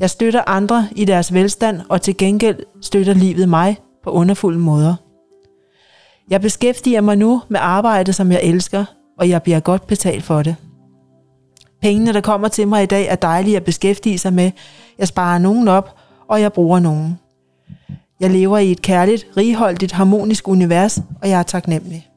Jeg 0.00 0.10
støtter 0.10 0.42
andre 0.46 0.88
i 0.96 1.04
deres 1.04 1.34
velstand, 1.34 1.80
og 1.88 2.02
til 2.02 2.16
gengæld 2.16 2.58
støtter 2.80 3.14
livet 3.14 3.48
mig 3.48 3.76
på 4.04 4.10
underfulde 4.10 4.58
måder. 4.58 4.94
Jeg 6.30 6.40
beskæftiger 6.40 7.00
mig 7.00 7.16
nu 7.16 7.42
med 7.48 7.60
arbejde, 7.62 8.12
som 8.12 8.32
jeg 8.32 8.40
elsker, 8.42 8.84
og 9.18 9.28
jeg 9.28 9.42
bliver 9.42 9.60
godt 9.60 9.86
betalt 9.86 10.24
for 10.24 10.42
det. 10.42 10.56
Pengene, 11.82 12.12
der 12.12 12.20
kommer 12.20 12.48
til 12.48 12.68
mig 12.68 12.82
i 12.82 12.86
dag, 12.86 13.06
er 13.06 13.14
dejlige 13.16 13.56
at 13.56 13.64
beskæftige 13.64 14.18
sig 14.18 14.32
med. 14.32 14.50
Jeg 14.98 15.08
sparer 15.08 15.38
nogen 15.38 15.68
op, 15.68 15.96
og 16.28 16.40
jeg 16.40 16.52
bruger 16.52 16.78
nogen. 16.78 17.18
Jeg 18.20 18.30
lever 18.30 18.58
i 18.58 18.70
et 18.70 18.82
kærligt, 18.82 19.26
righoldigt, 19.36 19.92
harmonisk 19.92 20.48
univers, 20.48 20.98
og 21.22 21.28
jeg 21.28 21.38
er 21.38 21.42
taknemmelig. 21.42 22.08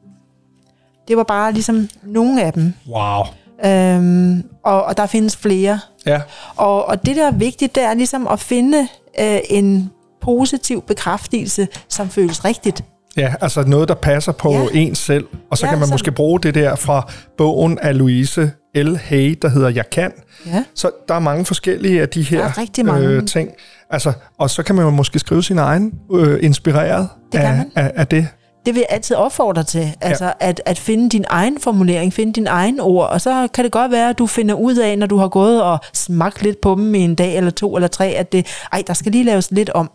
Det 1.08 1.18
var 1.18 1.24
bare 1.24 1.52
ligesom 1.52 1.90
nogle 2.04 2.44
af 2.44 2.54
dem. 2.54 2.74
Wow. 2.90 3.24
Øhm, 3.66 4.44
og, 4.64 4.84
og 4.84 4.98
der 4.98 5.06
findes 5.06 5.38
flere. 5.38 5.80
Ja, 6.06 6.22
Og, 6.56 6.86
og 6.86 7.06
det, 7.06 7.16
der 7.16 7.28
er 7.28 7.32
vigtigt, 7.32 7.76
det 7.76 7.84
er 7.84 7.94
ligesom 7.94 8.28
at 8.28 8.40
finde 8.40 8.88
øh, 9.20 9.40
en 9.50 9.92
positiv 10.22 10.82
bekræftelse, 10.82 11.68
som 11.90 12.10
føles 12.10 12.46
rigtigt. 12.46 12.84
Ja, 13.18 13.34
altså 13.42 13.64
noget, 13.68 13.88
der 13.88 13.94
passer 13.96 14.32
på 14.32 14.52
ja. 14.52 14.68
En 14.74 14.96
selv. 14.96 15.26
Og 15.52 15.58
så 15.58 15.66
ja, 15.66 15.72
kan 15.72 15.80
man 15.80 15.88
så- 15.88 15.94
måske 15.94 16.12
bruge 16.12 16.40
det 16.40 16.56
der 16.56 16.76
fra 16.76 17.12
bogen 17.38 17.80
af 17.80 17.98
Louise 17.98 18.52
L. 18.76 18.96
Hay, 18.96 19.38
der 19.42 19.48
hedder 19.50 19.70
Jeg 19.70 19.90
kan. 19.90 20.12
Ja. 20.46 20.64
Så 20.76 20.92
der 21.08 21.14
er 21.16 21.20
mange 21.20 21.46
forskellige 21.46 22.02
af 22.02 22.10
de 22.10 22.22
her 22.24 22.38
Der 22.38 22.46
er 22.46 22.58
rigtig 22.58 22.86
mange. 22.86 23.08
Øh, 23.08 23.28
ting. 23.28 23.50
Altså, 23.90 24.14
og 24.38 24.50
så 24.50 24.64
kan 24.64 24.76
man 24.76 24.86
jo 24.86 24.90
måske 24.92 25.20
skrive 25.20 25.44
sin 25.44 25.58
egen 25.58 25.94
øh, 26.14 26.40
inspireret 26.44 27.10
Det 27.32 27.38
af, 27.40 27.64
af, 27.76 27.92
af 27.96 28.08
det. 28.08 28.28
det 28.66 28.74
vil 28.74 28.80
jeg 28.80 28.88
altid 28.90 29.16
opfordre 29.16 29.64
til. 29.64 29.88
Altså, 30.02 30.26
ja. 30.26 30.32
at, 30.40 30.62
at 30.66 30.80
finde 30.80 31.10
din 31.10 31.26
egen 31.30 31.60
formulering, 31.60 32.14
finde 32.14 32.34
din 32.34 32.48
egen 32.48 32.80
ord, 32.80 33.10
og 33.10 33.22
så 33.22 33.48
kan 33.54 33.64
det 33.64 33.72
godt 33.72 33.92
være, 33.92 34.10
at 34.10 34.18
du 34.18 34.28
finder 34.28 34.56
ud 34.56 34.76
af, 34.76 34.98
når 35.00 35.08
du 35.08 35.18
har 35.18 35.28
gået 35.28 35.64
og 35.64 35.78
smagt 35.94 36.44
lidt 36.44 36.62
på 36.62 36.76
dem 36.76 36.96
i 36.96 37.00
en 37.00 37.16
dag 37.16 37.38
eller 37.38 37.52
to 37.52 37.76
eller 37.76 37.88
tre, 37.88 38.08
at 38.08 38.32
det, 38.32 38.46
ej, 38.74 38.84
der 38.88 38.94
skal 38.94 39.12
lige 39.12 39.24
laves 39.24 39.52
lidt 39.52 39.70
om. 39.70 39.92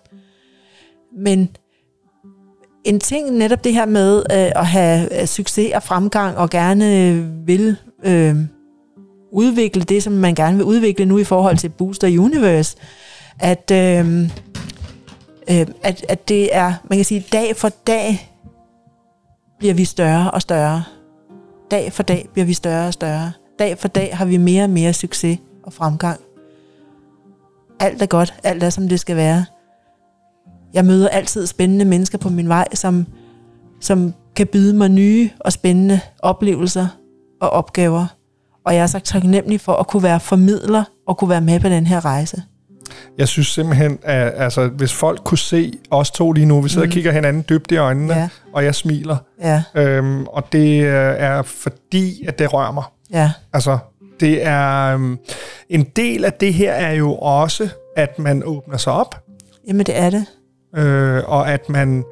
Men 1.18 1.48
en 2.84 3.00
ting, 3.00 3.30
netop 3.30 3.64
det 3.64 3.74
her 3.74 3.86
med 3.86 4.18
øh, 4.18 4.52
at 4.56 4.66
have 4.66 5.20
øh, 5.20 5.26
succes 5.26 5.72
og 5.74 5.82
fremgang, 5.82 6.36
og 6.36 6.50
gerne 6.50 7.08
øh, 7.08 7.46
vil 7.46 7.76
øh, 8.04 8.36
udvikle 9.32 9.82
det, 9.82 10.02
som 10.02 10.12
man 10.12 10.34
gerne 10.34 10.56
vil 10.56 10.66
udvikle 10.66 11.04
nu 11.04 11.18
i 11.18 11.24
forhold 11.24 11.56
til 11.56 11.68
Booster 11.68 12.20
Universe, 12.20 12.76
at, 13.38 13.70
øh, 13.72 14.22
øh, 15.50 15.66
at, 15.82 16.04
at 16.08 16.28
det 16.28 16.56
er, 16.56 16.74
man 16.90 16.98
kan 16.98 17.04
sige, 17.04 17.26
dag 17.32 17.56
for 17.56 17.68
dag 17.68 18.30
bliver 19.58 19.74
vi 19.74 19.84
større 19.84 20.30
og 20.30 20.42
større. 20.42 20.84
Dag 21.70 21.92
for 21.92 22.02
dag 22.02 22.28
bliver 22.32 22.46
vi 22.46 22.54
større 22.54 22.86
og 22.86 22.92
større. 22.92 23.32
Dag 23.58 23.78
for 23.78 23.88
dag 23.88 24.16
har 24.16 24.24
vi 24.24 24.36
mere 24.36 24.64
og 24.64 24.70
mere 24.70 24.92
succes 24.92 25.38
og 25.62 25.72
fremgang. 25.72 26.20
Alt 27.80 28.02
er 28.02 28.06
godt, 28.06 28.34
alt 28.42 28.62
er 28.62 28.70
som 28.70 28.88
det 28.88 29.00
skal 29.00 29.16
være. 29.16 29.44
Jeg 30.74 30.84
møder 30.84 31.08
altid 31.08 31.46
spændende 31.46 31.84
mennesker 31.84 32.18
på 32.18 32.28
min 32.28 32.48
vej, 32.48 32.68
som, 32.74 33.06
som 33.80 34.14
kan 34.36 34.46
byde 34.46 34.76
mig 34.76 34.88
nye 34.88 35.30
og 35.40 35.52
spændende 35.52 36.00
oplevelser 36.18 36.86
og 37.40 37.50
opgaver. 37.50 38.06
Og 38.66 38.74
jeg 38.74 38.82
er 38.82 38.86
så 38.86 38.98
taknemmelig 38.98 39.60
for 39.60 39.72
at 39.72 39.86
kunne 39.86 40.02
være 40.02 40.20
formidler 40.20 40.84
og 41.06 41.16
kunne 41.16 41.30
være 41.30 41.40
med 41.40 41.60
på 41.60 41.68
den 41.68 41.86
her 41.86 42.04
rejse. 42.04 42.42
Jeg 43.18 43.28
synes 43.28 43.46
simpelthen, 43.46 43.98
at 44.02 44.32
altså, 44.36 44.68
hvis 44.68 44.92
folk 44.92 45.24
kunne 45.24 45.38
se 45.38 45.72
os 45.90 46.10
to 46.10 46.32
lige 46.32 46.46
nu, 46.46 46.60
vi 46.60 46.68
sidder 46.68 46.84
mm. 46.84 46.90
og 46.90 46.92
kigger 46.92 47.12
hinanden 47.12 47.44
dybt 47.48 47.72
i 47.72 47.76
øjnene, 47.76 48.14
ja. 48.14 48.28
og 48.52 48.64
jeg 48.64 48.74
smiler. 48.74 49.16
Ja. 49.40 49.62
Øhm, 49.74 50.26
og 50.26 50.52
det 50.52 50.80
er 51.20 51.42
fordi, 51.42 52.26
at 52.26 52.38
det 52.38 52.52
rører 52.52 52.72
mig. 52.72 52.84
Ja. 53.12 53.32
Altså, 53.52 53.78
det 54.20 54.46
er... 54.46 54.94
Um, 54.94 55.18
en 55.68 55.86
del 55.96 56.24
af 56.24 56.32
det 56.32 56.54
her 56.54 56.72
er 56.72 56.92
jo 56.92 57.14
også, 57.14 57.68
at 57.96 58.18
man 58.18 58.42
åbner 58.44 58.76
sig 58.76 58.92
op. 58.92 59.24
Jamen, 59.68 59.86
det 59.86 59.98
er 59.98 60.10
det. 60.10 60.26
Øh, 60.76 61.22
og 61.26 61.52
at 61.52 61.68
man... 61.68 62.04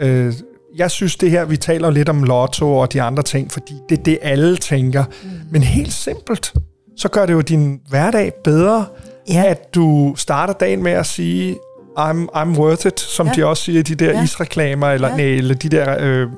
Øh, 0.00 0.34
jeg 0.76 0.90
synes 0.90 1.16
det 1.16 1.30
her, 1.30 1.44
vi 1.44 1.56
taler 1.56 1.90
lidt 1.90 2.08
om 2.08 2.22
lotto 2.22 2.76
og 2.76 2.92
de 2.92 3.02
andre 3.02 3.22
ting, 3.22 3.52
fordi 3.52 3.74
det 3.88 3.98
er 3.98 4.02
det, 4.02 4.18
alle 4.22 4.56
tænker. 4.56 5.04
Mm. 5.22 5.30
Men 5.50 5.62
helt 5.62 5.92
simpelt, 5.92 6.52
så 6.96 7.08
gør 7.08 7.26
det 7.26 7.32
jo 7.32 7.40
din 7.40 7.80
hverdag 7.88 8.32
bedre, 8.44 8.86
ja. 9.28 9.44
at 9.46 9.74
du 9.74 10.14
starter 10.16 10.54
dagen 10.54 10.82
med 10.82 10.92
at 10.92 11.06
sige, 11.06 11.56
I'm, 11.98 12.26
I'm 12.36 12.58
worth 12.58 12.86
it, 12.86 13.00
som 13.00 13.26
ja. 13.26 13.32
de 13.32 13.46
også 13.46 13.62
siger, 13.62 13.82
de 13.82 13.94
der 13.94 14.10
ja. 14.10 14.22
isreklamer, 14.22 14.88
eller, 14.88 15.08
ja. 15.08 15.16
nej, 15.16 15.24
eller 15.24 15.54
de 15.54 15.68
der 15.68 15.96
øh, 16.00 16.28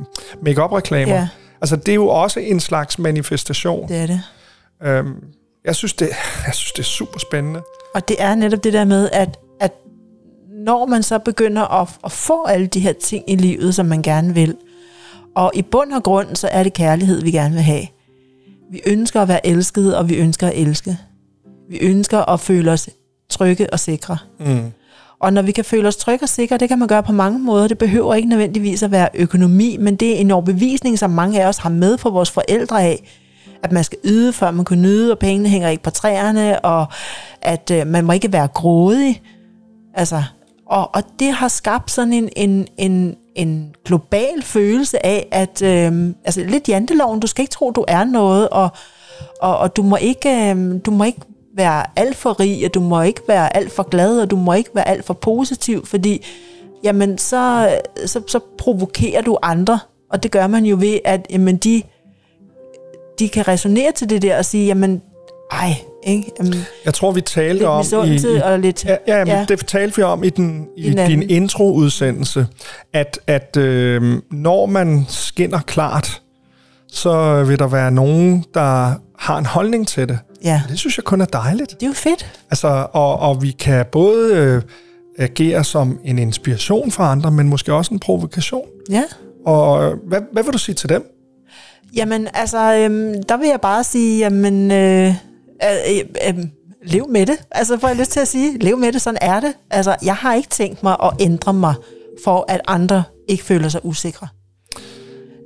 make-up-reklamer. 0.43 1.15
Ja. 1.15 1.29
Altså, 1.61 1.77
det 1.77 1.89
er 1.89 1.95
jo 1.95 2.09
også 2.09 2.41
en 2.41 2.61
slags 2.61 2.99
manifestation. 2.99 3.89
Det 3.89 3.97
er 3.97 4.07
det. 4.07 4.21
Øhm, 4.83 5.15
jeg, 5.65 5.75
synes, 5.75 5.93
det 5.93 6.09
jeg 6.47 6.55
synes, 6.55 6.73
det 6.73 6.79
er 6.79 6.87
super 6.87 7.19
spændende. 7.19 7.63
Og 7.95 8.09
det 8.09 8.17
er 8.19 8.35
netop 8.35 8.65
det 8.65 8.73
der 8.73 8.85
med, 8.85 9.09
at 9.13 9.39
når 10.65 10.87
man 10.87 11.03
så 11.03 11.19
begynder 11.19 11.81
at, 11.81 11.89
at 12.05 12.13
få 12.13 12.45
alle 12.45 12.67
de 12.67 12.81
her 12.81 12.93
ting 12.93 13.25
i 13.29 13.37
livet, 13.37 13.75
som 13.75 13.87
man 13.87 14.03
gerne 14.03 14.35
vil, 14.35 14.57
og 15.35 15.51
i 15.55 15.63
bund 15.63 15.93
og 15.93 16.03
grund, 16.03 16.37
så 16.37 16.49
er 16.49 16.63
det 16.63 16.73
kærlighed, 16.73 17.23
vi 17.23 17.31
gerne 17.31 17.55
vil 17.55 17.63
have. 17.63 17.87
Vi 18.71 18.81
ønsker 18.87 19.21
at 19.21 19.29
være 19.29 19.47
elskede, 19.47 19.99
og 19.99 20.09
vi 20.09 20.15
ønsker 20.15 20.47
at 20.47 20.53
elske. 20.57 20.99
Vi 21.71 21.79
ønsker 21.79 22.31
at 22.31 22.41
føle 22.41 22.71
os 22.71 22.89
trygge 23.29 23.73
og 23.73 23.81
sikre. 23.81 24.19
Mm. 24.41 24.73
Og 25.19 25.33
når 25.33 25.43
vi 25.43 25.53
kan 25.53 25.65
føle 25.65 25.89
os 25.89 25.97
trygge 25.97 26.25
og 26.25 26.29
sikre, 26.29 26.59
det 26.59 26.69
kan 26.69 26.79
man 26.79 26.89
gøre 26.89 27.03
på 27.03 27.13
mange 27.13 27.39
måder. 27.39 27.69
Det 27.69 27.79
behøver 27.79 28.15
ikke 28.15 28.29
nødvendigvis 28.29 28.83
at 28.83 28.91
være 28.91 29.09
økonomi, 29.15 29.77
men 29.81 29.97
det 29.97 30.17
er 30.17 30.17
en 30.17 30.31
overbevisning, 30.31 30.99
som 30.99 31.11
mange 31.11 31.43
af 31.43 31.49
os 31.49 31.59
har 31.59 31.71
med 31.71 31.99
fra 31.99 32.11
vores 32.11 32.31
forældre 32.31 32.83
af, 32.83 33.19
at 33.63 33.73
man 33.73 33.85
skal 33.85 33.99
yde, 34.05 34.33
før 34.33 34.51
man 34.51 34.65
kan 34.65 34.83
nyde, 34.83 35.13
og 35.13 35.19
pengene 35.19 35.49
hænger 35.49 35.69
ikke 35.69 35.83
på 35.83 35.91
træerne, 35.91 36.65
og 36.65 36.87
at 37.43 37.71
øh, 37.71 37.87
man 37.87 38.05
må 38.05 38.13
ikke 38.13 38.33
være 38.33 38.49
grådig. 38.49 39.23
Altså, 39.95 40.23
og, 40.67 40.95
og 40.95 41.03
det 41.19 41.33
har 41.33 41.49
skabt 41.49 41.91
sådan 41.91 42.13
en, 42.13 42.29
en, 42.37 42.69
en, 42.79 43.17
en 43.35 43.75
global 43.85 44.43
følelse 44.43 45.07
af, 45.07 45.29
at 45.31 45.63
øh, 45.63 46.15
altså 46.25 46.45
lidt 46.45 46.69
janteloven, 46.69 47.21
du 47.21 47.27
skal 47.27 47.43
ikke 47.43 47.53
tro, 47.53 47.71
du 47.71 47.85
er 47.89 48.05
noget, 48.05 48.49
og, 48.49 48.69
og, 49.41 49.59
og 49.59 49.77
du, 49.77 49.83
må 49.83 49.97
ikke, 49.97 50.51
øh, 50.51 50.81
du 50.87 50.91
må 50.91 51.05
ikke 51.05 51.21
være 51.57 51.85
alt 51.97 52.17
for 52.17 52.41
rig, 52.41 52.65
og 52.65 52.75
du 52.75 52.81
må 52.81 53.03
ikke 53.03 53.21
være 53.29 53.57
alt 53.57 53.73
for 53.73 53.83
glad, 53.83 54.21
og 54.21 54.31
du 54.31 54.37
må 54.37 54.53
ikke 54.53 54.71
være 54.75 54.89
alt 54.89 55.05
for 55.05 55.15
positiv, 55.15 55.87
fordi 55.87 56.27
jamen, 56.85 57.19
så, 57.19 57.75
så, 58.07 58.23
så 58.27 58.41
provokerer 58.59 59.23
du 59.23 59.39
andre, 59.43 59.79
og 60.11 60.23
det 60.23 60.31
gør 60.31 60.47
man 60.47 60.65
jo 60.65 60.77
ved, 60.81 60.99
at 61.05 61.27
jamen, 61.31 61.57
de, 61.57 61.83
de 63.19 63.29
kan 63.29 63.49
resonere 63.49 63.93
til 63.93 64.11
det 64.11 64.23
der 64.23 64.39
og 64.39 64.45
sige, 64.45 64.67
jamen, 64.67 65.03
ej, 65.51 65.75
ikke? 66.07 66.31
Jamen, 66.39 66.55
jeg 66.85 66.95
tror, 66.95 67.13
vi 67.13 67.21
talte 67.21 67.69
om... 67.69 67.85
I, 68.05 68.15
i, 68.15 68.41
og 68.43 68.59
lidt, 68.59 68.85
ja, 68.85 68.97
ja, 69.07 69.19
ja, 69.19 69.47
det 69.49 69.67
talte 69.67 69.97
vi 69.97 70.03
om 70.03 70.25
i, 70.25 70.31
den, 70.31 70.67
i 70.77 70.91
din 70.91 71.31
intro-udsendelse, 71.31 72.47
at, 72.93 73.19
at 73.27 73.57
øh, 73.57 74.23
når 74.31 74.67
man 74.67 75.05
skinner 75.09 75.61
klart, 75.61 76.23
så 76.89 77.45
vil 77.45 77.59
der 77.59 77.67
være 77.67 77.91
nogen, 77.91 78.45
der 78.55 78.95
har 79.19 79.39
en 79.39 79.47
holdning 79.47 79.89
til 79.89 80.09
det. 80.09 80.19
Ja. 80.45 80.63
Det 80.69 80.79
synes 80.79 80.97
jeg 80.97 81.05
kun 81.05 81.21
er 81.21 81.25
dejligt. 81.25 81.71
Det 81.71 81.83
er 81.83 81.87
jo 81.87 81.93
fedt. 81.93 82.41
Altså, 82.51 82.87
og, 82.93 83.19
og 83.19 83.43
vi 83.43 83.51
kan 83.51 83.87
både 83.93 84.35
øh, 84.35 84.63
agere 85.19 85.65
som 85.65 85.99
en 86.05 86.19
inspiration 86.19 86.91
for 86.91 87.03
andre, 87.03 87.31
men 87.31 87.49
måske 87.49 87.75
også 87.75 87.95
en 87.95 88.01
provokation. 88.01 88.67
Ja. 88.91 89.03
Og 89.47 89.95
hvad, 90.07 90.21
hvad 90.33 90.43
vil 90.43 90.53
du 90.53 90.59
sige 90.59 90.75
til 90.75 90.89
dem? 90.89 91.11
Jamen, 91.97 92.29
altså, 92.35 92.75
øhm, 92.75 93.23
der 93.23 93.37
vil 93.37 93.49
jeg 93.49 93.61
bare 93.61 93.85
sige, 93.85 94.19
jamen, 94.19 94.71
øh, 94.73 95.15
øh, 95.65 96.29
øh, 96.29 96.45
lev 96.83 97.09
med 97.09 97.27
det. 97.27 97.37
Altså, 97.51 97.79
får 97.79 97.89
jeg 97.89 97.97
lyst 97.97 98.11
til 98.11 98.21
at 98.21 98.29
sige, 98.29 98.59
lev 98.59 98.79
med 98.79 98.93
det, 98.93 99.03
sådan 99.03 99.19
er 99.21 99.41
det. 99.41 99.53
Altså, 99.71 99.97
jeg 100.03 100.17
har 100.17 100.35
ikke 100.35 100.49
tænkt 100.49 100.83
mig 100.83 100.97
at 101.03 101.11
ændre 101.21 101.55
mig, 101.55 101.75
for 102.25 102.45
at 102.49 102.61
andre 102.67 103.03
ikke 103.29 103.45
føler 103.45 103.69
sig 103.69 103.85
usikre. 103.85 104.29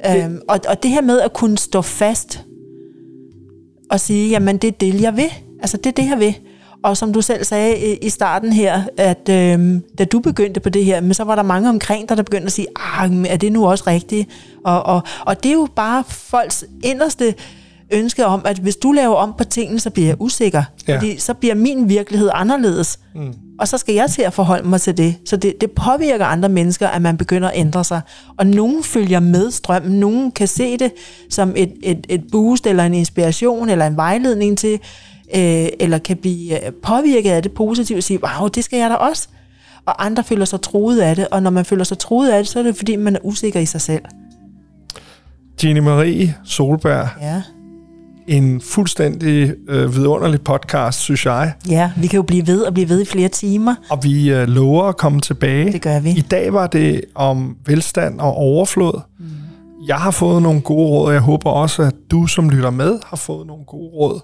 Det. 0.05 0.25
Øhm, 0.25 0.41
og, 0.49 0.61
og 0.69 0.83
det 0.83 0.91
her 0.91 1.01
med 1.01 1.21
at 1.21 1.33
kunne 1.33 1.59
stå 1.59 1.83
fast 1.83 2.45
og 3.91 4.01
sige, 4.01 4.31
jamen 4.31 4.57
det 4.57 4.69
er 4.69 4.73
det, 4.73 5.01
jeg 5.01 5.17
vil. 5.17 5.33
Altså 5.61 5.77
det 5.77 5.87
er 5.87 6.03
det, 6.03 6.11
jeg 6.11 6.19
vil. 6.19 6.39
Og 6.85 6.97
som 6.97 7.13
du 7.13 7.21
selv 7.21 7.45
sagde 7.45 7.97
i 7.97 8.09
starten 8.09 8.53
her, 8.53 8.83
at 8.97 9.29
øhm, 9.29 9.83
da 9.99 10.05
du 10.05 10.19
begyndte 10.19 10.61
på 10.61 10.69
det 10.69 10.85
her, 10.85 11.01
men 11.01 11.15
så 11.15 11.25
var 11.25 11.35
der 11.35 11.43
mange 11.43 11.69
omkring 11.69 12.09
dig, 12.09 12.17
der 12.17 12.23
begyndte 12.23 12.47
at 12.47 12.53
sige, 12.53 12.67
ah, 12.77 13.11
er 13.29 13.37
det 13.37 13.53
nu 13.53 13.67
også 13.67 13.85
rigtigt? 13.87 14.29
Og, 14.65 14.83
og, 14.83 15.03
og 15.27 15.43
det 15.43 15.49
er 15.49 15.55
jo 15.55 15.69
bare 15.77 16.05
folks 16.09 16.65
inderste 16.85 17.35
ønske 17.91 18.27
om, 18.27 18.43
at 18.45 18.59
hvis 18.59 18.77
du 18.77 18.93
laver 18.93 19.15
om 19.15 19.35
på 19.39 19.45
tingene, 19.45 19.81
så 19.81 19.91
bliver 19.91 20.09
jeg 20.09 20.17
usikker. 20.21 20.63
Ja. 20.89 20.97
Fordi 20.97 21.19
så 21.19 21.35
bliver 21.35 21.55
min 21.55 21.89
virkelighed 21.89 22.31
anderledes. 22.35 22.99
Mm. 23.15 23.35
Og 23.59 23.69
så 23.69 23.79
skal 23.79 23.95
jeg 23.95 24.11
til 24.11 24.23
at 24.23 24.33
forholde 24.33 24.69
mig 24.69 24.81
til 24.81 24.97
det. 24.97 25.17
Så 25.25 25.37
det, 25.37 25.55
det 25.61 25.71
påvirker 25.71 26.25
andre 26.25 26.49
mennesker, 26.49 26.89
at 26.89 27.03
man 27.03 27.17
begynder 27.17 27.49
at 27.49 27.59
ændre 27.59 27.85
sig. 27.85 28.01
Og 28.37 28.47
nogen 28.47 28.85
følger 28.85 29.21
med 29.21 29.51
strømmen. 29.51 30.01
Nogen 30.01 30.33
kan 30.33 30.49
se 30.49 30.77
det 30.79 30.93
som 31.31 31.53
et, 31.57 31.73
et, 31.83 32.07
et 32.09 32.23
boost, 32.33 32.67
eller 32.67 32.85
en 32.85 32.95
inspiration, 32.95 33.69
eller 33.69 33.87
en 33.87 33.97
vejledning 33.97 34.59
til, 34.59 34.81
øh, 35.37 35.67
eller 35.81 35.99
kan 35.99 36.17
blive 36.17 36.67
øh, 36.67 36.73
påvirket 36.83 37.31
af 37.31 37.43
det 37.43 37.53
positivt 37.53 37.97
og 37.97 38.03
sige, 38.03 38.21
wow, 38.23 38.49
det 38.49 38.65
skal 38.65 38.79
jeg 38.79 38.91
da 38.91 38.95
også. 38.95 39.29
Og 39.87 40.07
andre 40.07 40.25
føler 40.25 40.45
sig 40.45 40.61
troet 40.61 41.01
af 41.01 41.17
det. 41.17 41.29
Og 41.29 41.43
når 41.43 41.51
man 41.51 41.65
føler 41.65 41.85
sig 41.85 41.99
troet 41.99 42.31
af 42.31 42.39
det, 42.39 42.49
så 42.49 42.59
er 42.59 42.63
det 42.63 42.77
fordi, 42.77 42.97
man 42.97 43.15
er 43.15 43.21
usikker 43.23 43.61
i 43.61 43.67
sig 43.67 43.81
selv. 43.81 44.03
Jeanne 45.65 45.81
Marie 45.81 46.35
Solberg. 46.45 47.09
Ja 47.23 47.43
en 48.29 48.61
fuldstændig 48.61 49.55
øh, 49.69 49.95
vidunderlig 49.95 50.41
podcast, 50.41 51.01
synes 51.01 51.27
jeg. 51.27 51.53
Ja, 51.69 51.91
vi 51.97 52.07
kan 52.07 52.17
jo 52.17 52.23
blive 52.23 52.47
ved 52.47 52.63
og 52.63 52.75
blive 52.75 52.89
ved 52.89 53.03
i 53.03 53.05
flere 53.05 53.29
timer. 53.29 53.75
Og 53.91 54.05
vi 54.05 54.31
øh, 54.31 54.49
lover 54.49 54.85
at 54.85 54.97
komme 54.97 55.21
tilbage. 55.21 55.73
Det 55.73 55.83
gør 55.83 56.01
vi. 56.01 56.11
I 56.11 56.21
dag 56.21 56.53
var 56.53 56.67
det 56.67 57.01
om 57.15 57.57
velstand 57.67 58.21
og 58.21 58.35
overflod. 58.35 59.01
Mm. 59.19 59.27
Jeg 59.87 59.97
har 59.97 60.11
fået 60.11 60.43
nogle 60.43 60.61
gode 60.61 60.89
råd, 60.89 61.07
og 61.07 61.13
jeg 61.13 61.21
håber 61.21 61.51
også, 61.51 61.83
at 61.83 61.95
du, 62.11 62.27
som 62.27 62.51
lytter 62.51 62.71
med, 62.71 62.99
har 63.07 63.17
fået 63.17 63.47
nogle 63.47 63.65
gode 63.65 63.91
råd. 63.91 64.21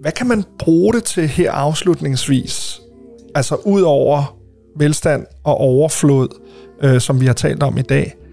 Hvad 0.00 0.12
kan 0.12 0.26
man 0.26 0.44
bruge 0.58 0.92
det 0.92 1.04
til 1.04 1.28
her 1.28 1.52
afslutningsvis? 1.52 2.80
Altså 3.34 3.54
ud 3.54 3.82
over 3.82 4.36
velstand 4.78 5.26
og 5.44 5.54
overflod, 5.56 6.28
øh, 6.82 7.00
som 7.00 7.20
vi 7.20 7.26
har 7.26 7.32
talt 7.32 7.62
om 7.62 7.78
i 7.78 7.82
dag– 7.82 8.14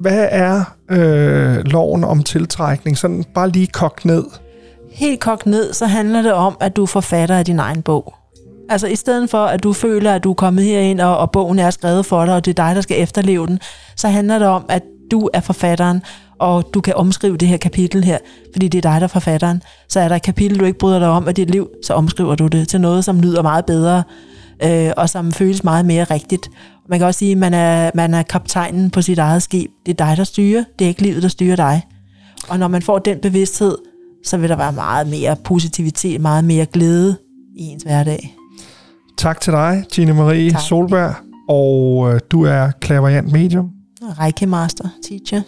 hvad, 0.00 0.28
er 0.30 0.76
øh, 0.90 1.64
loven 1.64 2.04
om 2.04 2.22
tiltrækning? 2.22 2.98
Sådan 2.98 3.24
bare 3.34 3.48
lige 3.48 3.66
kogt 3.66 4.04
ned. 4.04 4.24
Helt 4.92 5.20
kogt 5.20 5.46
ned, 5.46 5.72
så 5.72 5.86
handler 5.86 6.22
det 6.22 6.32
om, 6.32 6.56
at 6.60 6.76
du 6.76 6.82
er 6.82 6.86
forfatter 6.86 7.36
af 7.36 7.44
din 7.44 7.58
egen 7.58 7.82
bog. 7.82 8.14
Altså 8.68 8.86
i 8.86 8.96
stedet 8.96 9.30
for, 9.30 9.44
at 9.44 9.62
du 9.62 9.72
føler, 9.72 10.14
at 10.14 10.24
du 10.24 10.30
er 10.30 10.34
kommet 10.34 10.64
herind, 10.64 11.00
og, 11.00 11.18
og 11.18 11.30
bogen 11.30 11.58
er 11.58 11.70
skrevet 11.70 12.06
for 12.06 12.24
dig, 12.24 12.34
og 12.34 12.44
det 12.44 12.58
er 12.58 12.64
dig, 12.66 12.74
der 12.74 12.80
skal 12.80 13.02
efterleve 13.02 13.46
den, 13.46 13.58
så 13.96 14.08
handler 14.08 14.38
det 14.38 14.48
om, 14.48 14.64
at 14.68 14.82
du 15.10 15.28
er 15.34 15.40
forfatteren, 15.40 16.02
og 16.38 16.70
du 16.74 16.80
kan 16.80 16.94
omskrive 16.94 17.36
det 17.36 17.48
her 17.48 17.56
kapitel 17.56 18.04
her, 18.04 18.18
fordi 18.52 18.68
det 18.68 18.78
er 18.84 18.90
dig, 18.90 19.00
der 19.00 19.04
er 19.04 19.08
forfatteren. 19.08 19.62
Så 19.88 20.00
er 20.00 20.08
der 20.08 20.16
et 20.16 20.22
kapitel, 20.22 20.60
du 20.60 20.64
ikke 20.64 20.78
bryder 20.78 20.98
dig 20.98 21.08
om 21.08 21.28
af 21.28 21.34
dit 21.34 21.50
liv, 21.50 21.68
så 21.86 21.94
omskriver 21.94 22.34
du 22.34 22.46
det 22.46 22.68
til 22.68 22.80
noget, 22.80 23.04
som 23.04 23.20
lyder 23.20 23.42
meget 23.42 23.66
bedre, 23.66 24.02
øh, 24.62 24.92
og 24.96 25.10
som 25.10 25.32
føles 25.32 25.64
meget 25.64 25.86
mere 25.86 26.04
rigtigt. 26.04 26.50
Man 26.88 26.98
kan 26.98 27.06
også 27.06 27.18
sige, 27.18 27.32
at 27.32 27.38
man 27.38 27.54
er, 27.54 27.90
man 27.94 28.14
er 28.14 28.22
kaptajnen 28.22 28.90
på 28.90 29.02
sit 29.02 29.18
eget 29.18 29.42
skib. 29.42 29.70
Det 29.86 30.00
er 30.00 30.06
dig, 30.06 30.16
der 30.16 30.24
styrer. 30.24 30.64
Det 30.78 30.84
er 30.84 30.88
ikke 30.88 31.02
livet, 31.02 31.22
der 31.22 31.28
styrer 31.28 31.56
dig. 31.56 31.86
Og 32.48 32.58
når 32.58 32.68
man 32.68 32.82
får 32.82 32.98
den 32.98 33.18
bevidsthed, 33.18 33.78
så 34.24 34.36
vil 34.36 34.48
der 34.48 34.56
være 34.56 34.72
meget 34.72 35.06
mere 35.06 35.36
positivitet, 35.44 36.20
meget 36.20 36.44
mere 36.44 36.66
glæde 36.66 37.16
i 37.56 37.62
ens 37.62 37.82
hverdag. 37.82 38.36
Tak 39.18 39.40
til 39.40 39.52
dig, 39.52 39.84
Gine 39.92 40.14
Marie 40.14 40.50
tak. 40.50 40.60
Solberg, 40.60 41.14
og 41.48 42.14
øh, 42.14 42.20
du 42.30 42.42
er 42.42 42.70
klaverjant 42.80 43.32
medium. 43.32 43.70
Reiki 44.02 44.44
Master 44.44 44.88
Teacher. 45.08 45.42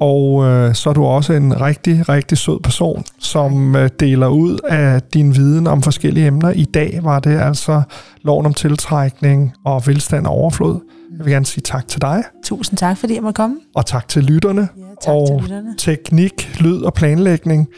Og 0.00 0.44
øh, 0.44 0.74
så 0.74 0.90
er 0.90 0.94
du 0.94 1.04
også 1.04 1.32
en 1.32 1.60
rigtig, 1.60 2.08
rigtig 2.08 2.38
sød 2.38 2.60
person, 2.62 3.04
som 3.18 3.76
øh, 3.76 3.90
deler 4.00 4.26
ud 4.28 4.58
af 4.68 5.02
din 5.02 5.34
viden 5.34 5.66
om 5.66 5.82
forskellige 5.82 6.26
emner. 6.26 6.50
I 6.50 6.64
dag 6.64 7.00
var 7.02 7.20
det 7.20 7.38
altså 7.38 7.82
loven 8.22 8.46
om 8.46 8.54
tiltrækning 8.54 9.52
og 9.64 9.82
velstand 9.86 10.26
og 10.26 10.32
overflod. 10.32 10.80
Jeg 11.18 11.24
vil 11.24 11.32
gerne 11.32 11.46
sige 11.46 11.62
tak 11.62 11.88
til 11.88 12.00
dig. 12.00 12.22
Tusind 12.44 12.78
tak, 12.78 12.98
fordi 12.98 13.14
jeg 13.14 13.22
måtte 13.22 13.36
komme. 13.36 13.56
Og 13.74 13.86
tak 13.86 14.08
til 14.08 14.24
lytterne. 14.24 14.60
Ja, 14.60 14.82
tak 15.02 15.14
og 15.14 15.26
til 15.26 15.36
lytterne. 15.42 15.74
teknik, 15.78 16.60
lyd 16.60 16.82
og 16.82 16.94
planlægning, 16.94 17.68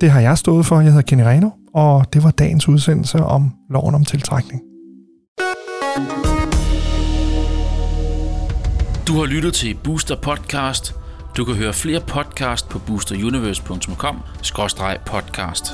det 0.00 0.10
har 0.10 0.20
jeg 0.20 0.38
stået 0.38 0.66
for. 0.66 0.76
Jeg 0.80 0.84
hedder 0.92 1.02
Kenny 1.02 1.22
Reno, 1.22 1.50
og 1.74 2.04
det 2.12 2.24
var 2.24 2.30
dagens 2.30 2.68
udsendelse 2.68 3.18
om 3.18 3.50
loven 3.70 3.94
om 3.94 4.04
tiltrækning. 4.04 4.62
Du 9.08 9.12
har 9.12 9.24
lyttet 9.24 9.54
til 9.54 9.76
Booster 9.84 10.16
Podcast. 10.22 10.94
Du 11.36 11.44
kan 11.44 11.54
høre 11.54 11.72
flere 11.72 12.00
podcast 12.00 12.68
på 12.68 12.78
boosteruniverse.com-podcast. 12.78 15.64